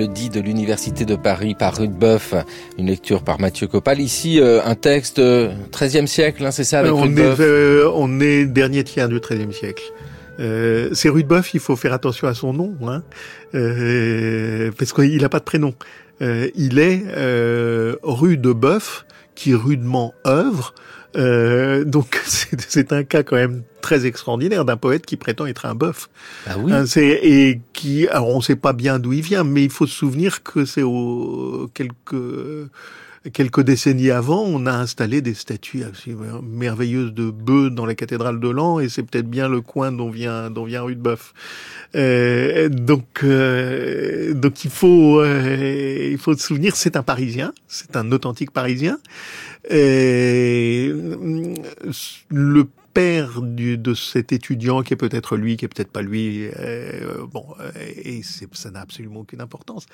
le 0.00 0.08
dit 0.08 0.30
de 0.30 0.40
l'Université 0.40 1.04
de 1.04 1.14
Paris 1.14 1.54
par 1.54 1.76
Rudebeuf, 1.76 2.32
une 2.78 2.86
lecture 2.86 3.22
par 3.22 3.38
Mathieu 3.38 3.66
Copal. 3.66 4.00
Ici, 4.00 4.40
euh, 4.40 4.64
un 4.64 4.74
texte 4.74 5.18
13e 5.18 6.04
euh, 6.04 6.06
siècle, 6.06 6.46
hein, 6.46 6.50
c'est 6.50 6.64
ça 6.64 6.78
avec 6.78 6.92
on, 6.92 7.14
est, 7.18 7.84
on 7.94 8.18
est 8.18 8.46
dernier 8.46 8.82
tiers 8.82 9.10
du 9.10 9.18
13e 9.18 9.52
siècle. 9.52 9.82
Euh, 10.40 10.90
c'est 10.92 11.08
Rudebeuf, 11.08 11.54
il 11.54 11.60
faut 11.60 11.76
faire 11.76 11.92
attention 11.92 12.26
à 12.26 12.34
son 12.34 12.52
nom, 12.52 12.74
hein, 12.86 13.02
euh, 13.54 14.70
parce 14.78 14.92
qu'il 14.92 15.20
n'a 15.20 15.28
pas 15.28 15.38
de 15.38 15.44
prénom. 15.44 15.74
Euh, 16.22 16.50
il 16.54 16.78
est 16.78 17.02
euh, 17.08 17.96
rue 18.02 18.36
de 18.36 18.52
Bœuf, 18.52 19.06
qui 19.34 19.54
rudement 19.54 20.14
œuvre. 20.26 20.74
Euh, 21.16 21.84
donc 21.84 22.20
c'est 22.24 22.92
un 22.92 23.02
cas 23.02 23.22
quand 23.22 23.36
même 23.36 23.62
très 23.80 24.06
extraordinaire 24.06 24.64
d'un 24.64 24.76
poète 24.76 25.06
qui 25.06 25.16
prétend 25.16 25.46
être 25.46 25.66
un 25.66 25.74
bœuf. 25.74 26.08
Ah 26.46 26.56
oui. 26.58 26.72
Hein, 26.72 26.84
et 26.96 27.60
qui, 27.72 28.06
alors 28.08 28.28
on 28.28 28.36
ne 28.36 28.42
sait 28.42 28.56
pas 28.56 28.72
bien 28.72 28.98
d'où 28.98 29.12
il 29.12 29.22
vient, 29.22 29.42
mais 29.42 29.64
il 29.64 29.70
faut 29.70 29.86
se 29.86 29.94
souvenir 29.94 30.42
que 30.42 30.64
c'est 30.64 30.82
au 30.82 31.70
quelques 31.74 32.68
quelques 33.32 33.60
décennies 33.60 34.10
avant, 34.10 34.42
on 34.42 34.64
a 34.66 34.72
installé 34.72 35.20
des 35.20 35.34
statues 35.34 35.84
merveilleuses 36.42 37.12
de 37.12 37.30
bœufs 37.30 37.70
dans 37.70 37.84
la 37.84 37.94
cathédrale 37.94 38.40
de 38.40 38.48
Lens, 38.48 38.82
et 38.82 38.88
c'est 38.88 39.02
peut-être 39.02 39.28
bien 39.28 39.48
le 39.48 39.60
coin 39.60 39.92
dont 39.92 40.10
vient 40.10 40.50
dont 40.50 40.64
vient 40.64 40.82
Rudebeuf. 40.82 41.34
Euh, 41.94 42.68
donc 42.68 43.20
euh, 43.22 44.32
donc 44.32 44.64
il 44.64 44.70
faut 44.70 45.20
euh, 45.20 46.08
il 46.12 46.18
faut 46.18 46.34
se 46.34 46.46
souvenir, 46.46 46.76
c'est 46.76 46.96
un 46.96 47.02
Parisien, 47.02 47.52
c'est 47.68 47.96
un 47.96 48.10
authentique 48.12 48.52
Parisien. 48.52 48.98
Euh, 49.70 51.14
le 52.28 52.66
père 52.92 53.42
du, 53.42 53.78
de 53.78 53.94
cet 53.94 54.32
étudiant 54.32 54.82
qui 54.82 54.94
est 54.94 54.96
peut-être 54.96 55.36
lui, 55.36 55.56
qui 55.56 55.64
est 55.64 55.68
peut-être 55.68 55.90
pas 55.90 56.02
lui, 56.02 56.48
euh, 56.58 57.24
bon, 57.30 57.44
et 58.04 58.22
ça 58.52 58.70
n'a 58.70 58.80
absolument 58.80 59.20
aucune 59.20 59.40
importance. 59.40 59.86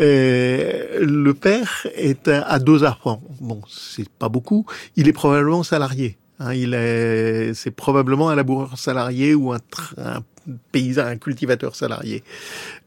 Euh, 0.00 1.04
le 1.04 1.34
père 1.34 1.86
est 1.94 2.28
à, 2.28 2.58
deux 2.58 2.84
arpents. 2.84 3.22
Bon, 3.40 3.60
c'est 3.68 4.08
pas 4.08 4.28
beaucoup. 4.28 4.66
Il 4.96 5.08
est 5.08 5.12
probablement 5.12 5.62
salarié. 5.62 6.18
Hein, 6.38 6.54
il 6.54 6.74
est, 6.74 7.54
c'est 7.54 7.70
probablement 7.70 8.30
un 8.30 8.34
laboureur 8.34 8.76
salarié 8.78 9.34
ou 9.34 9.52
un, 9.52 9.60
un 9.98 10.20
paysan, 10.72 11.06
un 11.06 11.16
cultivateur 11.16 11.74
salarié. 11.74 12.22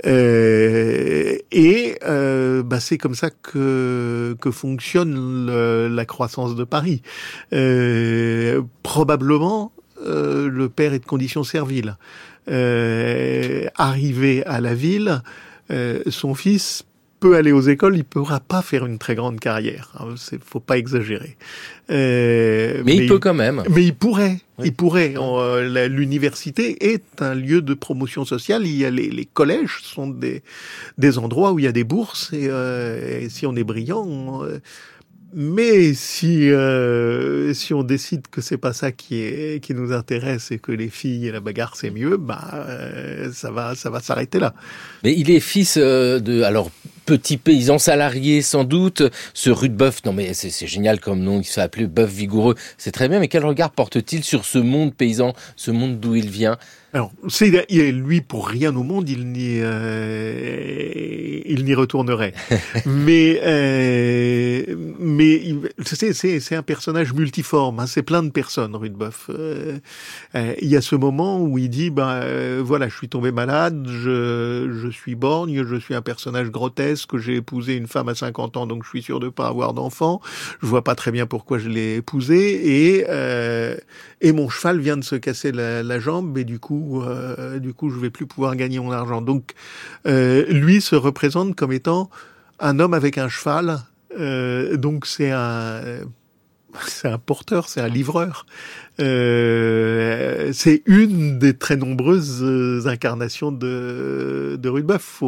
Euh, 0.05 1.37
et 1.51 1.97
euh, 2.05 2.63
bah, 2.63 2.79
c'est 2.79 2.97
comme 2.97 3.15
ça 3.15 3.29
que, 3.29 4.35
fonctionne 4.51 5.47
la 5.93 6.05
croissance 6.05 6.55
de 6.55 6.63
Paris. 6.63 7.01
Euh, 7.53 8.61
probablement, 8.83 9.71
euh, 10.05 10.49
le 10.49 10.69
père 10.69 10.93
est 10.93 10.99
de 10.99 11.05
condition 11.05 11.43
servile. 11.43 11.97
Euh, 12.49 13.67
arrivé 13.75 14.45
à 14.45 14.61
la 14.61 14.73
ville, 14.73 15.21
euh, 15.69 16.01
son 16.07 16.33
fils 16.33 16.83
peut 17.19 17.35
aller 17.35 17.51
aux 17.51 17.61
écoles, 17.61 17.95
il 17.95 17.99
ne 17.99 18.03
pourra 18.03 18.39
pas 18.39 18.61
faire 18.61 18.85
une 18.85 18.97
très 18.97 19.15
grande 19.15 19.39
carrière. 19.39 19.91
Il 19.99 20.13
hein, 20.13 20.39
faut 20.43 20.59
pas 20.59 20.77
exagérer. 20.77 21.37
Euh, 21.89 22.83
mais, 22.85 22.95
il 22.95 23.07
peut 23.07 23.19
quand 23.19 23.33
même. 23.33 23.63
Mais 23.69 23.85
il 23.85 23.95
pourrait. 23.95 24.39
Il 24.63 24.73
pourrait. 24.73 25.13
Euh, 25.17 25.87
l'université 25.87 26.93
est 26.93 27.21
un 27.21 27.35
lieu 27.35 27.61
de 27.61 27.73
promotion 27.73 28.25
sociale. 28.25 28.65
Il 28.65 28.75
y 28.75 28.85
a 28.85 28.89
les, 28.89 29.09
les 29.09 29.25
collèges 29.25 29.79
sont 29.83 30.07
des, 30.07 30.43
des 30.97 31.17
endroits 31.17 31.53
où 31.53 31.59
il 31.59 31.65
y 31.65 31.67
a 31.67 31.71
des 31.71 31.83
bourses 31.83 32.33
et, 32.33 32.47
euh, 32.49 33.21
et 33.21 33.29
si 33.29 33.45
on 33.45 33.55
est 33.55 33.63
brillant. 33.63 34.03
On, 34.07 34.47
mais 35.33 35.93
si 35.93 36.49
euh, 36.49 37.53
si 37.53 37.73
on 37.73 37.83
décide 37.83 38.27
que 38.31 38.39
c'est 38.41 38.57
pas 38.57 38.73
ça 38.73 38.91
qui 38.91 39.21
est 39.21 39.61
qui 39.61 39.73
nous 39.73 39.91
intéresse 39.91 40.51
et 40.51 40.57
que 40.57 40.71
les 40.71 40.89
filles 40.89 41.27
et 41.27 41.31
la 41.31 41.41
bagarre 41.41 41.75
c'est 41.75 41.91
mieux, 41.91 42.17
bah 42.17 42.41
euh, 42.53 43.31
ça 43.33 43.51
va 43.51 43.75
ça 43.75 43.89
va 43.89 43.99
s'arrêter 43.99 44.39
là. 44.39 44.53
Mais 45.03 45.13
il 45.17 45.29
est 45.29 45.41
fils 45.41 45.77
de 45.77 46.43
alors 46.43 46.71
petit 47.07 47.37
paysan 47.37 47.79
salarié 47.79 48.41
sans 48.41 48.65
doute, 48.65 49.01
ce 49.33 49.49
Rudebeuf. 49.49 50.03
Non 50.05 50.11
mais 50.11 50.33
c'est 50.33 50.67
génial 50.67 50.99
comme 50.99 51.21
nom, 51.21 51.39
il 51.39 51.45
s'est 51.45 51.61
appelé 51.61 51.87
Bœuf 51.87 52.11
vigoureux. 52.11 52.55
C'est 52.77 52.91
très 52.91 53.07
bien, 53.07 53.19
mais 53.19 53.29
quel 53.29 53.45
regard 53.45 53.71
porte-t-il 53.71 54.23
sur 54.23 54.43
ce 54.43 54.59
monde 54.59 54.93
paysan, 54.93 55.33
ce 55.55 55.71
monde 55.71 55.99
d'où 55.99 56.15
il 56.15 56.29
vient? 56.29 56.57
Alors, 56.97 57.11
c'est 57.27 57.69
lui 57.91 58.21
pour 58.21 58.47
rien 58.47 58.75
au 58.75 58.81
monde, 58.81 59.07
il 59.07 59.27
n'y 59.27 59.59
euh, 59.61 61.41
il 61.45 61.63
n'y 61.65 61.75
retournerait. 61.75 62.33
mais 62.87 63.39
euh, 63.43 64.63
mais 64.97 65.53
c'est 65.85 66.13
c'est 66.13 66.55
un 66.55 66.63
personnage 66.63 67.13
multiforme. 67.13 67.81
Hein, 67.81 67.85
c'est 67.87 68.01
plein 68.01 68.23
de 68.23 68.31
personnes, 68.31 68.75
Rudebeuf. 68.75 69.29
Euh, 69.29 69.77
il 70.33 70.67
y 70.67 70.75
a 70.75 70.81
ce 70.81 70.95
moment 70.95 71.39
où 71.39 71.59
il 71.59 71.69
dit 71.69 71.91
bah 71.91 72.21
voilà, 72.61 72.87
je 72.87 72.95
suis 72.95 73.09
tombé 73.09 73.31
malade, 73.31 73.85
je 73.87 74.71
je 74.81 74.87
suis 74.87 75.13
borgne, 75.13 75.65
je 75.67 75.75
suis 75.75 75.93
un 75.93 76.01
personnage 76.01 76.49
grotesque, 76.49 76.96
j'ai 77.17 77.35
épousé 77.35 77.75
une 77.75 77.87
femme 77.87 78.09
à 78.09 78.15
50 78.15 78.57
ans, 78.57 78.67
donc 78.67 78.83
je 78.83 78.89
suis 78.89 79.01
sûr 79.01 79.19
de 79.19 79.29
pas 79.29 79.47
avoir 79.47 79.73
d'enfant. 79.73 80.21
Je 80.61 80.67
vois 80.67 80.83
pas 80.83 80.95
très 80.95 81.11
bien 81.11 81.25
pourquoi 81.25 81.59
je 81.59 81.69
l'ai 81.69 81.95
épousée 81.95 82.95
et 82.95 83.05
et 84.21 84.31
mon 84.31 84.49
cheval 84.49 84.79
vient 84.79 84.97
de 84.97 85.03
se 85.03 85.15
casser 85.15 85.51
la, 85.51 85.83
la 85.83 85.99
jambe 85.99 86.37
et 86.37 86.43
du 86.43 86.59
coup 86.59 87.03
euh, 87.27 87.59
du 87.59 87.73
coup, 87.73 87.89
je 87.89 87.99
vais 87.99 88.09
plus 88.09 88.25
pouvoir 88.25 88.55
gagner 88.55 88.79
mon 88.79 88.91
argent. 88.91 89.21
Donc, 89.21 89.53
euh, 90.05 90.45
lui 90.47 90.81
se 90.81 90.95
représente 90.95 91.55
comme 91.55 91.71
étant 91.71 92.09
un 92.59 92.79
homme 92.79 92.93
avec 92.93 93.17
un 93.17 93.29
cheval. 93.29 93.79
Euh, 94.19 94.77
donc, 94.77 95.05
c'est 95.05 95.31
un 95.31 95.81
c'est 96.87 97.07
un 97.07 97.17
porteur, 97.17 97.69
c'est 97.69 97.81
un 97.81 97.87
livreur. 97.87 98.45
Euh, 98.99 100.51
c'est 100.53 100.81
une 100.85 101.37
des 101.39 101.55
très 101.55 101.75
nombreuses 101.75 102.41
euh, 102.41 102.87
incarnations 102.87 103.51
de, 103.51 104.57
de 104.59 104.69
Rudebeuf. 104.69 105.23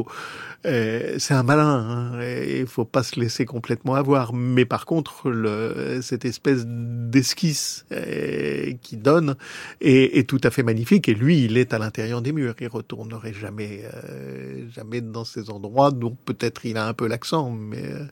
Euh, 0.66 1.16
c'est 1.20 1.34
un 1.34 1.44
malin, 1.44 2.12
hein, 2.14 2.22
il 2.22 2.68
faut 2.68 2.84
pas 2.84 3.04
se 3.04 3.18
laisser 3.20 3.46
complètement 3.46 3.96
avoir. 3.96 4.34
Mais 4.34 4.66
par 4.66 4.86
contre, 4.86 5.30
le, 5.30 6.00
cette 6.02 6.26
espèce 6.26 6.66
d'esquisse 6.68 7.86
euh, 7.92 8.74
qui 8.82 8.98
donne 8.98 9.36
est, 9.80 10.18
est, 10.18 10.28
tout 10.28 10.42
à 10.44 10.50
fait 10.50 10.64
magnifique. 10.64 11.08
Et 11.08 11.14
lui, 11.14 11.46
il 11.46 11.58
est 11.58 11.74
à 11.74 11.80
l'intérieur 11.80 12.22
des 12.22 12.34
murs. 12.34 12.56
Il 12.60 12.68
retournerait 12.68 13.34
jamais, 13.34 13.84
euh, 13.94 14.68
jamais 14.72 15.00
dans 15.02 15.24
ces 15.24 15.50
endroits. 15.50 15.92
Donc 15.92 16.18
peut-être 16.26 16.66
il 16.66 16.78
a 16.78 16.88
un 16.88 16.94
peu 16.94 17.08
l'accent, 17.08 17.52
mais 17.52 17.86
euh, 17.86 18.06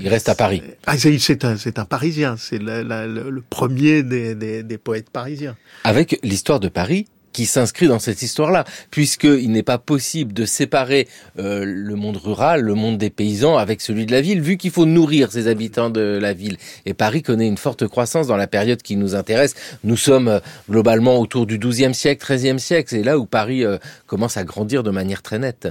il 0.00 0.08
reste 0.08 0.28
à 0.28 0.34
Paris. 0.34 0.62
Ah, 0.86 0.96
c'est 0.96 1.44
un, 1.44 1.56
un, 1.76 1.84
Parisien, 1.84 2.36
c'est 2.38 2.58
le, 2.58 2.82
le, 2.82 3.30
le, 3.30 3.42
premier 3.42 4.02
des, 4.02 4.34
des, 4.34 4.62
des, 4.62 4.78
poètes 4.78 5.10
parisiens. 5.10 5.56
Avec 5.84 6.18
l'histoire 6.22 6.60
de 6.60 6.68
Paris 6.68 7.06
qui 7.36 7.44
s'inscrit 7.44 7.86
dans 7.86 7.98
cette 7.98 8.22
histoire-là, 8.22 8.64
puisqu'il 8.90 9.52
n'est 9.52 9.62
pas 9.62 9.76
possible 9.76 10.32
de 10.32 10.46
séparer 10.46 11.06
euh, 11.38 11.66
le 11.66 11.94
monde 11.94 12.16
rural, 12.16 12.62
le 12.62 12.72
monde 12.72 12.96
des 12.96 13.10
paysans, 13.10 13.58
avec 13.58 13.82
celui 13.82 14.06
de 14.06 14.12
la 14.12 14.22
ville, 14.22 14.40
vu 14.40 14.56
qu'il 14.56 14.70
faut 14.70 14.86
nourrir 14.86 15.30
ses 15.30 15.46
habitants 15.46 15.90
de 15.90 16.18
la 16.18 16.32
ville. 16.32 16.56
Et 16.86 16.94
Paris 16.94 17.22
connaît 17.22 17.46
une 17.46 17.58
forte 17.58 17.86
croissance 17.86 18.26
dans 18.26 18.38
la 18.38 18.46
période 18.46 18.80
qui 18.80 18.96
nous 18.96 19.14
intéresse. 19.14 19.54
Nous 19.84 19.98
sommes 19.98 20.28
euh, 20.28 20.38
globalement 20.70 21.20
autour 21.20 21.44
du 21.44 21.58
XIIe 21.58 21.92
siècle, 21.92 22.24
XIIIe 22.26 22.58
siècle. 22.58 22.88
C'est 22.88 23.02
là 23.02 23.18
où 23.18 23.26
Paris 23.26 23.66
euh, 23.66 23.76
commence 24.06 24.38
à 24.38 24.44
grandir 24.44 24.82
de 24.82 24.90
manière 24.90 25.20
très 25.20 25.38
nette 25.38 25.68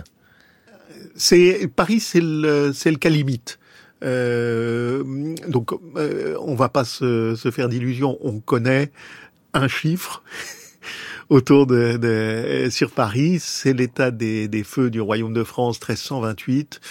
c'est 1.16 1.68
Paris, 1.74 2.00
c'est 2.00 2.22
le, 2.22 2.72
c'est 2.74 2.92
le 2.92 2.98
cas 2.98 3.10
limite. 3.10 3.60
Euh, 4.04 5.04
donc, 5.48 5.72
euh, 5.96 6.36
on 6.42 6.56
va 6.56 6.70
pas 6.70 6.84
se, 6.84 7.36
se 7.36 7.52
faire 7.52 7.70
d'illusions. 7.70 8.18
On 8.22 8.40
connaît 8.40 8.92
un 9.54 9.68
chiffre 9.68 10.24
autour 11.30 11.66
de, 11.66 11.98
de, 11.98 12.70
sur 12.70 12.92
Paris, 12.92 13.38
c'est 13.40 13.74
l'état 13.74 14.12
des, 14.12 14.48
des, 14.48 14.64
feux 14.64 14.90
du 14.90 15.02
royaume 15.02 15.34
de 15.34 15.44
France 15.44 15.78
1328, 15.78 16.82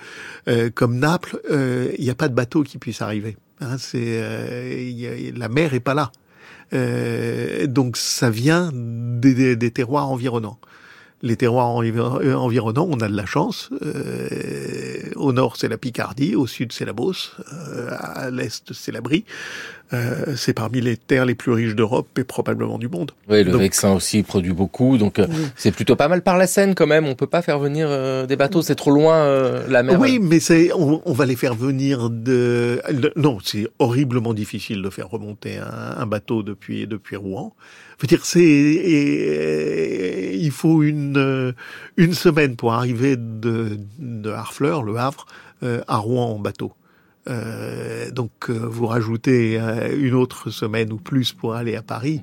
comme 0.75 0.99
Naples 0.99 1.41
il 1.49 2.03
n'y 2.03 2.11
a 2.11 2.15
pas 2.15 2.29
de 2.29 2.35
bateau 2.35 2.61
qui 2.61 2.77
puisse 2.77 3.01
arriver 3.01 3.37
hein, 3.59 3.79
c'est 3.79 4.21
la 5.35 5.49
mer 5.49 5.73
est 5.73 5.79
pas 5.79 5.95
là 5.95 6.11
donc 7.65 7.97
ça 7.97 8.29
vient 8.29 8.69
des, 8.71 9.55
des 9.55 9.71
terroirs 9.71 10.11
environnants 10.11 10.59
les 11.21 11.35
terroirs 11.35 11.67
environnants, 11.67 12.87
on 12.89 12.99
a 12.99 13.07
de 13.07 13.15
la 13.15 13.25
chance. 13.25 13.69
Euh, 13.83 15.11
au 15.15 15.33
nord, 15.33 15.57
c'est 15.57 15.67
la 15.67 15.77
Picardie, 15.77 16.35
au 16.35 16.47
sud, 16.47 16.71
c'est 16.71 16.85
la 16.85 16.93
Beauce, 16.93 17.35
euh, 17.53 17.89
à 17.91 18.29
l'est, 18.31 18.73
c'est 18.73 18.91
la 18.91 19.01
Brie. 19.01 19.25
Euh, 19.93 20.35
c'est 20.37 20.53
parmi 20.53 20.79
les 20.79 20.95
terres 20.95 21.25
les 21.25 21.35
plus 21.35 21.51
riches 21.51 21.75
d'Europe 21.75 22.07
et 22.17 22.23
probablement 22.23 22.77
du 22.77 22.87
monde. 22.87 23.11
Oui, 23.29 23.43
le 23.43 23.51
donc, 23.51 23.59
Vexin 23.59 23.91
aussi 23.91 24.23
produit 24.23 24.53
beaucoup, 24.53 24.97
donc 24.97 25.15
oui. 25.17 25.25
c'est 25.57 25.71
plutôt 25.71 25.97
pas 25.97 26.07
mal 26.07 26.21
par 26.21 26.37
la 26.37 26.47
Seine 26.47 26.75
quand 26.75 26.87
même. 26.87 27.07
On 27.07 27.15
peut 27.15 27.27
pas 27.27 27.41
faire 27.41 27.59
venir 27.59 27.87
euh, 27.89 28.25
des 28.25 28.37
bateaux, 28.37 28.61
c'est 28.61 28.75
trop 28.75 28.91
loin 28.91 29.15
euh, 29.15 29.67
la 29.67 29.83
mer. 29.83 29.99
Oui, 29.99 30.19
mais 30.21 30.39
c'est 30.39 30.71
on, 30.73 31.01
on, 31.05 31.11
va 31.11 31.25
les 31.25 31.35
faire 31.35 31.55
venir 31.55 32.09
de. 32.09 32.81
Non, 33.17 33.39
c'est 33.43 33.67
horriblement 33.79 34.33
difficile 34.33 34.81
de 34.81 34.89
faire 34.89 35.09
remonter 35.09 35.57
un, 35.57 35.97
un 35.97 36.05
bateau 36.05 36.41
depuis 36.41 36.87
depuis 36.87 37.17
Rouen. 37.17 37.53
Je 38.01 38.07
veux 38.07 38.07
dire, 38.07 38.25
c'est 38.25 38.39
il 40.39 40.51
faut 40.51 40.81
une 40.81 41.53
une 41.97 42.13
semaine 42.13 42.55
pour 42.55 42.73
arriver 42.73 43.15
de, 43.15 43.77
de 43.99 44.29
Harfleur, 44.31 44.81
le 44.81 44.97
Havre, 44.97 45.27
à 45.61 45.97
Rouen 45.97 46.33
en 46.33 46.39
bateau. 46.39 46.73
Euh, 47.29 48.09
donc 48.09 48.31
euh, 48.49 48.53
vous 48.53 48.87
rajoutez 48.87 49.59
euh, 49.59 49.95
une 49.95 50.15
autre 50.15 50.49
semaine 50.49 50.91
ou 50.91 50.97
plus 50.97 51.33
pour 51.33 51.53
aller 51.53 51.75
à 51.75 51.83
Paris. 51.83 52.21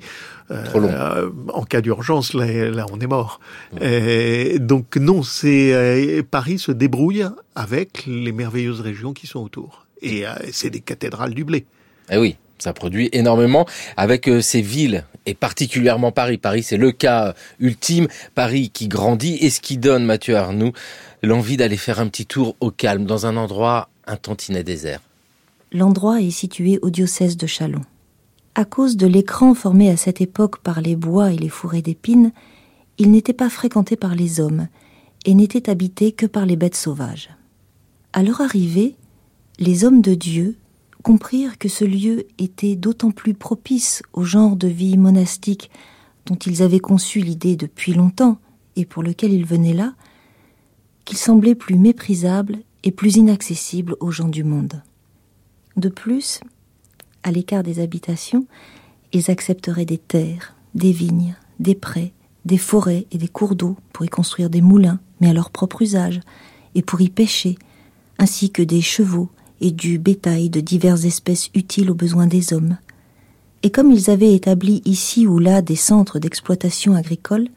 Euh, 0.51 1.29
en 1.53 1.63
cas 1.63 1.79
d'urgence, 1.81 2.33
là, 2.33 2.69
là, 2.69 2.85
on 2.91 2.99
est 2.99 3.07
mort. 3.07 3.39
Ouais. 3.79 4.57
donc 4.59 4.97
non, 4.97 5.23
c'est 5.23 6.23
Paris 6.29 6.59
se 6.59 6.71
débrouille 6.71 7.25
avec 7.55 8.05
les 8.07 8.31
merveilleuses 8.31 8.81
régions 8.81 9.13
qui 9.13 9.27
sont 9.27 9.39
autour. 9.39 9.85
Et 10.01 10.23
c'est 10.51 10.69
des 10.69 10.79
cathédrales 10.79 11.33
du 11.33 11.43
blé. 11.43 11.65
Eh 12.09 12.17
oui. 12.17 12.37
Ça 12.59 12.73
produit 12.73 13.09
énormément 13.13 13.65
avec 13.97 14.29
ces 14.41 14.61
villes 14.61 15.05
et 15.25 15.33
particulièrement 15.33 16.11
Paris. 16.11 16.37
Paris, 16.37 16.63
c'est 16.63 16.77
le 16.77 16.91
cas 16.91 17.33
ultime. 17.59 18.07
Paris 18.35 18.69
qui 18.69 18.87
grandit 18.87 19.37
et 19.41 19.49
ce 19.49 19.61
qui 19.61 19.77
donne, 19.77 20.03
Mathieu 20.03 20.35
Arnoux, 20.35 20.73
l'envie 21.23 21.57
d'aller 21.57 21.77
faire 21.77 21.99
un 21.99 22.07
petit 22.07 22.25
tour 22.25 22.55
au 22.59 22.71
calme 22.71 23.05
dans 23.05 23.25
un 23.25 23.37
endroit 23.37 23.89
un 24.07 24.17
tantinet 24.17 24.63
désert. 24.63 25.01
L'endroit 25.71 26.21
est 26.21 26.31
situé 26.31 26.79
au 26.81 26.89
diocèse 26.89 27.37
de 27.37 27.45
Chalon. 27.45 27.81
À 28.55 28.65
cause 28.65 28.97
de 28.97 29.07
l'écran 29.07 29.53
formé 29.53 29.89
à 29.89 29.97
cette 29.97 30.19
époque 30.19 30.57
par 30.59 30.81
les 30.81 30.95
bois 30.95 31.31
et 31.31 31.37
les 31.37 31.49
fourrés 31.49 31.83
d'épines, 31.83 32.31
il 32.97 33.11
n'était 33.11 33.33
pas 33.33 33.49
fréquenté 33.49 33.95
par 33.95 34.15
les 34.15 34.39
hommes 34.39 34.67
et 35.25 35.35
n'était 35.35 35.69
habité 35.69 36.11
que 36.11 36.25
par 36.25 36.45
les 36.45 36.55
bêtes 36.55 36.75
sauvages. 36.75 37.29
À 38.13 38.23
leur 38.23 38.41
arrivée, 38.41 38.95
les 39.59 39.85
hommes 39.85 40.01
de 40.01 40.15
Dieu 40.15 40.57
comprirent 41.03 41.57
que 41.57 41.69
ce 41.69 41.85
lieu 41.85 42.27
était 42.37 42.75
d'autant 42.75 43.11
plus 43.11 43.33
propice 43.33 44.03
au 44.13 44.23
genre 44.23 44.55
de 44.55 44.67
vie 44.67 44.97
monastique 44.97 45.69
dont 46.25 46.35
ils 46.35 46.61
avaient 46.61 46.79
conçu 46.79 47.19
l'idée 47.21 47.55
depuis 47.55 47.93
longtemps 47.93 48.39
et 48.75 48.85
pour 48.85 49.03
lequel 49.03 49.33
ils 49.33 49.45
venaient 49.45 49.73
là, 49.73 49.93
qu'il 51.05 51.17
semblait 51.17 51.55
plus 51.55 51.75
méprisable 51.75 52.59
et 52.83 52.91
plus 52.91 53.15
inaccessible 53.15 53.95
aux 53.99 54.11
gens 54.11 54.27
du 54.27 54.43
monde. 54.43 54.83
De 55.75 55.89
plus, 55.89 56.41
à 57.23 57.31
l'écart 57.31 57.63
des 57.63 57.79
habitations, 57.79 58.45
ils 59.11 59.31
accepteraient 59.31 59.85
des 59.85 59.97
terres, 59.97 60.55
des 60.75 60.91
vignes, 60.91 61.35
des 61.59 61.75
prés, 61.75 62.13
des 62.45 62.57
forêts 62.57 63.07
et 63.11 63.17
des 63.17 63.27
cours 63.27 63.55
d'eau 63.55 63.75
pour 63.91 64.05
y 64.05 64.09
construire 64.09 64.49
des 64.49 64.61
moulins, 64.61 64.99
mais 65.19 65.29
à 65.29 65.33
leur 65.33 65.49
propre 65.49 65.81
usage, 65.81 66.19
et 66.75 66.81
pour 66.81 67.01
y 67.01 67.09
pêcher, 67.09 67.57
ainsi 68.17 68.51
que 68.51 68.61
des 68.61 68.81
chevaux 68.81 69.29
et 69.61 69.71
du 69.71 69.99
bétail 69.99 70.49
de 70.49 70.59
diverses 70.59 71.05
espèces 71.05 71.49
utiles 71.53 71.91
aux 71.91 71.95
besoins 71.95 72.27
des 72.27 72.53
hommes. 72.53 72.77
Et 73.63 73.71
comme 73.71 73.91
ils 73.91 74.09
avaient 74.09 74.33
établi 74.33 74.81
ici 74.85 75.27
ou 75.27 75.39
là 75.39 75.61
des 75.61 75.75
centres 75.75 76.19
d'exploitation 76.19 76.95
agricole, 76.95 77.49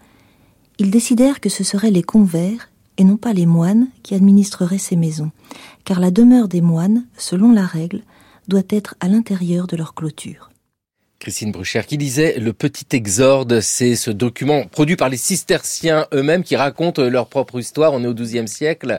ils 0.78 0.90
décidèrent 0.90 1.40
que 1.40 1.48
ce 1.48 1.64
seraient 1.64 1.90
les 1.90 2.02
convers 2.02 2.68
et 2.98 3.04
non 3.04 3.16
pas 3.16 3.32
les 3.32 3.46
moines 3.46 3.88
qui 4.02 4.14
administreraient 4.14 4.78
ces 4.78 4.96
maisons, 4.96 5.30
car 5.84 6.00
la 6.00 6.10
demeure 6.10 6.48
des 6.48 6.60
moines, 6.60 7.04
selon 7.16 7.52
la 7.52 7.64
règle, 7.64 8.02
doit 8.48 8.62
être 8.68 8.96
à 9.00 9.08
l'intérieur 9.08 9.66
de 9.66 9.76
leur 9.76 9.94
clôture. 9.94 10.51
Christine 11.22 11.52
Bruchère 11.52 11.86
qui 11.86 11.98
disait 11.98 12.36
Le 12.40 12.52
Petit 12.52 12.96
Exorde, 12.96 13.60
c'est 13.60 13.94
ce 13.94 14.10
document 14.10 14.64
produit 14.66 14.96
par 14.96 15.08
les 15.08 15.16
cisterciens 15.16 16.08
eux-mêmes 16.12 16.42
qui 16.42 16.56
racontent 16.56 17.00
leur 17.00 17.28
propre 17.28 17.60
histoire. 17.60 17.92
On 17.92 18.02
est 18.02 18.08
au 18.08 18.14
XIIe 18.14 18.48
siècle. 18.48 18.98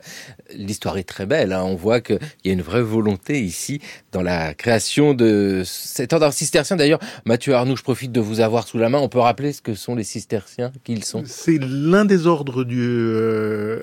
L'histoire 0.56 0.98
est 0.98 1.04
très 1.04 1.26
belle. 1.26 1.52
Hein. 1.52 1.64
On 1.66 1.76
voit 1.76 2.00
qu'il 2.00 2.20
y 2.46 2.50
a 2.50 2.54
une 2.54 2.62
vraie 2.62 2.82
volonté 2.82 3.42
ici 3.42 3.82
dans 4.14 4.22
la 4.22 4.54
création 4.54 5.14
de 5.14 5.64
cet 5.66 6.14
ordre 6.14 6.32
cistercien. 6.32 6.78
D'ailleurs, 6.78 7.00
Mathieu 7.26 7.56
Arnoux, 7.56 7.76
je 7.76 7.84
profite 7.84 8.14
de 8.14 8.22
vous 8.22 8.40
avoir 8.40 8.70
sous 8.70 8.78
la 8.78 8.88
main. 8.88 9.00
On 9.00 9.10
peut 9.10 9.20
rappeler 9.20 9.52
ce 9.52 9.62
que 9.62 9.76
sont 9.76 9.94
les 9.94 10.06
cisterciens, 10.06 10.72
qui 10.86 10.94
ils 10.94 11.04
sont? 11.04 11.24
C'est 11.26 11.60
l'un 11.60 12.06
des 12.06 12.26
ordres 12.26 12.64
du 12.64 12.80
euh, 12.80 13.82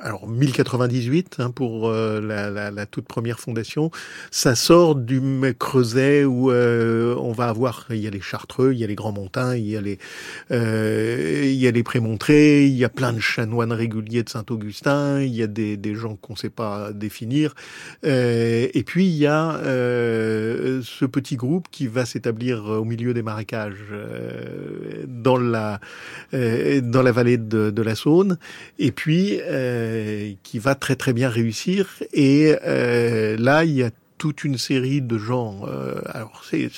alors 0.00 0.28
1098 0.28 1.36
hein, 1.40 1.50
pour 1.50 1.90
euh, 1.90 2.22
la, 2.22 2.48
la, 2.48 2.70
la, 2.70 2.86
toute 2.86 3.06
première 3.06 3.38
fondation. 3.38 3.90
Ça 4.30 4.54
sort 4.54 4.94
du 4.94 5.20
Creuset 5.58 6.24
où 6.24 6.50
euh, 6.50 7.14
on 7.18 7.32
va 7.32 7.48
avoir 7.48 7.81
Il 7.90 7.98
y 7.98 8.06
a 8.06 8.10
les 8.10 8.20
Chartreux, 8.20 8.72
il 8.72 8.78
y 8.78 8.84
a 8.84 8.86
les 8.86 8.94
Grands 8.94 9.12
Montins, 9.12 9.56
il 9.56 9.68
y 9.68 9.76
a 9.76 9.80
les, 9.80 9.98
euh, 10.50 11.42
il 11.44 11.54
y 11.54 11.66
a 11.66 11.70
les 11.70 11.82
Prémontrés, 11.82 12.66
il 12.66 12.76
y 12.76 12.84
a 12.84 12.88
plein 12.88 13.12
de 13.12 13.20
chanoines 13.20 13.72
réguliers 13.72 14.22
de 14.22 14.30
Saint-Augustin, 14.30 15.20
il 15.20 15.34
y 15.34 15.42
a 15.42 15.46
des, 15.46 15.76
des 15.76 15.94
gens 15.94 16.16
qu'on 16.16 16.34
ne 16.34 16.38
sait 16.38 16.50
pas 16.50 16.92
définir. 16.92 17.54
Euh, 18.04 18.68
et 18.72 18.82
puis 18.82 19.06
il 19.06 19.16
y 19.16 19.26
a 19.26 19.56
euh, 19.56 20.80
ce 20.82 21.04
petit 21.04 21.36
groupe 21.36 21.68
qui 21.70 21.86
va 21.86 22.04
s'établir 22.04 22.64
au 22.64 22.84
milieu 22.84 23.14
des 23.14 23.22
marécages 23.22 23.92
euh, 23.92 25.04
dans 25.06 25.36
la 25.36 25.80
euh, 26.34 26.80
dans 26.80 27.02
la 27.02 27.12
vallée 27.12 27.36
de, 27.36 27.70
de, 27.70 27.82
la 27.82 27.94
Saône, 27.94 28.38
et 28.78 28.92
puis 28.92 29.38
euh, 29.42 30.32
qui 30.42 30.58
va 30.58 30.74
très 30.74 30.96
très 30.96 31.12
bien 31.12 31.28
réussir. 31.28 31.88
Et 32.12 32.54
là, 32.62 33.64
il 33.64 33.72
y 33.72 33.82
a 33.82 33.90
toute 34.18 34.44
une 34.44 34.58
série 34.58 35.02
de 35.02 35.18
gens. 35.18 35.62
alors 36.06 36.44
c'est 36.48 36.70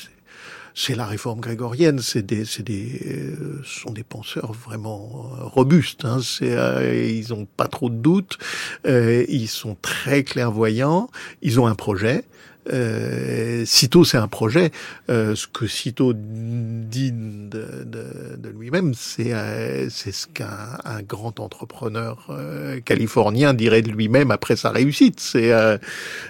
c'est 0.74 0.96
la 0.96 1.06
réforme 1.06 1.40
grégorienne, 1.40 2.00
c'est 2.00 2.22
des, 2.26 2.44
c'est 2.44 2.64
des, 2.64 3.00
euh, 3.06 3.60
sont 3.64 3.92
des 3.92 4.02
penseurs 4.02 4.52
vraiment 4.52 5.32
euh, 5.38 5.44
robustes. 5.44 6.04
Hein, 6.04 6.18
c'est, 6.22 6.56
euh, 6.56 7.08
ils 7.08 7.32
ont 7.32 7.46
pas 7.46 7.68
trop 7.68 7.88
de 7.88 7.94
doutes, 7.94 8.38
ils 8.84 9.48
sont 9.48 9.76
très 9.80 10.24
clairvoyants, 10.24 11.08
ils 11.42 11.60
ont 11.60 11.66
un 11.66 11.76
projet. 11.76 12.24
Euh, 12.72 13.64
Citeau, 13.66 14.04
c'est 14.04 14.16
un 14.16 14.28
projet. 14.28 14.70
Euh, 15.10 15.34
ce 15.34 15.46
que 15.46 15.66
Citeau 15.66 16.12
dit 16.14 17.12
de, 17.12 17.84
de, 17.84 18.36
de 18.36 18.48
lui-même, 18.48 18.94
c'est 18.94 19.32
euh, 19.34 19.88
c'est 19.90 20.12
ce 20.12 20.26
qu'un 20.26 20.78
un 20.84 21.02
grand 21.02 21.40
entrepreneur 21.40 22.26
euh, 22.30 22.80
californien 22.80 23.54
dirait 23.54 23.82
de 23.82 23.90
lui-même 23.90 24.30
après 24.30 24.56
sa 24.56 24.70
réussite. 24.70 25.20
C'est 25.20 25.52
euh, 25.52 25.78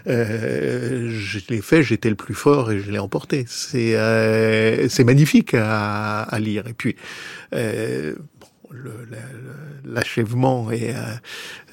je 0.07 1.39
l'ai 1.49 1.61
fait, 1.61 1.82
j'étais 1.82 2.11
le 2.11 2.16
plus 2.16 2.35
fort 2.35 2.72
et 2.72 2.80
je 2.80 2.91
l'ai 2.91 2.99
emporté. 2.99 3.45
C'est 3.49 3.95
c'est 4.89 5.05
magnifique 5.05 5.55
à, 5.55 6.22
à, 6.22 6.39
lire. 6.39 6.66
Et 6.66 6.74
puis 6.74 6.97
l'achèvement 9.84 10.70
est, 10.70 10.94
euh, 10.94 11.00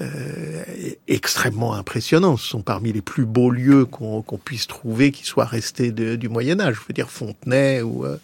euh, 0.01 0.63
extrêmement 1.07 1.73
impressionnant. 1.73 2.37
Ce 2.37 2.47
sont 2.47 2.61
parmi 2.61 2.93
les 2.93 3.01
plus 3.01 3.25
beaux 3.25 3.49
lieux 3.49 3.85
qu'on 3.85 4.21
puisse 4.43 4.67
trouver 4.67 5.11
qui 5.11 5.25
soient 5.25 5.45
restés 5.45 5.91
du 5.91 6.29
Moyen 6.29 6.59
Âge. 6.59 6.75
Je 6.75 6.81
veux 6.87 6.93
dire 6.93 7.09
Fontenay 7.09 7.81
ou 7.81 8.05
euh, 8.05 8.17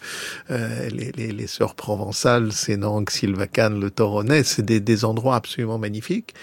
les, 0.90 1.12
les, 1.12 1.32
les, 1.32 1.46
sœurs 1.46 1.74
provençales, 1.74 2.52
Sénangue, 2.52 3.10
Sylvacane, 3.10 3.80
le 3.80 3.90
Toronnais, 3.90 4.42
c'est 4.44 4.64
des, 4.64 4.80
des 4.80 5.04
endroits 5.04 5.36
absolument 5.36 5.78
magnifiques 5.78 6.34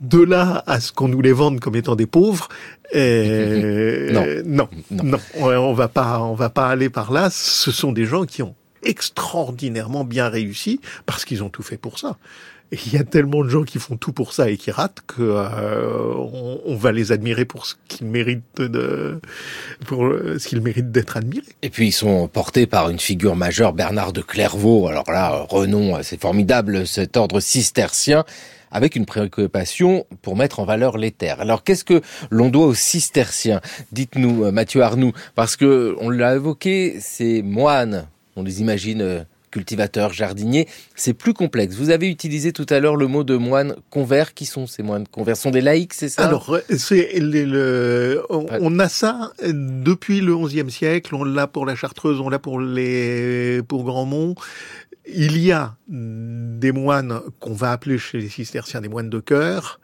de 0.00 0.22
là 0.22 0.64
à 0.66 0.80
ce 0.80 0.92
qu'on 0.92 1.08
nous 1.08 1.20
les 1.20 1.32
vende 1.32 1.60
comme 1.60 1.76
étant 1.76 1.94
des 1.94 2.06
pauvres, 2.06 2.48
euh, 2.94 4.42
non. 4.44 4.68
non. 4.90 4.98
non, 5.04 5.18
on 5.36 5.74
va 5.74 5.88
pas, 5.88 6.20
on 6.20 6.34
va 6.34 6.48
pas 6.48 6.68
aller 6.68 6.88
par 6.88 7.12
là. 7.12 7.28
Ce 7.30 7.70
sont 7.70 7.92
des 7.92 8.06
gens 8.06 8.24
qui 8.24 8.42
ont 8.42 8.54
extraordinairement 8.82 10.04
bien 10.04 10.28
réussi 10.28 10.80
parce 11.06 11.24
qu'ils 11.24 11.42
ont 11.42 11.50
tout 11.50 11.62
fait 11.62 11.76
pour 11.76 11.98
ça. 11.98 12.16
Et 12.72 12.78
il 12.86 12.94
y 12.94 12.98
a 12.98 13.04
tellement 13.04 13.42
de 13.42 13.48
gens 13.48 13.64
qui 13.64 13.80
font 13.80 13.96
tout 13.96 14.12
pour 14.12 14.32
ça 14.32 14.48
et 14.48 14.56
qui 14.56 14.70
ratent 14.70 15.00
que 15.06 15.22
euh, 15.22 16.14
on, 16.64 16.76
va 16.76 16.92
les 16.92 17.10
admirer 17.10 17.44
pour 17.44 17.66
ce 17.66 17.74
qu'ils 17.88 18.06
méritent 18.06 18.60
de 18.60 19.20
pour 19.86 20.08
ce 20.38 20.46
qu'ils 20.46 20.60
méritent 20.60 20.92
d'être 20.92 21.16
admirés. 21.16 21.48
Et 21.62 21.70
puis 21.70 21.88
ils 21.88 21.92
sont 21.92 22.28
portés 22.28 22.66
par 22.66 22.88
une 22.88 23.00
figure 23.00 23.34
majeure, 23.34 23.72
Bernard 23.72 24.12
de 24.12 24.20
Clairvaux. 24.20 24.86
Alors 24.86 25.10
là, 25.10 25.46
renom, 25.48 26.00
c'est 26.02 26.20
formidable, 26.20 26.86
cet 26.86 27.16
ordre 27.16 27.40
cistercien 27.40 28.24
avec 28.70 28.96
une 28.96 29.06
préoccupation 29.06 30.06
pour 30.22 30.36
mettre 30.36 30.60
en 30.60 30.64
valeur 30.64 30.96
les 30.96 31.10
terres. 31.10 31.40
Alors 31.40 31.64
qu'est-ce 31.64 31.84
que 31.84 32.00
l'on 32.30 32.48
doit 32.50 32.66
aux 32.66 32.74
cisterciens? 32.74 33.60
Dites-nous, 33.92 34.44
euh, 34.44 34.52
Mathieu 34.52 34.82
Arnoux, 34.82 35.12
parce 35.34 35.56
que 35.56 35.96
on 36.00 36.08
l'a 36.08 36.36
évoqué, 36.36 36.98
ces 37.00 37.42
moines 37.42 38.06
on 38.40 38.42
les 38.42 38.60
imagine 38.60 39.02
euh, 39.02 39.22
cultivateurs, 39.50 40.12
jardiniers. 40.12 40.66
C'est 40.94 41.12
plus 41.12 41.34
complexe. 41.34 41.76
Vous 41.76 41.90
avez 41.90 42.08
utilisé 42.08 42.52
tout 42.52 42.66
à 42.70 42.80
l'heure 42.80 42.96
le 42.96 43.06
mot 43.06 43.24
de 43.24 43.36
moines 43.36 43.76
convers. 43.90 44.34
Qui 44.34 44.46
sont 44.46 44.66
ces 44.66 44.82
moines 44.82 45.06
convers? 45.06 45.36
Sont 45.36 45.50
des 45.50 45.60
laïcs, 45.60 45.92
c'est 45.92 46.08
ça? 46.08 46.26
Alors, 46.26 46.56
c'est 46.76 47.18
le, 47.18 48.22
on, 48.30 48.78
a 48.78 48.88
ça 48.88 49.32
depuis 49.42 50.20
le 50.20 50.36
XIe 50.36 50.70
siècle. 50.70 51.14
On 51.14 51.24
l'a 51.24 51.46
pour 51.46 51.66
la 51.66 51.74
Chartreuse, 51.74 52.20
on 52.20 52.28
l'a 52.28 52.38
pour 52.38 52.60
les 52.60 53.62
pour 53.66 53.84
Grandmont 53.84 54.34
il 55.12 55.38
y 55.38 55.52
a 55.52 55.76
des 55.88 56.72
moines 56.72 57.20
qu'on 57.38 57.52
va 57.52 57.72
appeler 57.72 57.98
chez 57.98 58.18
les 58.18 58.28
cisterciens 58.28 58.80
des 58.80 58.88
moines 58.88 59.10
de 59.10 59.20
cœur, 59.20 59.80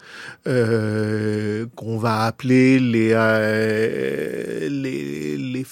euh, 0.46 1.66
qu'on 1.74 1.98
va 1.98 2.24
appeler 2.24 2.78
les, 2.78 3.10
euh, 3.12 4.68
les, 4.68 5.36
les, 5.36 5.66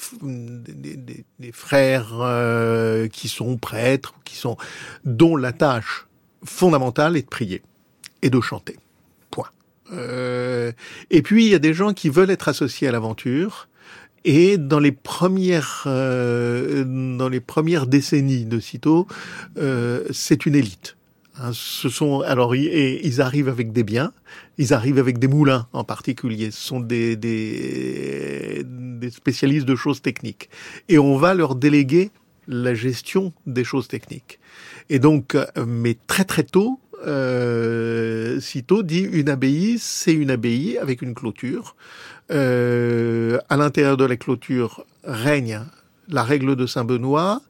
les, 1.38 1.52
frères 1.52 2.20
euh, 2.20 3.08
qui 3.08 3.28
sont 3.28 3.56
prêtres, 3.56 4.14
qui 4.24 4.36
sont 4.36 4.56
dont 5.04 5.36
la 5.36 5.52
tâche 5.52 6.06
fondamentale 6.44 7.16
est 7.16 7.22
de 7.22 7.28
prier 7.28 7.62
et 8.22 8.30
de 8.30 8.40
chanter. 8.40 8.76
Point. 9.30 9.50
Euh, 9.92 10.72
et 11.10 11.22
puis 11.22 11.46
il 11.46 11.52
y 11.52 11.54
a 11.54 11.58
des 11.60 11.74
gens 11.74 11.92
qui 11.92 12.08
veulent 12.08 12.30
être 12.30 12.48
associés 12.48 12.88
à 12.88 12.92
l'aventure 12.92 13.68
et 14.24 14.58
dans 14.58 14.80
les 14.80 14.92
premières, 14.92 15.84
euh, 15.86 16.84
dans 16.84 17.28
les 17.28 17.40
premières 17.40 17.86
décennies 17.86 18.44
de 18.44 18.60
Citeaux, 18.60 19.06
euh, 19.58 20.04
c'est 20.10 20.46
une 20.46 20.54
élite. 20.54 20.96
Hein, 21.36 21.50
ce 21.52 21.88
sont 21.88 22.20
alors 22.20 22.54
ils 22.54 23.20
arrivent 23.20 23.48
avec 23.48 23.72
des 23.72 23.82
biens, 23.82 24.12
ils 24.56 24.72
arrivent 24.72 24.98
avec 24.98 25.18
des 25.18 25.26
moulins 25.26 25.66
en 25.72 25.82
particulier. 25.82 26.50
Ce 26.52 26.60
sont 26.60 26.80
des, 26.80 27.16
des, 27.16 28.62
des 28.64 29.10
spécialistes 29.10 29.66
de 29.66 29.74
choses 29.74 30.00
techniques, 30.00 30.48
et 30.88 30.98
on 30.98 31.16
va 31.16 31.34
leur 31.34 31.56
déléguer 31.56 32.10
la 32.46 32.74
gestion 32.74 33.32
des 33.46 33.64
choses 33.64 33.88
techniques. 33.88 34.38
Et 34.90 34.98
donc, 34.98 35.34
euh, 35.34 35.46
mais 35.66 35.96
très 36.06 36.24
très 36.24 36.44
tôt, 36.44 36.78
euh, 37.06 38.40
Citeaux 38.40 38.82
dit 38.82 39.00
une 39.00 39.28
abbaye, 39.28 39.78
c'est 39.78 40.12
une 40.12 40.30
abbaye 40.30 40.78
avec 40.78 41.02
une 41.02 41.14
clôture. 41.14 41.76
Euh, 42.30 43.38
à 43.48 43.56
l'intérieur 43.56 43.96
de 43.96 44.04
la 44.04 44.16
clôture 44.16 44.84
règne 45.04 45.60
la 46.08 46.22
règle 46.22 46.56
de 46.56 46.66
Saint-Benoît, 46.66 47.42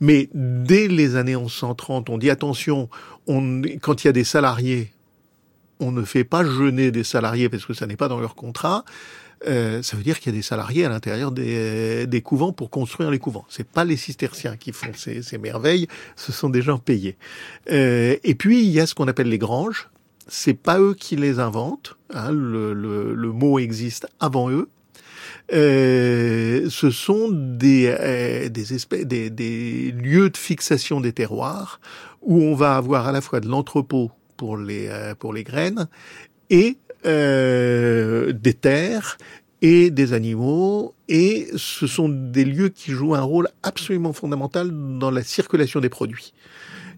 mais 0.00 0.28
dès 0.34 0.88
les 0.88 1.16
années 1.16 1.36
1130, 1.36 2.10
on 2.10 2.18
dit 2.18 2.30
attention, 2.30 2.88
on, 3.26 3.62
quand 3.80 4.04
il 4.04 4.08
y 4.08 4.10
a 4.10 4.12
des 4.12 4.24
salariés, 4.24 4.92
on 5.80 5.92
ne 5.92 6.02
fait 6.02 6.24
pas 6.24 6.44
jeûner 6.44 6.90
des 6.90 7.04
salariés 7.04 7.48
parce 7.48 7.66
que 7.66 7.74
ça 7.74 7.86
n'est 7.86 7.96
pas 7.96 8.08
dans 8.08 8.20
leur 8.20 8.34
contrat. 8.34 8.84
Euh, 9.46 9.82
ça 9.82 9.96
veut 9.96 10.02
dire 10.02 10.20
qu'il 10.20 10.32
y 10.32 10.34
a 10.34 10.38
des 10.38 10.42
salariés 10.42 10.84
à 10.84 10.88
l'intérieur 10.88 11.30
des, 11.30 12.06
des, 12.06 12.22
couvents 12.22 12.52
pour 12.52 12.70
construire 12.70 13.10
les 13.10 13.18
couvents. 13.18 13.44
C'est 13.48 13.68
pas 13.68 13.84
les 13.84 13.96
cisterciens 13.96 14.56
qui 14.56 14.72
font 14.72 14.92
ces, 14.94 15.22
ces 15.22 15.38
merveilles, 15.38 15.86
ce 16.16 16.32
sont 16.32 16.48
des 16.48 16.62
gens 16.62 16.78
payés. 16.78 17.16
Euh, 17.70 18.16
et 18.24 18.34
puis 18.34 18.64
il 18.64 18.70
y 18.70 18.80
a 18.80 18.86
ce 18.86 18.94
qu'on 18.94 19.08
appelle 19.08 19.28
les 19.28 19.38
granges 19.38 19.90
c'est 20.26 20.54
pas 20.54 20.78
eux 20.80 20.94
qui 20.94 21.16
les 21.16 21.38
inventent. 21.38 21.96
Hein, 22.10 22.32
le, 22.32 22.72
le, 22.72 23.14
le, 23.14 23.32
mot 23.32 23.58
existe 23.58 24.06
avant 24.20 24.50
eux. 24.50 24.68
Euh, 25.52 26.68
ce 26.70 26.90
sont 26.90 27.28
des, 27.30 27.94
euh, 27.98 28.48
des, 28.48 28.74
espèces, 28.74 29.04
des, 29.06 29.30
des, 29.30 29.92
lieux 29.92 30.30
de 30.30 30.36
fixation 30.36 31.00
des 31.00 31.12
terroirs 31.12 31.80
où 32.22 32.40
on 32.42 32.54
va 32.54 32.76
avoir 32.76 33.06
à 33.06 33.12
la 33.12 33.20
fois 33.20 33.40
de 33.40 33.48
l'entrepôt 33.48 34.10
pour 34.36 34.56
les, 34.56 34.88
euh, 34.88 35.14
pour 35.14 35.32
les 35.32 35.44
graines 35.44 35.88
et 36.50 36.78
euh, 37.06 38.32
des 38.32 38.54
terres 38.54 39.18
et 39.60 39.90
des 39.90 40.12
animaux, 40.12 40.94
et 41.08 41.48
ce 41.56 41.86
sont 41.86 42.10
des 42.10 42.44
lieux 42.44 42.68
qui 42.68 42.90
jouent 42.90 43.14
un 43.14 43.22
rôle 43.22 43.48
absolument 43.62 44.12
fondamental 44.12 44.70
dans 44.98 45.10
la 45.10 45.22
circulation 45.22 45.80
des 45.80 45.88
produits. 45.88 46.34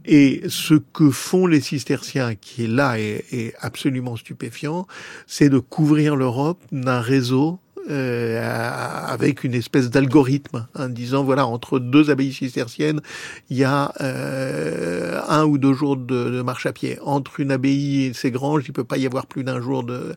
Et 0.07 0.43
ce 0.49 0.75
que 0.75 1.11
font 1.11 1.47
les 1.47 1.61
cisterciens, 1.61 2.35
qui 2.37 2.65
est 2.65 2.69
là 2.69 2.99
et 2.99 3.25
est 3.33 3.55
absolument 3.59 4.17
stupéfiant, 4.17 4.87
c'est 5.27 5.49
de 5.49 5.59
couvrir 5.59 6.15
l'Europe 6.17 6.63
d'un 6.71 7.01
réseau 7.01 7.59
euh, 7.89 9.07
avec 9.09 9.45
une 9.45 9.55
espèce 9.55 9.91
d'algorithme, 9.91 10.67
en 10.75 10.89
disant 10.89 11.25
voilà 11.25 11.47
entre 11.47 11.79
deux 11.79 12.11
abbayes 12.11 12.33
cisterciennes, 12.33 13.01
il 13.51 13.57
y 13.59 13.65
a 13.65 13.93
euh, 14.01 15.21
un 15.29 15.45
ou 15.45 15.59
deux 15.59 15.73
jours 15.73 15.97
de, 15.97 16.31
de, 16.31 16.43
marche 16.43 16.67
à 16.67 16.73
pied. 16.73 16.99
Entre 17.03 17.41
une 17.41 17.53
abbaye 17.53 18.07
et 18.07 18.13
ses 18.13 18.31
granges, 18.31 18.65
il 18.67 18.73
peut 18.73 18.85
pas 18.85 18.99
y 18.99 19.07
avoir 19.07 19.27
plus 19.27 19.45
d'un 19.45 19.61
jour 19.61 19.85
de. 19.85 20.15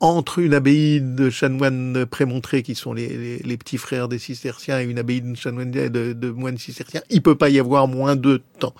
Entre 0.00 0.38
une 0.40 0.54
abbaye 0.54 1.00
de 1.00 1.30
chanoines 1.30 2.06
prémontrés 2.06 2.62
qui 2.62 2.74
sont 2.74 2.92
les, 2.92 3.08
les, 3.08 3.38
les, 3.38 3.56
petits 3.56 3.78
frères 3.78 4.08
des 4.08 4.18
cisterciens 4.18 4.80
et 4.80 4.84
une 4.84 4.98
abbaye 4.98 5.20
de 5.20 5.36
chanoines 5.36 5.70
de, 5.70 6.12
de 6.12 6.30
moines 6.30 6.58
cisterciens, 6.58 7.02
il 7.10 7.22
peut 7.22 7.36
pas 7.36 7.48
y 7.50 7.58
avoir 7.58 7.88
moins 7.88 8.16
de 8.16 8.42
temps, 8.58 8.74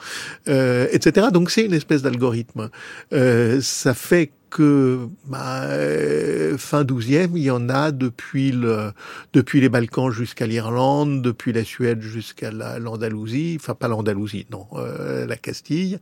euh, 0.48 0.86
etc. 0.92 1.28
Donc 1.32 1.50
c'est 1.50 1.64
une 1.64 1.74
espèce 1.74 2.02
d'algorithme. 2.02 2.70
Euh, 3.12 3.60
ça 3.60 3.94
fait 3.94 4.32
que 4.52 5.08
bah, 5.26 5.62
euh, 5.64 6.58
fin 6.58 6.84
12e, 6.84 7.30
il 7.34 7.42
y 7.42 7.50
en 7.50 7.68
a 7.70 7.90
depuis 7.90 8.52
le 8.52 8.92
depuis 9.32 9.60
les 9.60 9.70
Balkans 9.70 10.10
jusqu'à 10.10 10.46
l'Irlande, 10.46 11.22
depuis 11.22 11.52
la 11.52 11.64
Suède 11.64 12.02
jusqu'à 12.02 12.50
l'Andalousie, 12.50 13.56
enfin 13.58 13.74
pas 13.74 13.88
l'Andalousie, 13.88 14.46
non, 14.50 14.66
euh, 14.74 15.26
la 15.26 15.36
Castille, 15.36 15.98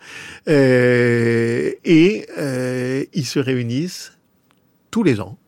euh, 0.49 1.71
et 1.85 2.27
euh, 2.39 3.05
ils 3.15 3.27
se 3.27 3.39
réunissent 3.39 4.19
tous 4.91 5.05
les 5.05 5.21
ans 5.21 5.39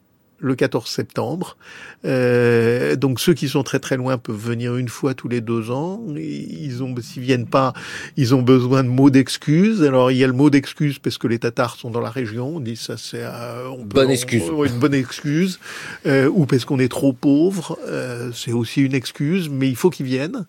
le 0.42 0.54
14 0.56 0.86
septembre. 0.88 1.56
Euh, 2.04 2.96
donc 2.96 3.20
ceux 3.20 3.32
qui 3.32 3.48
sont 3.48 3.62
très 3.62 3.78
très 3.78 3.96
loin 3.96 4.18
peuvent 4.18 4.36
venir 4.36 4.76
une 4.76 4.88
fois 4.88 5.14
tous 5.14 5.28
les 5.28 5.40
deux 5.40 5.70
ans. 5.70 6.02
Ils 6.16 6.82
ont, 6.82 6.94
s'ils 7.00 7.22
viennent 7.22 7.46
pas, 7.46 7.72
ils 8.16 8.34
ont 8.34 8.42
besoin 8.42 8.82
de 8.82 8.88
mots 8.88 9.08
d'excuses. 9.08 9.82
Alors 9.82 10.10
il 10.10 10.18
y 10.18 10.24
a 10.24 10.26
le 10.26 10.32
mot 10.32 10.50
d'excuse 10.50 10.98
parce 10.98 11.16
que 11.16 11.28
les 11.28 11.38
Tatars 11.38 11.76
sont 11.76 11.90
dans 11.90 12.00
la 12.00 12.10
région. 12.10 12.56
On 12.56 12.60
dit 12.60 12.76
ça 12.76 12.96
c'est 12.96 13.22
euh, 13.22 13.68
on 13.68 13.84
bonne 13.84 14.10
excuse, 14.10 14.42
une 14.42 14.78
bonne 14.78 14.94
excuse, 14.94 15.60
euh, 16.06 16.28
ou 16.28 16.44
parce 16.46 16.64
qu'on 16.64 16.80
est 16.80 16.90
trop 16.90 17.12
pauvre. 17.12 17.78
Euh, 17.86 18.32
c'est 18.34 18.52
aussi 18.52 18.82
une 18.82 18.94
excuse, 18.94 19.48
mais 19.48 19.68
il 19.68 19.76
faut 19.76 19.90
qu'ils 19.90 20.06
viennent. 20.06 20.46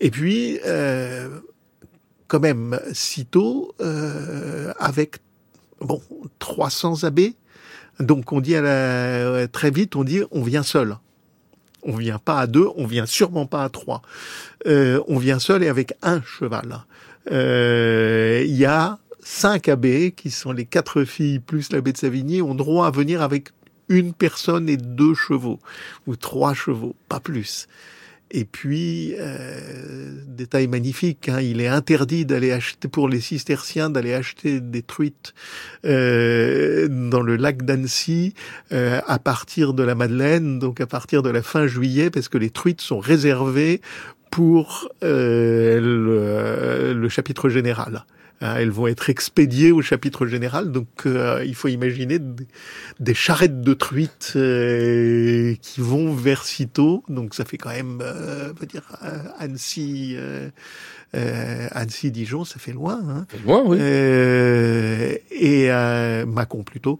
Et 0.00 0.10
puis 0.10 0.60
euh, 0.64 1.28
quand 2.28 2.40
même, 2.40 2.78
sitôt 2.92 3.74
avec 4.78 5.18
bon 5.80 6.00
300 6.38 7.02
abbés 7.02 7.34
donc 8.00 8.32
on 8.32 8.40
dit 8.40 8.56
à 8.56 8.60
la, 8.60 9.48
très 9.48 9.70
vite, 9.70 9.96
on 9.96 10.04
dit 10.04 10.22
on 10.30 10.42
vient 10.42 10.62
seul. 10.62 10.96
On 11.84 11.96
vient 11.96 12.18
pas 12.18 12.38
à 12.38 12.46
deux, 12.46 12.68
on 12.76 12.86
vient 12.86 13.06
sûrement 13.06 13.46
pas 13.46 13.64
à 13.64 13.68
trois. 13.68 14.02
Euh, 14.66 15.02
on 15.08 15.18
vient 15.18 15.40
seul 15.40 15.64
et 15.64 15.68
avec 15.68 15.94
un 16.02 16.22
cheval. 16.22 16.84
Euh, 17.30 18.44
il 18.46 18.56
y 18.56 18.64
a 18.64 18.98
cinq 19.20 19.68
abbés 19.68 20.12
qui 20.12 20.30
sont 20.30 20.52
les 20.52 20.64
quatre 20.64 21.04
filles 21.04 21.40
plus 21.40 21.72
l'abbé 21.72 21.92
de 21.92 21.98
Savigny 21.98 22.42
ont 22.42 22.54
droit 22.54 22.86
à 22.86 22.90
venir 22.90 23.22
avec 23.22 23.50
une 23.88 24.12
personne 24.12 24.68
et 24.68 24.76
deux 24.76 25.14
chevaux 25.14 25.58
ou 26.06 26.16
trois 26.16 26.54
chevaux, 26.54 26.94
pas 27.08 27.20
plus. 27.20 27.68
Et 28.34 28.46
puis, 28.46 29.14
euh, 29.20 30.10
détail 30.26 30.66
magnifique, 30.66 31.28
hein, 31.28 31.42
il 31.42 31.60
est 31.60 31.68
interdit 31.68 32.24
d'aller 32.24 32.50
acheter 32.50 32.88
pour 32.88 33.06
les 33.06 33.20
cisterciens 33.20 33.90
d'aller 33.90 34.14
acheter 34.14 34.60
des 34.60 34.82
truites 34.82 35.34
euh, 35.84 36.88
dans 36.88 37.20
le 37.20 37.36
lac 37.36 37.62
d'Annecy 37.62 38.32
euh, 38.72 39.02
à 39.06 39.18
partir 39.18 39.74
de 39.74 39.82
la 39.82 39.94
Madeleine, 39.94 40.58
donc 40.58 40.80
à 40.80 40.86
partir 40.86 41.22
de 41.22 41.28
la 41.28 41.42
fin 41.42 41.66
juillet, 41.66 42.08
parce 42.08 42.28
que 42.28 42.38
les 42.38 42.48
truites 42.48 42.80
sont 42.80 43.00
réservées 43.00 43.82
pour 44.30 44.88
euh, 45.04 45.78
le, 45.78 46.94
le 46.98 47.08
chapitre 47.10 47.50
général. 47.50 48.06
Hein, 48.42 48.56
elles 48.58 48.70
vont 48.70 48.88
être 48.88 49.08
expédiées 49.08 49.70
au 49.70 49.82
chapitre 49.82 50.26
général, 50.26 50.72
donc 50.72 50.88
euh, 51.06 51.44
il 51.46 51.54
faut 51.54 51.68
imaginer 51.68 52.18
des, 52.98 53.14
charrettes 53.14 53.60
de 53.60 53.72
truites 53.72 54.32
euh, 54.34 55.54
qui 55.62 55.80
vont 55.80 56.12
vers 56.12 56.42
Citeaux, 56.42 57.04
donc 57.08 57.34
ça 57.34 57.44
fait 57.44 57.56
quand 57.56 57.70
même, 57.70 58.00
euh, 58.02 58.52
on 58.60 58.66
dire, 58.66 58.82
Annecy, 59.38 60.16
Annecy, 61.12 62.10
Dijon, 62.10 62.44
ça 62.44 62.58
fait 62.58 62.72
loin. 62.72 63.00
Hein. 63.08 63.26
Loin, 63.44 63.62
oui. 63.64 63.78
et 65.30 65.68
Mâcon 66.26 66.64
plutôt. 66.64 66.98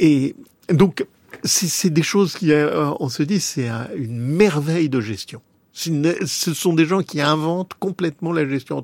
Et 0.00 0.34
donc 0.70 1.06
c'est 1.44 1.90
des 1.90 2.02
choses 2.02 2.34
qui, 2.34 2.52
on 2.52 3.08
se 3.08 3.22
dit, 3.22 3.38
c'est 3.38 3.68
une 3.96 4.18
merveille 4.18 4.88
de 4.88 5.00
gestion. 5.00 5.40
Ce 5.72 6.54
sont 6.54 6.72
des 6.72 6.84
gens 6.84 7.02
qui 7.02 7.20
inventent 7.20 7.74
complètement 7.78 8.32
la 8.32 8.48
gestion 8.48 8.82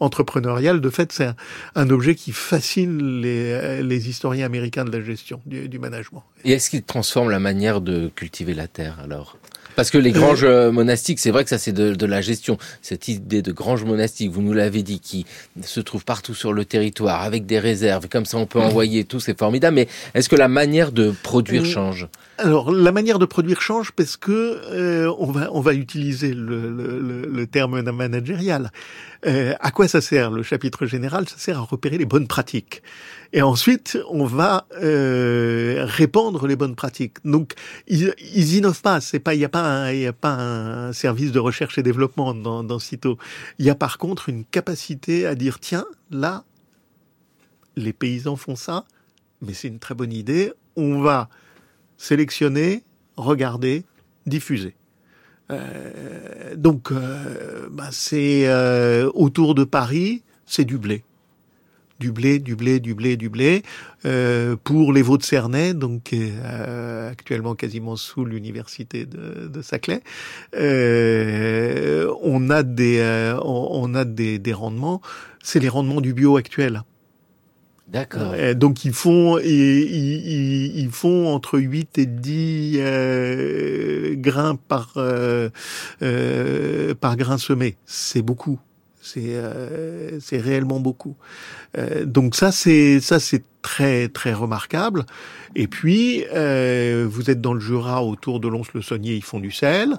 entrepreneuriale. 0.00 0.80
De 0.80 0.90
fait, 0.90 1.12
c'est 1.12 1.30
un, 1.74 1.90
objet 1.90 2.14
qui 2.14 2.32
fascine 2.32 3.20
les, 3.20 4.08
historiens 4.08 4.46
américains 4.46 4.84
de 4.84 4.96
la 4.96 5.02
gestion, 5.02 5.40
du, 5.46 5.78
management. 5.78 6.24
Et 6.44 6.52
est-ce 6.52 6.70
qu'il 6.70 6.82
transforme 6.82 7.30
la 7.30 7.38
manière 7.38 7.80
de 7.80 8.10
cultiver 8.14 8.54
la 8.54 8.66
terre 8.66 8.98
alors? 9.02 9.36
Parce 9.74 9.90
que 9.90 9.98
les 9.98 10.10
granges 10.10 10.44
euh, 10.44 10.70
monastiques, 10.70 11.18
c'est 11.18 11.30
vrai 11.30 11.44
que 11.44 11.50
ça 11.50 11.58
c'est 11.58 11.72
de, 11.72 12.06
la 12.06 12.20
gestion. 12.20 12.58
Cette 12.82 13.08
idée 13.08 13.40
de 13.40 13.52
grange 13.52 13.84
monastique, 13.84 14.30
vous 14.30 14.42
nous 14.42 14.52
l'avez 14.52 14.82
dit, 14.82 15.00
qui 15.00 15.24
se 15.62 15.80
trouve 15.80 16.04
partout 16.04 16.34
sur 16.34 16.52
le 16.52 16.64
territoire 16.64 17.22
avec 17.22 17.46
des 17.46 17.58
réserves, 17.58 18.08
comme 18.08 18.26
ça 18.26 18.36
on 18.36 18.46
peut 18.46 18.60
envoyer 18.60 19.04
tout, 19.04 19.20
c'est 19.20 19.38
formidable. 19.38 19.76
Mais 19.76 19.88
est-ce 20.14 20.28
que 20.28 20.36
la 20.36 20.48
manière 20.48 20.92
de 20.92 21.14
produire 21.22 21.64
change? 21.64 22.08
Alors 22.38 22.72
la 22.72 22.92
manière 22.92 23.18
de 23.18 23.26
produire 23.26 23.60
change 23.60 23.92
parce 23.92 24.16
que 24.16 24.60
euh, 24.70 25.12
on 25.18 25.30
va 25.30 25.48
on 25.52 25.60
va 25.60 25.74
utiliser 25.74 26.34
le, 26.34 26.70
le, 26.70 27.26
le 27.26 27.46
terme 27.46 27.82
managérial. 27.90 28.70
Euh, 29.24 29.54
à 29.60 29.70
quoi 29.70 29.86
ça 29.86 30.00
sert 30.00 30.30
le 30.30 30.42
chapitre 30.42 30.86
général? 30.86 31.28
Ça 31.28 31.38
sert 31.38 31.58
à 31.58 31.62
repérer 31.62 31.98
les 31.98 32.06
bonnes 32.06 32.26
pratiques. 32.26 32.82
Et 33.32 33.40
ensuite, 33.40 33.98
on 34.10 34.24
va 34.26 34.66
euh, 34.82 35.84
répandre 35.86 36.46
les 36.46 36.56
bonnes 36.56 36.74
pratiques. 36.74 37.18
Donc, 37.24 37.54
ils, 37.86 38.12
ils 38.34 38.56
innovent 38.56 38.82
pas. 38.82 39.00
C'est 39.00 39.20
pas, 39.20 39.34
il 39.34 39.40
y 39.40 39.44
a 39.44 39.48
pas, 39.48 39.62
un, 39.62 39.92
y 39.92 40.06
a 40.06 40.12
pas 40.12 40.34
un 40.34 40.92
service 40.92 41.32
de 41.32 41.38
recherche 41.38 41.78
et 41.78 41.82
développement 41.82 42.34
dans, 42.34 42.64
dans 42.64 42.78
Cito. 42.78 43.16
Il 43.58 43.64
y 43.64 43.70
a 43.70 43.74
par 43.74 43.96
contre 43.96 44.28
une 44.28 44.44
capacité 44.44 45.24
à 45.24 45.34
dire 45.34 45.60
tiens, 45.60 45.86
là, 46.10 46.44
les 47.76 47.92
paysans 47.92 48.36
font 48.36 48.56
ça, 48.56 48.84
mais 49.40 49.54
c'est 49.54 49.68
une 49.68 49.78
très 49.78 49.94
bonne 49.94 50.12
idée. 50.12 50.52
On 50.76 51.00
va 51.00 51.28
sélectionner, 52.02 52.82
regarder, 53.16 53.84
diffuser. 54.26 54.74
Euh, 55.52 56.56
donc, 56.56 56.90
euh, 56.90 57.68
bah, 57.70 57.90
c'est 57.92 58.48
euh, 58.48 59.08
autour 59.14 59.54
de 59.54 59.62
Paris, 59.62 60.24
c'est 60.44 60.64
du 60.64 60.78
blé. 60.78 61.04
Du 62.00 62.10
blé, 62.10 62.40
du 62.40 62.56
blé, 62.56 62.80
du 62.80 62.96
blé, 62.96 63.16
du 63.16 63.28
blé. 63.28 63.62
pour 64.64 64.92
les 64.92 65.02
Vaux-de-Cernay, 65.02 65.74
donc 65.74 66.12
actuellement 67.08 67.54
quasiment 67.54 67.94
sous 67.94 68.24
l'université 68.24 69.06
de, 69.06 69.46
de 69.46 69.62
Saclay, 69.62 70.02
on 70.52 72.50
a 72.50 72.64
des, 72.64 73.36
on, 73.44 73.94
a 73.94 74.04
des, 74.04 74.40
des 74.40 74.52
rendements. 74.52 75.00
C'est 75.44 75.60
les 75.60 75.68
rendements 75.68 76.00
du 76.00 76.12
bio 76.12 76.36
actuel. 76.36 76.82
D'accord. 77.92 78.34
donc 78.54 78.86
ils 78.86 78.94
font 78.94 79.38
ils, 79.38 80.78
ils, 80.78 80.90
font 80.90 81.28
entre 81.28 81.58
8 81.58 81.98
et 81.98 82.06
10 82.06 82.76
euh, 82.78 84.14
grains 84.16 84.56
par 84.56 84.94
euh, 84.96 85.50
euh, 86.02 86.94
par 86.94 87.16
grain 87.16 87.38
semé. 87.38 87.76
C'est 87.84 88.22
beaucoup. 88.22 88.58
C'est 89.00 89.34
euh, 89.34 90.20
c'est 90.20 90.38
réellement 90.38 90.80
beaucoup. 90.80 91.16
Euh, 91.76 92.04
donc 92.04 92.34
ça 92.34 92.52
c'est 92.52 93.00
ça 93.00 93.20
c'est 93.20 93.42
très 93.60 94.08
très 94.08 94.32
remarquable. 94.32 95.04
Et 95.54 95.66
puis 95.66 96.24
vous 96.30 97.30
êtes 97.30 97.40
dans 97.40 97.52
le 97.52 97.60
Jura 97.60 98.02
autour 98.04 98.40
de 98.40 98.48
Lons-le-Saunier, 98.48 99.14
ils 99.14 99.24
font 99.24 99.40
du 99.40 99.50
sel. 99.50 99.98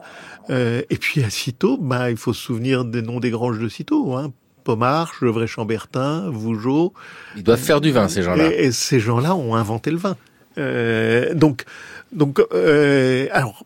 et 0.50 0.98
puis 1.00 1.24
à 1.24 1.30
Citeaux, 1.30 1.78
bah 1.78 2.10
il 2.10 2.18
faut 2.18 2.34
se 2.34 2.42
souvenir 2.42 2.86
des 2.86 3.02
noms 3.02 3.20
des 3.20 3.30
granges 3.30 3.60
de 3.60 3.70
Citeaux. 3.70 4.16
Hein. 4.16 4.34
Pommard, 4.64 5.14
Gevrey-Chambertin, 5.20 6.30
Vougeot. 6.30 6.94
Ils 7.36 7.44
doivent 7.44 7.60
faire 7.60 7.82
du 7.82 7.92
vin, 7.92 8.08
ces 8.08 8.24
gens-là. 8.24 8.52
Et, 8.54 8.72
ces 8.72 9.00
gens-là 9.00 9.36
ont 9.36 9.56
inventé 9.56 9.92
le 9.92 9.98
vin. 9.98 10.18
Euh, 10.58 11.34
donc, 11.34 11.66
donc, 12.12 12.40
euh, 12.54 13.28
alors, 13.32 13.66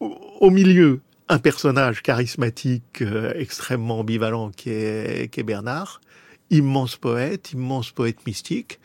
au, 0.00 0.50
milieu, 0.50 1.00
un 1.28 1.38
personnage 1.38 2.02
charismatique, 2.02 3.02
euh, 3.02 3.32
extrêmement 3.36 4.00
ambivalent, 4.00 4.50
qui 4.50 4.70
est, 4.70 5.30
qui 5.30 5.40
est 5.40 5.44
Bernard, 5.44 6.00
immense 6.50 6.96
poète, 6.96 7.52
immense 7.52 7.90
poète 7.92 8.26
mystique, 8.26 8.80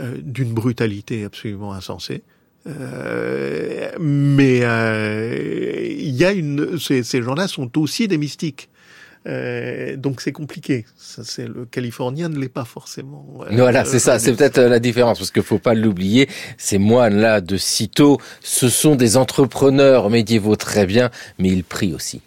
euh, 0.00 0.16
d'une 0.20 0.52
brutalité 0.52 1.24
absolument 1.24 1.72
insensée. 1.72 2.22
Euh, 2.66 3.90
mais 4.00 4.58
il 4.58 6.14
y 6.14 6.24
a 6.24 6.32
une, 6.32 6.78
ces, 6.78 7.02
ces 7.02 7.22
gens-là 7.22 7.48
sont 7.48 7.78
aussi 7.78 8.08
des 8.08 8.18
mystiques. 8.18 8.68
Euh, 9.26 9.96
donc 9.96 10.20
c'est 10.20 10.32
compliqué. 10.32 10.84
Ça, 10.96 11.22
c'est 11.24 11.46
le 11.46 11.64
Californien 11.66 12.28
ne 12.28 12.38
l'est 12.38 12.48
pas 12.48 12.64
forcément. 12.64 13.40
Euh, 13.42 13.56
voilà, 13.56 13.84
c'est 13.84 13.98
ça. 13.98 14.18
C'est 14.18 14.34
peut-être 14.34 14.60
la 14.60 14.78
différence 14.78 15.18
parce 15.18 15.30
qu'il 15.30 15.42
faut 15.42 15.58
pas 15.58 15.74
l'oublier. 15.74 16.28
Ces 16.58 16.78
moines-là 16.78 17.40
de 17.40 17.56
Citeaux, 17.56 18.18
ce 18.42 18.68
sont 18.68 18.94
des 18.94 19.16
entrepreneurs 19.16 20.10
médiévaux 20.10 20.56
très 20.56 20.86
bien, 20.86 21.10
mais 21.38 21.48
ils 21.48 21.64
prient 21.64 21.94
aussi. 21.94 22.20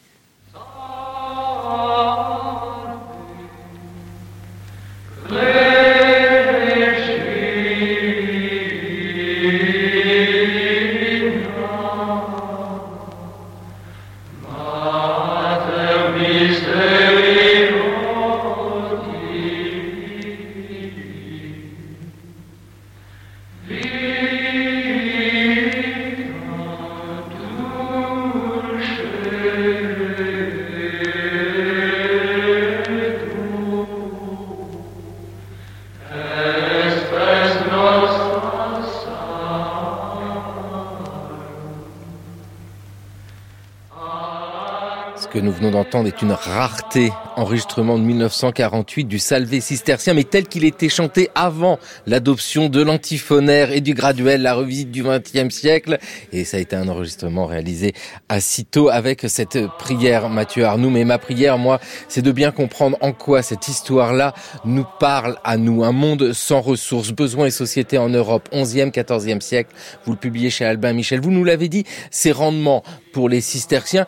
D'entendre 45.90 46.08
est 46.08 46.22
une 46.22 46.34
rareté, 46.34 47.12
enregistrement 47.36 47.98
de 47.98 48.04
1948 48.04 49.06
du 49.06 49.18
Salvé 49.18 49.60
cistercien, 49.60 50.14
mais 50.14 50.24
tel 50.24 50.48
qu'il 50.48 50.64
était 50.64 50.88
chanté 50.88 51.32
avant 51.34 51.80
l'adoption 52.06 52.70
de 52.70 52.80
l'antiphonaire 52.84 53.72
et 53.72 53.82
du 53.82 53.96
graduel, 53.96 54.44
la 54.44 54.54
revisite 54.54 54.92
du 54.92 55.04
XXe 55.04 55.50
siècle. 55.50 55.98
Et 56.32 56.44
ça 56.44 56.58
a 56.58 56.60
été 56.60 56.76
un 56.76 56.88
enregistrement 56.90 57.48
réalisé 57.48 57.94
à 58.28 58.40
Citeaux 58.40 58.90
avec 58.90 59.26
cette 59.30 59.66
prière, 59.80 60.30
Mathieu 60.30 60.64
Arnoux. 60.64 60.92
Mais 60.92 61.06
ma 61.06 61.18
prière, 61.18 61.58
moi, 61.58 61.80
c'est 62.08 62.22
de 62.22 62.32
bien 62.32 62.52
comprendre 62.52 62.96
en 63.02 63.12
quoi 63.12 63.42
cette 63.42 63.68
histoire-là 63.68 64.36
nous 64.66 64.86
parle 65.00 65.38
à 65.44 65.58
nous. 65.58 65.84
Un 65.84 65.92
monde 65.92 66.34
sans 66.34 66.62
ressources, 66.62 67.12
besoins 67.12 67.48
et 67.48 67.52
sociétés 67.52 67.98
en 67.98 68.10
Europe, 68.10 68.48
11e, 68.54 68.92
14e 68.92 69.42
siècle. 69.42 69.74
Vous 70.06 70.12
le 70.12 70.20
publiez 70.20 70.52
chez 70.52 70.66
Albin 70.66 70.94
Michel. 70.94 71.20
Vous 71.20 71.32
nous 71.32 71.44
l'avez 71.44 71.68
dit, 71.68 71.86
ces 72.12 72.32
rendements 72.32 72.84
pour 73.12 73.28
les 73.28 73.42
cisterciens 73.42 74.06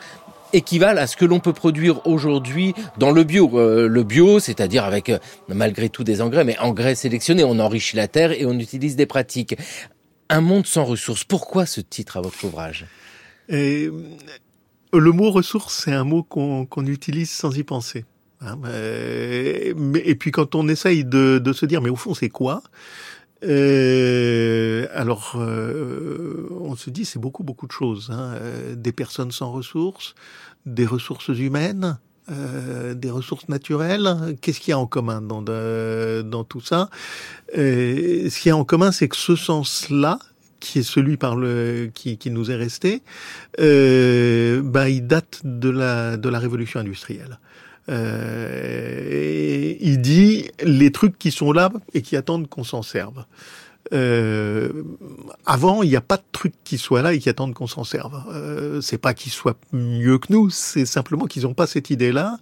équivalent 0.54 1.02
à 1.02 1.08
ce 1.08 1.16
que 1.16 1.26
l'on 1.26 1.40
peut 1.40 1.54
produire 1.54 2.06
aujourd'hui 2.08 2.74
dans 2.98 3.12
le 3.12 3.24
bio. 3.24 3.50
Euh, 3.54 3.88
le 3.88 4.04
bio, 4.04 4.40
c'est-à-dire 4.40 4.84
avec 4.84 5.10
euh, 5.10 5.20
malgré 5.48 5.90
tout 5.90 6.04
des 6.04 6.22
engrais, 6.22 6.44
mais 6.44 6.58
engrais 6.60 6.96
sélectionnés. 6.96 7.44
On 7.44 7.60
enrichit 7.60 7.96
la 7.96 8.08
terre 8.08 8.32
et 8.32 8.46
on 8.46 8.54
utilise 8.54 8.96
des 8.96 9.06
pratiques. 9.06 9.56
Un 10.30 10.42
monde 10.42 10.66
sans 10.66 10.86
ressources. 10.86 11.24
Pourquoi 11.24 11.66
ce 11.66 11.82
titre 11.82 12.18
à 12.18 12.22
votre 12.22 12.44
ouvrage? 12.44 12.86
Et, 13.50 13.90
Le 14.94 15.12
mot 15.12 15.32
ressources, 15.32 15.84
c'est 15.86 15.94
un 15.94 16.04
mot 16.04 16.24
qu'on 16.24 16.86
utilise 16.86 17.30
sans 17.30 17.58
y 17.58 17.64
penser. 17.64 18.06
Hein, 18.42 18.58
mais, 18.62 20.02
et 20.04 20.16
puis 20.16 20.32
quand 20.32 20.56
on 20.56 20.68
essaye 20.68 21.06
de, 21.06 21.38
de 21.38 21.54
se 21.54 21.66
dire, 21.66 21.82
mais 21.82 21.90
au 21.90 21.96
fond, 21.96 22.14
c'est 22.14 22.30
quoi? 22.30 22.64
Euh, 23.44 24.88
alors, 24.94 25.34
euh, 25.36 26.48
on 26.60 26.76
se 26.76 26.90
dit 26.90 27.06
c'est 27.06 27.20
beaucoup 27.20 27.44
beaucoup 27.44 27.68
de 27.68 27.72
choses. 27.72 28.10
Hein. 28.12 28.34
Euh, 28.36 28.76
des 28.76 28.92
personnes 28.92 29.32
sans 29.32 29.52
ressources, 29.52 30.16
des 30.66 30.86
ressources 30.86 31.30
humaines, 31.30 31.98
euh, 32.32 32.94
des 32.94 33.10
ressources 33.10 33.50
naturelles. 33.50 34.38
Qu'est-ce 34.42 34.60
qu'il 34.60 34.72
y 34.72 34.74
a 34.74 34.80
en 34.80 34.86
commun 34.86 35.22
dans, 35.22 35.42
dans 35.42 36.44
tout 36.44 36.62
ça? 36.62 36.90
Euh, 37.58 38.30
Ce 38.30 38.40
qu'il 38.40 38.50
y 38.50 38.52
a 38.52 38.58
en 38.58 38.66
commun, 38.66 38.92
c'est 38.92 39.08
que 39.08 39.18
ce 39.18 39.36
sens-là, 39.36 40.20
qui 40.60 40.80
est 40.80 40.84
celui 40.84 41.18
par 41.18 41.36
le 41.36 41.90
qui, 41.94 42.18
qui 42.18 42.30
nous 42.30 42.52
est 42.52 42.56
resté, 42.56 43.02
ben, 43.58 44.88
il 44.88 45.08
date 45.08 45.42
de 45.44 45.70
la 45.70 46.18
de 46.18 46.30
la 46.30 46.38
révolution 46.38 46.80
industrielle. 46.80 47.40
Euh, 47.90 49.76
il 49.80 50.02
dit 50.02 50.50
les 50.64 50.92
trucs 50.92 51.18
qui 51.18 51.32
sont 51.32 51.52
là 51.52 51.72
et 51.94 52.02
qui 52.02 52.16
attendent 52.16 52.48
qu'on 52.48 52.64
s'en 52.64 52.82
serve. 52.82 53.26
Euh, 53.94 54.70
avant, 55.46 55.84
il 55.84 55.90
n'y 55.90 55.96
a 55.96 56.02
pas 56.02 56.18
de 56.18 56.24
trucs 56.32 56.54
qui 56.64 56.78
soient 56.78 57.02
là 57.02 57.14
et 57.14 57.20
qui 57.20 57.30
attendent 57.30 57.54
qu'on 57.54 57.68
s'en 57.68 57.84
serve. 57.84 58.24
Euh, 58.30 58.80
c'est 58.80 58.98
pas 58.98 59.14
qu'ils 59.14 59.32
soient 59.32 59.58
mieux 59.74 60.18
que 60.18 60.32
nous, 60.32 60.50
c'est 60.50 60.86
simplement 60.86 61.26
qu'ils 61.26 61.44
n'ont 61.44 61.54
pas 61.54 61.68
cette 61.68 61.90
idée-là, 61.90 62.38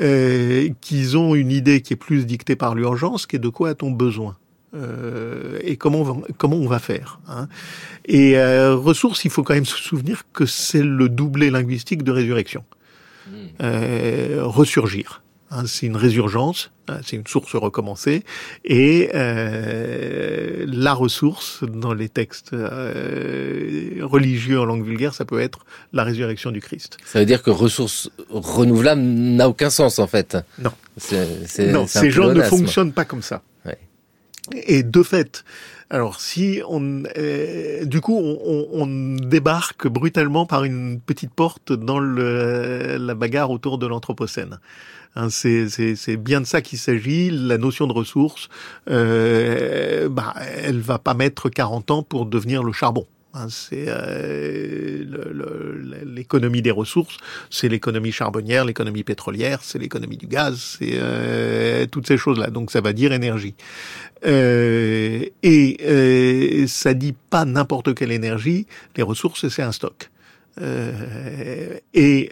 euh, 0.00 0.68
qu'ils 0.80 1.16
ont 1.16 1.34
une 1.34 1.50
idée 1.50 1.80
qui 1.80 1.94
est 1.94 1.96
plus 1.96 2.26
dictée 2.26 2.56
par 2.56 2.74
l'urgence, 2.74 3.26
qui 3.26 3.36
est 3.36 3.38
de 3.38 3.48
quoi 3.48 3.70
a-t-on 3.70 3.90
besoin 3.90 4.36
euh, 4.74 5.58
et 5.62 5.76
comment 5.76 5.98
on 6.00 6.02
va, 6.02 6.26
comment 6.38 6.56
on 6.56 6.66
va 6.66 6.78
faire. 6.78 7.20
Hein. 7.28 7.48
Et 8.06 8.38
euh, 8.38 8.74
ressources, 8.74 9.24
il 9.24 9.30
faut 9.30 9.42
quand 9.42 9.54
même 9.54 9.66
se 9.66 9.76
souvenir 9.76 10.24
que 10.32 10.46
c'est 10.46 10.82
le 10.82 11.08
doublé 11.08 11.50
linguistique 11.50 12.02
de 12.02 12.10
résurrection. 12.10 12.64
Euh, 13.60 14.40
ressurgir. 14.42 15.22
Hein, 15.54 15.64
c'est 15.66 15.84
une 15.84 15.96
résurgence, 15.96 16.70
hein, 16.88 17.00
c'est 17.04 17.16
une 17.16 17.26
source 17.26 17.54
recommencée, 17.54 18.24
et 18.64 19.10
euh, 19.14 20.64
la 20.66 20.94
ressource 20.94 21.62
dans 21.62 21.92
les 21.92 22.08
textes 22.08 22.54
euh, 22.54 23.98
religieux 24.00 24.58
en 24.58 24.64
langue 24.64 24.82
vulgaire, 24.82 25.12
ça 25.12 25.26
peut 25.26 25.40
être 25.40 25.66
la 25.92 26.04
résurrection 26.04 26.52
du 26.52 26.62
Christ. 26.62 26.96
Ça 27.04 27.18
veut 27.18 27.26
dire 27.26 27.42
que 27.42 27.50
ressource 27.50 28.08
renouvelable 28.30 29.02
n'a 29.02 29.46
aucun 29.46 29.68
sens 29.68 29.98
en 29.98 30.06
fait. 30.06 30.38
Non. 30.58 30.72
non, 31.58 31.86
ces 31.86 32.10
gens 32.10 32.32
ne 32.32 32.42
fonctionnent 32.42 32.92
pas 32.92 33.04
comme 33.04 33.22
ça. 33.22 33.42
Ouais. 33.66 33.78
Et 34.54 34.82
de 34.82 35.02
fait, 35.02 35.44
alors 35.92 36.22
si 36.22 36.62
on, 36.66 37.02
euh, 37.18 37.84
du 37.84 38.00
coup, 38.00 38.16
on, 38.16 38.86
débarque 39.18 39.86
brutalement 39.86 40.46
par 40.46 40.64
une 40.64 40.98
petite 40.98 41.34
porte 41.34 41.74
dans 41.74 42.00
la 42.00 43.14
bagarre 43.14 43.50
autour 43.50 43.76
de 43.76 43.86
l'anthropocène. 43.86 44.58
Hein, 45.16 45.28
c'est 45.28 46.16
bien 46.16 46.40
de 46.40 46.46
ça 46.46 46.62
qu'il 46.62 46.78
s'agit. 46.78 47.30
La 47.30 47.58
notion 47.58 47.86
de 47.86 47.92
ressources, 47.92 48.48
euh, 48.88 50.08
bah, 50.08 50.32
elle 50.64 50.80
va 50.80 50.98
pas 50.98 51.12
mettre 51.12 51.50
40 51.50 51.90
ans 51.90 52.02
pour 52.02 52.24
devenir 52.24 52.62
le 52.62 52.72
charbon. 52.72 53.06
Hein, 53.34 53.46
c'est 53.48 53.86
euh, 53.88 55.04
l'économie 56.04 56.60
des 56.60 56.70
ressources, 56.70 57.16
c'est 57.48 57.68
l'économie 57.68 58.12
charbonnière, 58.12 58.66
l'économie 58.66 59.04
pétrolière, 59.04 59.60
c'est 59.62 59.78
l'économie 59.78 60.18
du 60.18 60.26
gaz, 60.26 60.76
c'est 60.78 60.96
euh, 60.96 61.86
toutes 61.86 62.06
ces 62.06 62.18
choses-là. 62.18 62.50
Donc 62.50 62.70
ça 62.70 62.82
va 62.82 62.92
dire 62.92 63.12
énergie. 63.12 63.54
Euh, 64.24 65.24
et 65.42 65.78
euh, 65.82 66.66
ça 66.66 66.92
dit 66.92 67.14
pas 67.30 67.44
n'importe 67.44 67.94
quelle 67.94 68.12
énergie. 68.12 68.66
Les 68.96 69.02
ressources, 69.02 69.48
c'est 69.48 69.62
un 69.62 69.72
stock. 69.72 70.10
Euh, 70.60 71.78
et 71.94 72.30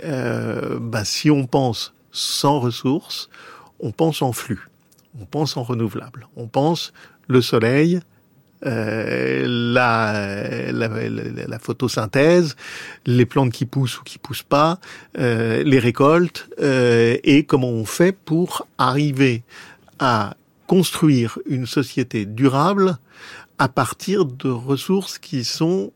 bah, 0.80 1.04
si 1.04 1.30
on 1.30 1.46
pense 1.46 1.94
sans 2.12 2.60
ressources, 2.60 3.30
on 3.78 3.92
pense 3.92 4.20
en 4.20 4.32
flux, 4.32 4.68
on 5.18 5.24
pense 5.24 5.56
en 5.56 5.62
renouvelable, 5.62 6.28
on 6.36 6.46
pense 6.46 6.92
le 7.28 7.40
soleil, 7.40 8.00
euh, 8.66 9.46
la, 9.72 11.58
photosynthèse, 11.58 12.56
les 13.06 13.24
plantes 13.26 13.52
qui 13.52 13.64
poussent 13.64 14.00
ou 14.00 14.02
qui 14.02 14.18
poussent 14.18 14.42
pas, 14.42 14.78
euh, 15.18 15.62
les 15.62 15.78
récoltes, 15.78 16.48
euh, 16.60 17.16
et 17.24 17.44
comment 17.44 17.70
on 17.70 17.84
fait 17.84 18.12
pour 18.12 18.66
arriver 18.76 19.42
à 19.98 20.34
construire 20.66 21.38
une 21.46 21.66
société 21.66 22.26
durable 22.26 22.98
à 23.58 23.68
partir 23.68 24.24
de 24.24 24.48
ressources 24.48 25.18
qui 25.18 25.44
sont 25.44 25.92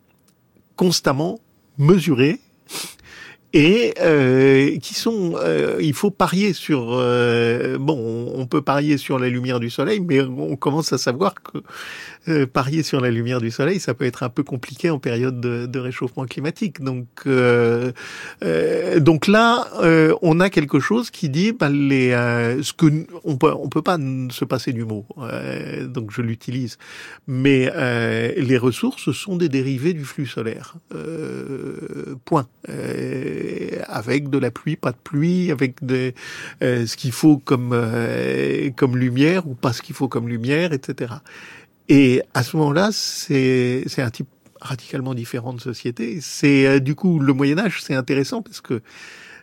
constamment 0.76 1.40
mesurées 1.78 2.40
et 3.54 3.94
euh, 4.00 4.76
qui 4.78 4.94
sont, 4.94 5.34
euh, 5.36 5.78
il 5.80 5.94
faut 5.94 6.10
parier 6.10 6.52
sur, 6.52 6.88
euh, 6.90 7.78
bon, 7.78 8.32
on 8.34 8.46
peut 8.46 8.62
parier 8.62 8.98
sur 8.98 9.20
la 9.20 9.28
lumière 9.28 9.60
du 9.60 9.70
soleil, 9.70 10.00
mais 10.00 10.20
on 10.22 10.56
commence 10.56 10.92
à 10.92 10.98
savoir 10.98 11.34
que 11.34 11.58
euh, 12.28 12.46
parier 12.46 12.82
sur 12.82 13.00
la 13.00 13.12
lumière 13.12 13.40
du 13.40 13.52
soleil, 13.52 13.78
ça 13.78 13.94
peut 13.94 14.06
être 14.06 14.24
un 14.24 14.28
peu 14.28 14.42
compliqué 14.42 14.90
en 14.90 14.98
période 14.98 15.40
de, 15.40 15.66
de 15.66 15.78
réchauffement 15.78 16.24
climatique. 16.24 16.82
Donc, 16.82 17.06
euh, 17.26 17.92
euh, 18.42 18.98
donc 18.98 19.28
là, 19.28 19.68
on 20.22 20.40
a 20.40 20.50
quelque 20.50 20.80
chose 20.80 21.10
qui 21.12 21.28
dit 21.28 21.52
bah, 21.52 21.68
les, 21.68 22.10
ce 22.62 22.72
que 22.72 23.06
on 23.22 23.36
peut, 23.36 23.52
on 23.52 23.68
peut 23.68 23.82
pas 23.82 23.98
se 24.30 24.44
passer 24.44 24.72
du 24.72 24.84
mot. 24.84 25.06
donc 25.86 26.10
je 26.10 26.22
l'utilise, 26.22 26.78
mais 27.28 27.70
les 28.36 28.58
ressources 28.58 29.12
sont 29.12 29.36
des 29.36 29.48
dérivés 29.48 29.92
du 29.92 30.04
flux 30.04 30.26
solaire. 30.26 30.74
point. 32.24 32.48
Avec 33.86 34.30
de 34.30 34.38
la 34.38 34.50
pluie, 34.50 34.76
pas 34.76 34.92
de 34.92 34.96
pluie, 35.02 35.50
avec 35.50 35.84
des, 35.84 36.14
ce 36.60 36.96
qu'il 36.96 37.12
faut 37.12 37.38
comme 37.38 37.70
comme 38.76 38.96
lumière 38.96 39.46
ou 39.48 39.54
pas 39.54 39.72
ce 39.72 39.82
qu'il 39.82 39.94
faut 39.94 40.08
comme 40.08 40.28
lumière, 40.28 40.72
etc. 40.72 41.14
Et 41.88 42.22
à 42.32 42.42
ce 42.42 42.56
moment-là, 42.56 42.90
c'est 42.92 43.84
un 43.98 44.10
type 44.10 44.28
radicalement 44.60 45.14
différent 45.14 45.52
de 45.52 45.60
société. 45.60 46.18
C'est 46.20 46.66
euh, 46.66 46.80
du 46.80 46.94
coup 46.94 47.20
le 47.20 47.32
Moyen 47.32 47.58
Âge, 47.58 47.82
c'est 47.82 47.94
intéressant 47.94 48.42
parce 48.42 48.60
que 48.60 48.80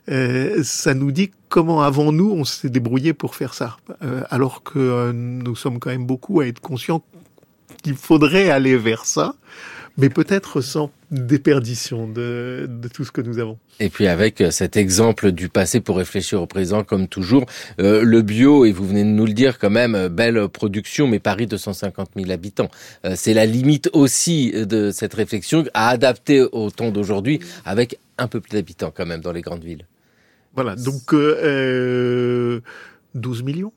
euh, 0.10 0.64
ça 0.64 0.95
nous 0.95 1.12
dit 1.12 1.30
comment 1.47 1.84
avant 1.84 2.12
nous 2.12 2.32
on 2.32 2.43
s'est 2.43 2.70
débrouillé 2.70 3.14
pour 3.14 3.36
faire 3.36 3.54
ça, 3.54 3.78
euh, 4.04 4.24
alors 4.32 4.64
que 4.64 4.80
euh, 4.80 5.14
nous 5.14 5.56
sommes 5.56 5.80
quand 5.80 5.91
même 5.91 6.08
beaucoup 6.08 6.39
à 6.39 6.47
être 6.47 6.60
conscients 6.60 7.04
qu'il 7.84 7.95
faudrait 7.95 8.49
aller 8.49 8.78
vers 8.78 9.06
ça 9.06 9.36
mais 9.98 10.10
peut-être 10.10 10.62
sans 10.62 10.92
déperdition 11.12 12.08
de, 12.08 12.68
de, 12.70 12.88
tout 12.88 13.04
ce 13.04 13.12
que 13.12 13.22
nous 13.22 13.39
avons. 13.39 13.58
Et 13.80 13.89
puis 13.89 14.08
avec 14.08 14.39
euh, 14.39 14.52
cet 14.52 14.78
exemple 14.78 15.32
du 15.32 15.50
passé 15.50 15.82
pour 15.82 15.98
réfléchir 15.98 16.42
au 16.42 16.48
présent, 16.48 16.84
comme 16.84 17.08
toujours, 17.08 17.46
euh, 17.80 18.02
le 18.04 18.22
bio, 18.22 18.66
et 18.66 18.72
vous 18.72 18.88
venez 18.88 19.04
de 19.04 19.10
nous 19.10 19.26
le 19.26 19.34
dire 19.34 19.60
quand 19.60 19.70
même, 19.70 19.96
euh, 19.96 20.10
belle 20.10 20.48
production, 20.48 21.08
mais 21.08 21.20
Paris 21.20 21.48
250 21.48 22.12
000 22.16 22.32
habitants. 22.32 22.70
Euh, 23.06 23.14
c'est 23.16 23.34
la 23.34 23.46
limite 23.46 23.89
aussi 23.94 24.52
de 24.52 24.92
cette 24.92 25.14
réflexion 25.14 25.66
à 25.74 25.89
adapter 25.89 26.42
au 26.42 26.72
temps 26.72 26.92
d'aujourd'hui 26.92 27.39
avec 27.66 28.00
un 28.18 28.28
peu 28.28 28.39
plus 28.39 28.52
d'habitants 28.52 28.94
quand 28.96 29.06
même 29.06 29.22
dans 29.22 29.34
les 29.34 29.42
grandes 29.42 29.64
villes. 29.64 29.86
Voilà, 30.54 30.76
donc 30.76 31.14
euh, 31.14 32.62
12 33.16 33.44
millions 33.44 33.74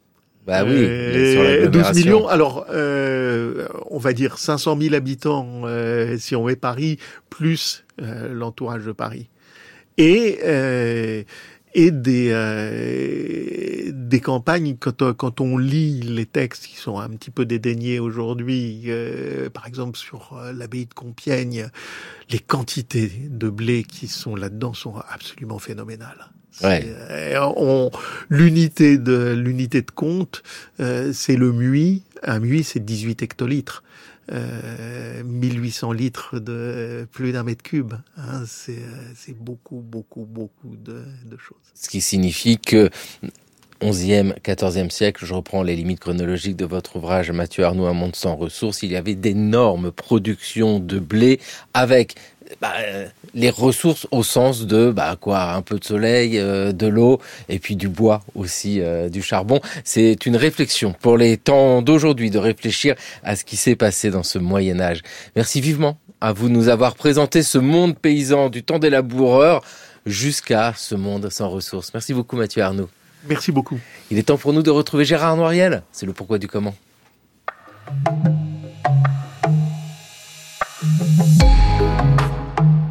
bah 0.46 0.62
oui, 0.64 0.72
euh, 0.76 1.68
12 1.68 1.94
millions. 1.94 2.28
Alors, 2.28 2.66
euh, 2.70 3.66
on 3.90 3.98
va 3.98 4.12
dire 4.12 4.38
500 4.38 4.78
000 4.80 4.94
habitants 4.94 5.62
euh, 5.64 6.16
si 6.18 6.36
on 6.36 6.44
met 6.44 6.56
Paris 6.56 6.98
plus 7.30 7.84
euh, 8.02 8.32
l'entourage 8.32 8.84
de 8.84 8.92
Paris 8.92 9.30
et 9.96 10.40
euh, 10.44 11.22
et 11.74 11.90
des 11.90 12.28
euh, 12.30 13.90
des 13.92 14.20
campagnes 14.20 14.76
quand 14.78 15.12
quand 15.12 15.40
on 15.40 15.58
lit 15.58 16.00
les 16.00 16.26
textes 16.26 16.66
qui 16.66 16.76
sont 16.76 16.98
un 16.98 17.10
petit 17.10 17.30
peu 17.30 17.44
dédaignés 17.44 17.98
aujourd'hui, 17.98 18.88
par 19.52 19.66
exemple 19.66 19.98
sur 19.98 20.40
l'abbaye 20.54 20.86
de 20.86 20.94
Compiègne, 20.94 21.68
les 22.30 22.38
quantités 22.38 23.10
de 23.28 23.48
blé 23.48 23.84
qui 23.84 24.08
sont 24.08 24.36
là-dedans 24.36 24.74
sont 24.74 24.94
absolument 25.08 25.58
phénoménales 25.58 26.30
Ouais. 26.62 26.84
On, 27.40 27.90
l'unité 28.28 28.98
de 28.98 29.32
l'unité 29.32 29.82
de 29.82 29.90
compte, 29.90 30.42
euh, 30.80 31.12
c'est 31.12 31.36
le 31.36 31.52
MUI. 31.52 32.02
Un 32.22 32.40
MUI, 32.40 32.62
c'est 32.62 32.84
18 32.84 33.22
hectolitres. 33.22 33.82
Euh, 34.32 35.22
1800 35.22 35.92
litres 35.92 36.38
de 36.38 37.06
plus 37.12 37.32
d'un 37.32 37.42
mètre 37.42 37.62
cube. 37.62 37.92
Hein, 38.16 38.44
c'est, 38.46 38.82
c'est 39.14 39.36
beaucoup, 39.36 39.80
beaucoup, 39.80 40.24
beaucoup 40.24 40.76
de, 40.76 41.04
de 41.26 41.36
choses. 41.36 41.58
Ce 41.74 41.88
qui 41.88 42.00
signifie 42.00 42.58
que 42.58 42.88
11e, 43.84 44.32
14e 44.40 44.88
siècle, 44.88 45.26
je 45.26 45.34
reprends 45.34 45.62
les 45.62 45.76
limites 45.76 46.00
chronologiques 46.00 46.56
de 46.56 46.64
votre 46.64 46.96
ouvrage 46.96 47.30
Mathieu 47.30 47.64
Arnaud, 47.64 47.84
Un 47.84 47.92
monde 47.92 48.16
sans 48.16 48.34
ressources, 48.34 48.82
il 48.82 48.90
y 48.90 48.96
avait 48.96 49.14
d'énormes 49.14 49.92
productions 49.92 50.78
de 50.78 50.98
blé 50.98 51.38
avec 51.74 52.14
bah, 52.62 52.72
les 53.34 53.50
ressources 53.50 54.06
au 54.10 54.22
sens 54.22 54.66
de 54.66 54.90
bah 54.90 55.16
quoi 55.20 55.52
un 55.52 55.60
peu 55.60 55.78
de 55.78 55.84
soleil 55.84 56.38
euh, 56.38 56.72
de 56.72 56.86
l'eau 56.86 57.20
et 57.50 57.58
puis 57.58 57.76
du 57.76 57.88
bois 57.88 58.22
aussi 58.34 58.80
euh, 58.80 59.10
du 59.10 59.20
charbon. 59.20 59.60
C'est 59.84 60.24
une 60.24 60.36
réflexion 60.36 60.94
pour 60.98 61.18
les 61.18 61.36
temps 61.36 61.82
d'aujourd'hui 61.82 62.30
de 62.30 62.38
réfléchir 62.38 62.94
à 63.22 63.36
ce 63.36 63.44
qui 63.44 63.56
s'est 63.56 63.76
passé 63.76 64.10
dans 64.10 64.22
ce 64.22 64.38
Moyen 64.38 64.80
Âge. 64.80 65.02
Merci 65.36 65.60
vivement 65.60 65.98
à 66.22 66.32
vous 66.32 66.48
de 66.48 66.54
nous 66.54 66.68
avoir 66.68 66.94
présenté 66.94 67.42
ce 67.42 67.58
monde 67.58 67.98
paysan 67.98 68.48
du 68.48 68.62
temps 68.62 68.78
des 68.78 68.90
laboureurs 68.90 69.62
jusqu'à 70.06 70.72
ce 70.74 70.94
monde 70.94 71.28
sans 71.30 71.50
ressources. 71.50 71.92
Merci 71.92 72.14
beaucoup 72.14 72.36
Mathieu 72.36 72.62
Arnaud 72.62 72.88
merci 73.28 73.52
beaucoup. 73.52 73.78
Il 74.10 74.18
est 74.18 74.24
temps 74.24 74.38
pour 74.38 74.52
nous 74.52 74.62
de 74.62 74.70
retrouver 74.70 75.04
Gérard 75.04 75.36
Noiriel. 75.36 75.82
C'est 75.92 76.06
le 76.06 76.12
pourquoi 76.12 76.38
du 76.38 76.48
comment. 76.48 76.74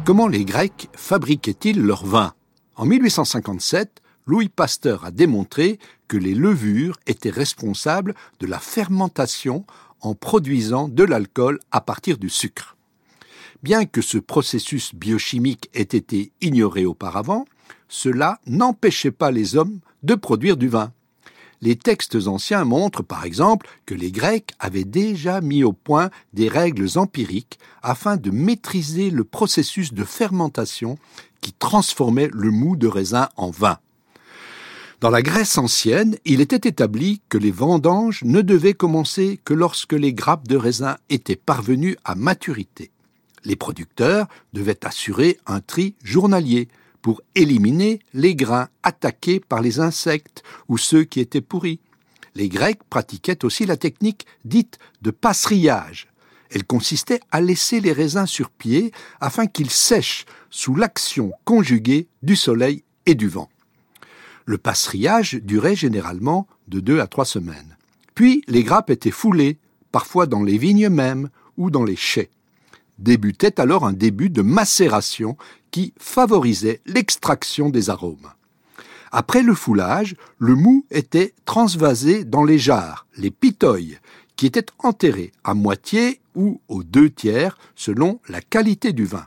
Comment 0.04 0.28
les 0.28 0.44
Grecs 0.44 0.88
fabriquaient-ils 0.94 1.80
leur 1.80 2.04
vin? 2.04 2.34
En 2.76 2.84
1857, 2.84 4.02
Louis 4.26 4.48
Pasteur 4.48 5.04
a 5.04 5.10
démontré 5.10 5.78
que 6.08 6.16
les 6.16 6.34
levures 6.34 6.98
étaient 7.06 7.30
responsables 7.30 8.14
de 8.40 8.46
la 8.46 8.58
fermentation 8.58 9.64
en 10.00 10.14
produisant 10.14 10.88
de 10.88 11.04
l'alcool 11.04 11.58
à 11.70 11.80
partir 11.80 12.18
du 12.18 12.28
sucre. 12.28 12.76
Bien 13.62 13.86
que 13.86 14.02
ce 14.02 14.18
processus 14.18 14.94
biochimique 14.94 15.70
ait 15.72 15.82
été 15.82 16.32
ignoré 16.42 16.84
auparavant, 16.84 17.46
cela 17.88 18.38
n'empêchait 18.46 19.10
pas 19.10 19.30
les 19.30 19.56
hommes 19.56 19.80
de 20.04 20.14
produire 20.14 20.56
du 20.56 20.68
vin. 20.68 20.92
Les 21.60 21.76
textes 21.76 22.26
anciens 22.26 22.64
montrent 22.64 23.02
par 23.02 23.24
exemple 23.24 23.66
que 23.86 23.94
les 23.94 24.12
Grecs 24.12 24.50
avaient 24.58 24.84
déjà 24.84 25.40
mis 25.40 25.64
au 25.64 25.72
point 25.72 26.10
des 26.34 26.48
règles 26.48 26.88
empiriques 26.96 27.58
afin 27.82 28.16
de 28.16 28.30
maîtriser 28.30 29.10
le 29.10 29.24
processus 29.24 29.94
de 29.94 30.04
fermentation 30.04 30.98
qui 31.40 31.52
transformait 31.52 32.28
le 32.32 32.50
mou 32.50 32.76
de 32.76 32.86
raisin 32.86 33.28
en 33.36 33.50
vin. 33.50 33.78
Dans 35.00 35.10
la 35.10 35.22
Grèce 35.22 35.58
ancienne, 35.58 36.16
il 36.24 36.40
était 36.40 36.68
établi 36.68 37.20
que 37.28 37.38
les 37.38 37.50
vendanges 37.50 38.22
ne 38.24 38.42
devaient 38.42 38.74
commencer 38.74 39.40
que 39.44 39.54
lorsque 39.54 39.92
les 39.92 40.12
grappes 40.12 40.48
de 40.48 40.56
raisin 40.56 40.96
étaient 41.10 41.36
parvenues 41.36 41.96
à 42.04 42.14
maturité. 42.14 42.90
Les 43.44 43.56
producteurs 43.56 44.28
devaient 44.52 44.86
assurer 44.86 45.38
un 45.46 45.60
tri 45.60 45.94
journalier, 46.02 46.68
pour 47.04 47.20
éliminer 47.34 48.00
les 48.14 48.34
grains 48.34 48.70
attaqués 48.82 49.38
par 49.38 49.60
les 49.60 49.78
insectes 49.78 50.42
ou 50.68 50.78
ceux 50.78 51.04
qui 51.04 51.20
étaient 51.20 51.42
pourris. 51.42 51.78
Les 52.34 52.48
Grecs 52.48 52.82
pratiquaient 52.88 53.44
aussi 53.44 53.66
la 53.66 53.76
technique 53.76 54.24
dite 54.46 54.78
de 55.02 55.10
passerillage. 55.10 56.08
Elle 56.50 56.64
consistait 56.64 57.20
à 57.30 57.42
laisser 57.42 57.80
les 57.80 57.92
raisins 57.92 58.24
sur 58.24 58.48
pied 58.48 58.90
afin 59.20 59.46
qu'ils 59.46 59.68
sèchent 59.68 60.24
sous 60.48 60.76
l'action 60.76 61.32
conjuguée 61.44 62.08
du 62.22 62.36
soleil 62.36 62.84
et 63.04 63.14
du 63.14 63.28
vent. 63.28 63.50
Le 64.46 64.56
passerillage 64.56 65.34
durait 65.34 65.76
généralement 65.76 66.46
de 66.68 66.80
deux 66.80 67.00
à 67.00 67.06
trois 67.06 67.26
semaines. 67.26 67.76
Puis 68.14 68.42
les 68.48 68.64
grappes 68.64 68.88
étaient 68.88 69.10
foulées, 69.10 69.58
parfois 69.92 70.24
dans 70.24 70.42
les 70.42 70.56
vignes 70.56 70.88
mêmes 70.88 71.28
ou 71.58 71.70
dans 71.70 71.84
les 71.84 71.96
chais. 71.96 72.30
Débutait 72.98 73.60
alors 73.60 73.84
un 73.84 73.92
début 73.92 74.30
de 74.30 74.42
macération 74.42 75.36
qui 75.70 75.92
favorisait 75.98 76.80
l'extraction 76.86 77.68
des 77.68 77.90
arômes. 77.90 78.30
Après 79.10 79.42
le 79.42 79.54
foulage, 79.54 80.16
le 80.38 80.54
mou 80.54 80.86
était 80.90 81.34
transvasé 81.44 82.24
dans 82.24 82.44
les 82.44 82.58
jarres, 82.58 83.06
les 83.16 83.30
pitoyes, 83.30 83.98
qui 84.36 84.46
étaient 84.46 84.66
enterrés 84.78 85.32
à 85.44 85.54
moitié 85.54 86.20
ou 86.34 86.60
aux 86.68 86.82
deux 86.82 87.10
tiers 87.10 87.56
selon 87.76 88.20
la 88.28 88.40
qualité 88.40 88.92
du 88.92 89.04
vin. 89.04 89.26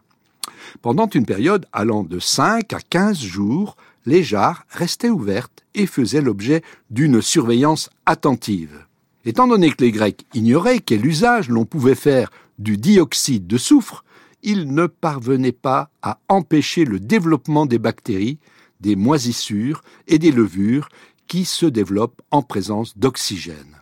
Pendant 0.81 1.07
une 1.07 1.25
période 1.25 1.65
allant 1.71 2.03
de 2.03 2.19
5 2.19 2.73
à 2.73 2.79
15 2.79 3.19
jours, 3.19 3.77
les 4.05 4.23
jarres 4.23 4.65
restaient 4.69 5.09
ouvertes 5.09 5.63
et 5.75 5.85
faisaient 5.85 6.21
l'objet 6.21 6.63
d'une 6.89 7.21
surveillance 7.21 7.89
attentive. 8.05 8.85
Étant 9.25 9.47
donné 9.47 9.71
que 9.71 9.83
les 9.83 9.91
Grecs 9.91 10.25
ignoraient 10.33 10.79
quel 10.79 11.05
usage 11.05 11.49
l'on 11.49 11.65
pouvait 11.65 11.95
faire 11.95 12.31
du 12.57 12.77
dioxyde 12.77 13.47
de 13.47 13.57
soufre, 13.57 14.03
il 14.43 14.73
ne 14.73 14.87
parvenait 14.87 15.51
pas 15.51 15.89
à 16.01 16.19
empêcher 16.29 16.85
le 16.85 16.99
développement 16.99 17.65
des 17.65 17.79
bactéries, 17.79 18.39
des 18.79 18.95
moisissures 18.95 19.81
et 20.07 20.19
des 20.19 20.31
levures 20.31 20.89
qui 21.27 21.45
se 21.45 21.65
développent 21.65 22.21
en 22.31 22.41
présence 22.41 22.97
d'oxygène. 22.97 23.81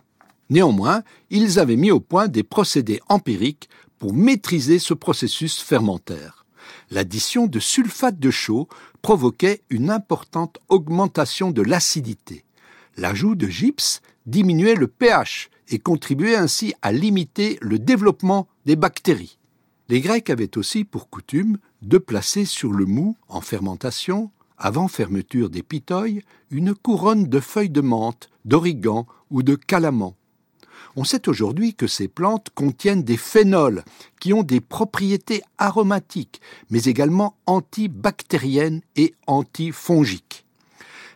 Néanmoins, 0.50 1.02
ils 1.30 1.58
avaient 1.58 1.76
mis 1.76 1.90
au 1.90 2.00
point 2.00 2.28
des 2.28 2.42
procédés 2.42 3.00
empiriques 3.08 3.68
pour 3.98 4.14
maîtriser 4.14 4.78
ce 4.78 4.94
processus 4.94 5.60
fermentaire. 5.60 6.44
L'addition 6.90 7.46
de 7.46 7.58
sulfate 7.58 8.18
de 8.18 8.30
chaux 8.30 8.68
provoquait 9.02 9.62
une 9.70 9.90
importante 9.90 10.58
augmentation 10.68 11.50
de 11.50 11.62
l'acidité. 11.62 12.44
L'ajout 12.96 13.34
de 13.34 13.48
gypse 13.48 14.00
diminuait 14.26 14.74
le 14.74 14.88
pH 14.88 15.50
et 15.68 15.78
contribuait 15.78 16.36
ainsi 16.36 16.74
à 16.82 16.92
limiter 16.92 17.58
le 17.60 17.78
développement 17.78 18.48
des 18.64 18.76
bactéries. 18.76 19.38
Les 19.88 20.00
Grecs 20.00 20.30
avaient 20.30 20.56
aussi 20.58 20.84
pour 20.84 21.08
coutume 21.08 21.58
de 21.82 21.98
placer 21.98 22.44
sur 22.44 22.72
le 22.72 22.86
mou, 22.86 23.16
en 23.28 23.40
fermentation, 23.40 24.30
avant 24.58 24.88
fermeture 24.88 25.50
des 25.50 25.62
pitoyes, 25.62 26.22
une 26.50 26.74
couronne 26.74 27.26
de 27.28 27.40
feuilles 27.40 27.70
de 27.70 27.80
menthe, 27.80 28.28
d'origan 28.44 29.06
ou 29.30 29.42
de 29.42 29.54
calaman. 29.54 30.14
On 30.98 31.04
sait 31.04 31.28
aujourd'hui 31.28 31.74
que 31.74 31.86
ces 31.86 32.08
plantes 32.08 32.48
contiennent 32.54 33.02
des 33.02 33.18
phénols 33.18 33.84
qui 34.18 34.32
ont 34.32 34.42
des 34.42 34.60
propriétés 34.60 35.42
aromatiques, 35.58 36.40
mais 36.70 36.84
également 36.84 37.36
antibactériennes 37.46 38.80
et 38.96 39.14
antifongiques. 39.26 40.46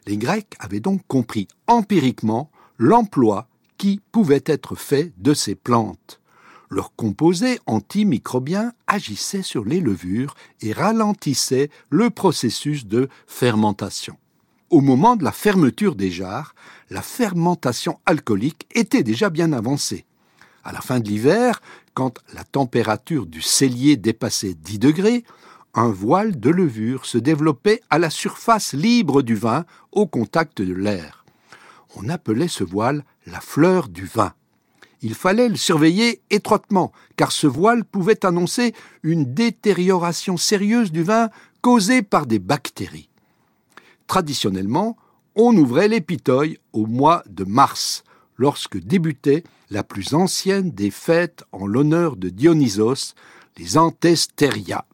Les 0.06 0.18
Grecs 0.18 0.54
avaient 0.58 0.80
donc 0.80 1.00
compris 1.08 1.48
empiriquement 1.66 2.50
l'emploi 2.78 3.48
qui 3.80 3.98
pouvait 4.12 4.44
être 4.44 4.74
fait 4.74 5.10
de 5.16 5.32
ces 5.32 5.54
plantes. 5.54 6.20
Leur 6.68 6.94
composé 6.96 7.60
antimicrobien 7.64 8.74
agissait 8.86 9.40
sur 9.40 9.64
les 9.64 9.80
levures 9.80 10.34
et 10.60 10.74
ralentissait 10.74 11.70
le 11.88 12.10
processus 12.10 12.84
de 12.84 13.08
fermentation. 13.26 14.18
Au 14.68 14.82
moment 14.82 15.16
de 15.16 15.24
la 15.24 15.32
fermeture 15.32 15.94
des 15.94 16.10
jarres, 16.10 16.54
la 16.90 17.00
fermentation 17.00 17.98
alcoolique 18.04 18.66
était 18.74 19.02
déjà 19.02 19.30
bien 19.30 19.50
avancée. 19.54 20.04
À 20.62 20.72
la 20.72 20.82
fin 20.82 21.00
de 21.00 21.08
l'hiver, 21.08 21.62
quand 21.94 22.18
la 22.34 22.44
température 22.44 23.24
du 23.24 23.40
cellier 23.40 23.96
dépassait 23.96 24.52
10 24.52 24.78
degrés, 24.78 25.24
un 25.72 25.88
voile 25.88 26.38
de 26.38 26.50
levure 26.50 27.06
se 27.06 27.16
développait 27.16 27.80
à 27.88 27.98
la 27.98 28.10
surface 28.10 28.74
libre 28.74 29.22
du 29.22 29.36
vin 29.36 29.64
au 29.90 30.06
contact 30.06 30.60
de 30.60 30.74
l'air. 30.74 31.24
On 31.96 32.10
appelait 32.10 32.46
ce 32.46 32.62
voile 32.62 33.04
la 33.26 33.40
fleur 33.40 33.88
du 33.88 34.04
vin 34.04 34.32
il 35.02 35.14
fallait 35.14 35.48
le 35.48 35.56
surveiller 35.56 36.20
étroitement, 36.30 36.92
car 37.16 37.32
ce 37.32 37.46
voile 37.46 37.84
pouvait 37.84 38.24
annoncer 38.26 38.74
une 39.02 39.34
détérioration 39.34 40.36
sérieuse 40.36 40.92
du 40.92 41.02
vin 41.02 41.30
causée 41.62 42.02
par 42.02 42.26
des 42.26 42.38
bactéries. 42.38 43.08
Traditionnellement, 44.06 44.96
on 45.36 45.56
ouvrait 45.56 45.88
les 45.88 46.04
au 46.72 46.86
mois 46.86 47.22
de 47.28 47.44
mars, 47.44 48.04
lorsque 48.36 48.78
débutait 48.78 49.44
la 49.70 49.84
plus 49.84 50.14
ancienne 50.14 50.70
des 50.70 50.90
fêtes 50.90 51.44
en 51.52 51.66
l'honneur 51.66 52.16
de 52.16 52.28
Dionysos, 52.28 53.14
les 53.56 53.78
Antesteria. 53.78 54.84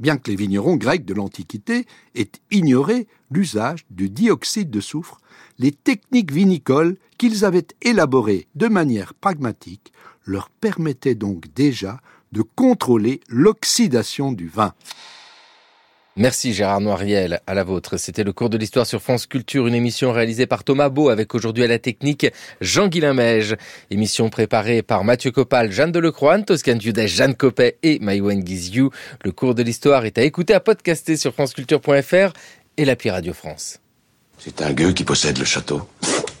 Bien 0.00 0.16
que 0.16 0.30
les 0.30 0.36
vignerons 0.36 0.76
grecs 0.76 1.04
de 1.04 1.12
l'Antiquité 1.12 1.84
aient 2.14 2.32
ignoré 2.50 3.06
l'usage 3.30 3.84
du 3.90 4.08
dioxyde 4.08 4.70
de 4.70 4.80
soufre, 4.80 5.20
les 5.58 5.72
techniques 5.72 6.32
vinicoles 6.32 6.96
qu'ils 7.18 7.44
avaient 7.44 7.66
élaborées 7.82 8.48
de 8.54 8.66
manière 8.68 9.12
pragmatique 9.12 9.92
leur 10.24 10.48
permettaient 10.48 11.14
donc 11.14 11.52
déjà 11.54 12.00
de 12.32 12.40
contrôler 12.40 13.20
l'oxydation 13.28 14.32
du 14.32 14.48
vin. 14.48 14.72
Merci 16.16 16.52
Gérard 16.52 16.80
Noiriel, 16.80 17.40
à 17.46 17.54
la 17.54 17.62
vôtre. 17.62 17.96
C'était 17.96 18.24
le 18.24 18.32
cours 18.32 18.50
de 18.50 18.58
l'histoire 18.58 18.84
sur 18.84 19.00
France 19.00 19.26
Culture, 19.26 19.68
une 19.68 19.76
émission 19.76 20.10
réalisée 20.12 20.46
par 20.46 20.64
Thomas 20.64 20.88
Beau 20.88 21.08
avec 21.08 21.34
aujourd'hui 21.36 21.62
à 21.62 21.68
la 21.68 21.78
technique 21.78 22.26
Jean-Guilain 22.60 23.14
Mège. 23.14 23.56
Émission 23.90 24.28
préparée 24.28 24.82
par 24.82 25.04
Mathieu 25.04 25.30
Copal, 25.30 25.70
Jeanne 25.70 25.92
Delecroix, 25.92 26.40
Toscan 26.42 26.74
Dudet, 26.74 27.06
Jeanne 27.06 27.36
Copet 27.36 27.78
et 27.84 28.00
Maïwen 28.00 28.42
Guiziou. 28.42 28.90
Le 29.22 29.30
cours 29.30 29.54
de 29.54 29.62
l'histoire 29.62 30.04
est 30.04 30.18
à 30.18 30.22
écouter, 30.22 30.52
à 30.52 30.60
podcaster 30.60 31.16
sur 31.16 31.32
franceculture.fr 31.32 32.32
et 32.76 32.84
l'appli 32.84 33.10
Radio 33.10 33.32
France. 33.32 33.78
C'est 34.38 34.62
un 34.62 34.72
gueux 34.72 34.92
qui 34.92 35.04
possède 35.04 35.38
le 35.38 35.44
château. 35.44 35.88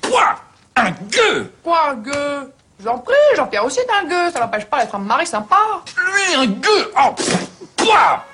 Quoi? 0.02 0.40
Un 0.74 0.90
gueux 0.90 1.52
Quoi, 1.62 1.90
un 1.90 1.94
gueux? 1.94 2.52
J'en 2.82 2.98
prie, 2.98 3.14
Jean-Pierre 3.36 3.64
aussi 3.64 3.78
est 3.78 4.02
un 4.02 4.08
gueux, 4.08 4.32
ça 4.32 4.40
n'empêche 4.40 4.64
pas 4.64 4.82
d'être 4.82 4.94
un 4.94 4.98
mari 4.98 5.26
sympa. 5.26 5.56
Lui, 5.96 6.34
un 6.34 6.46
gueux 6.46 6.90
Oh 6.98 7.14
Quoi 7.78 8.24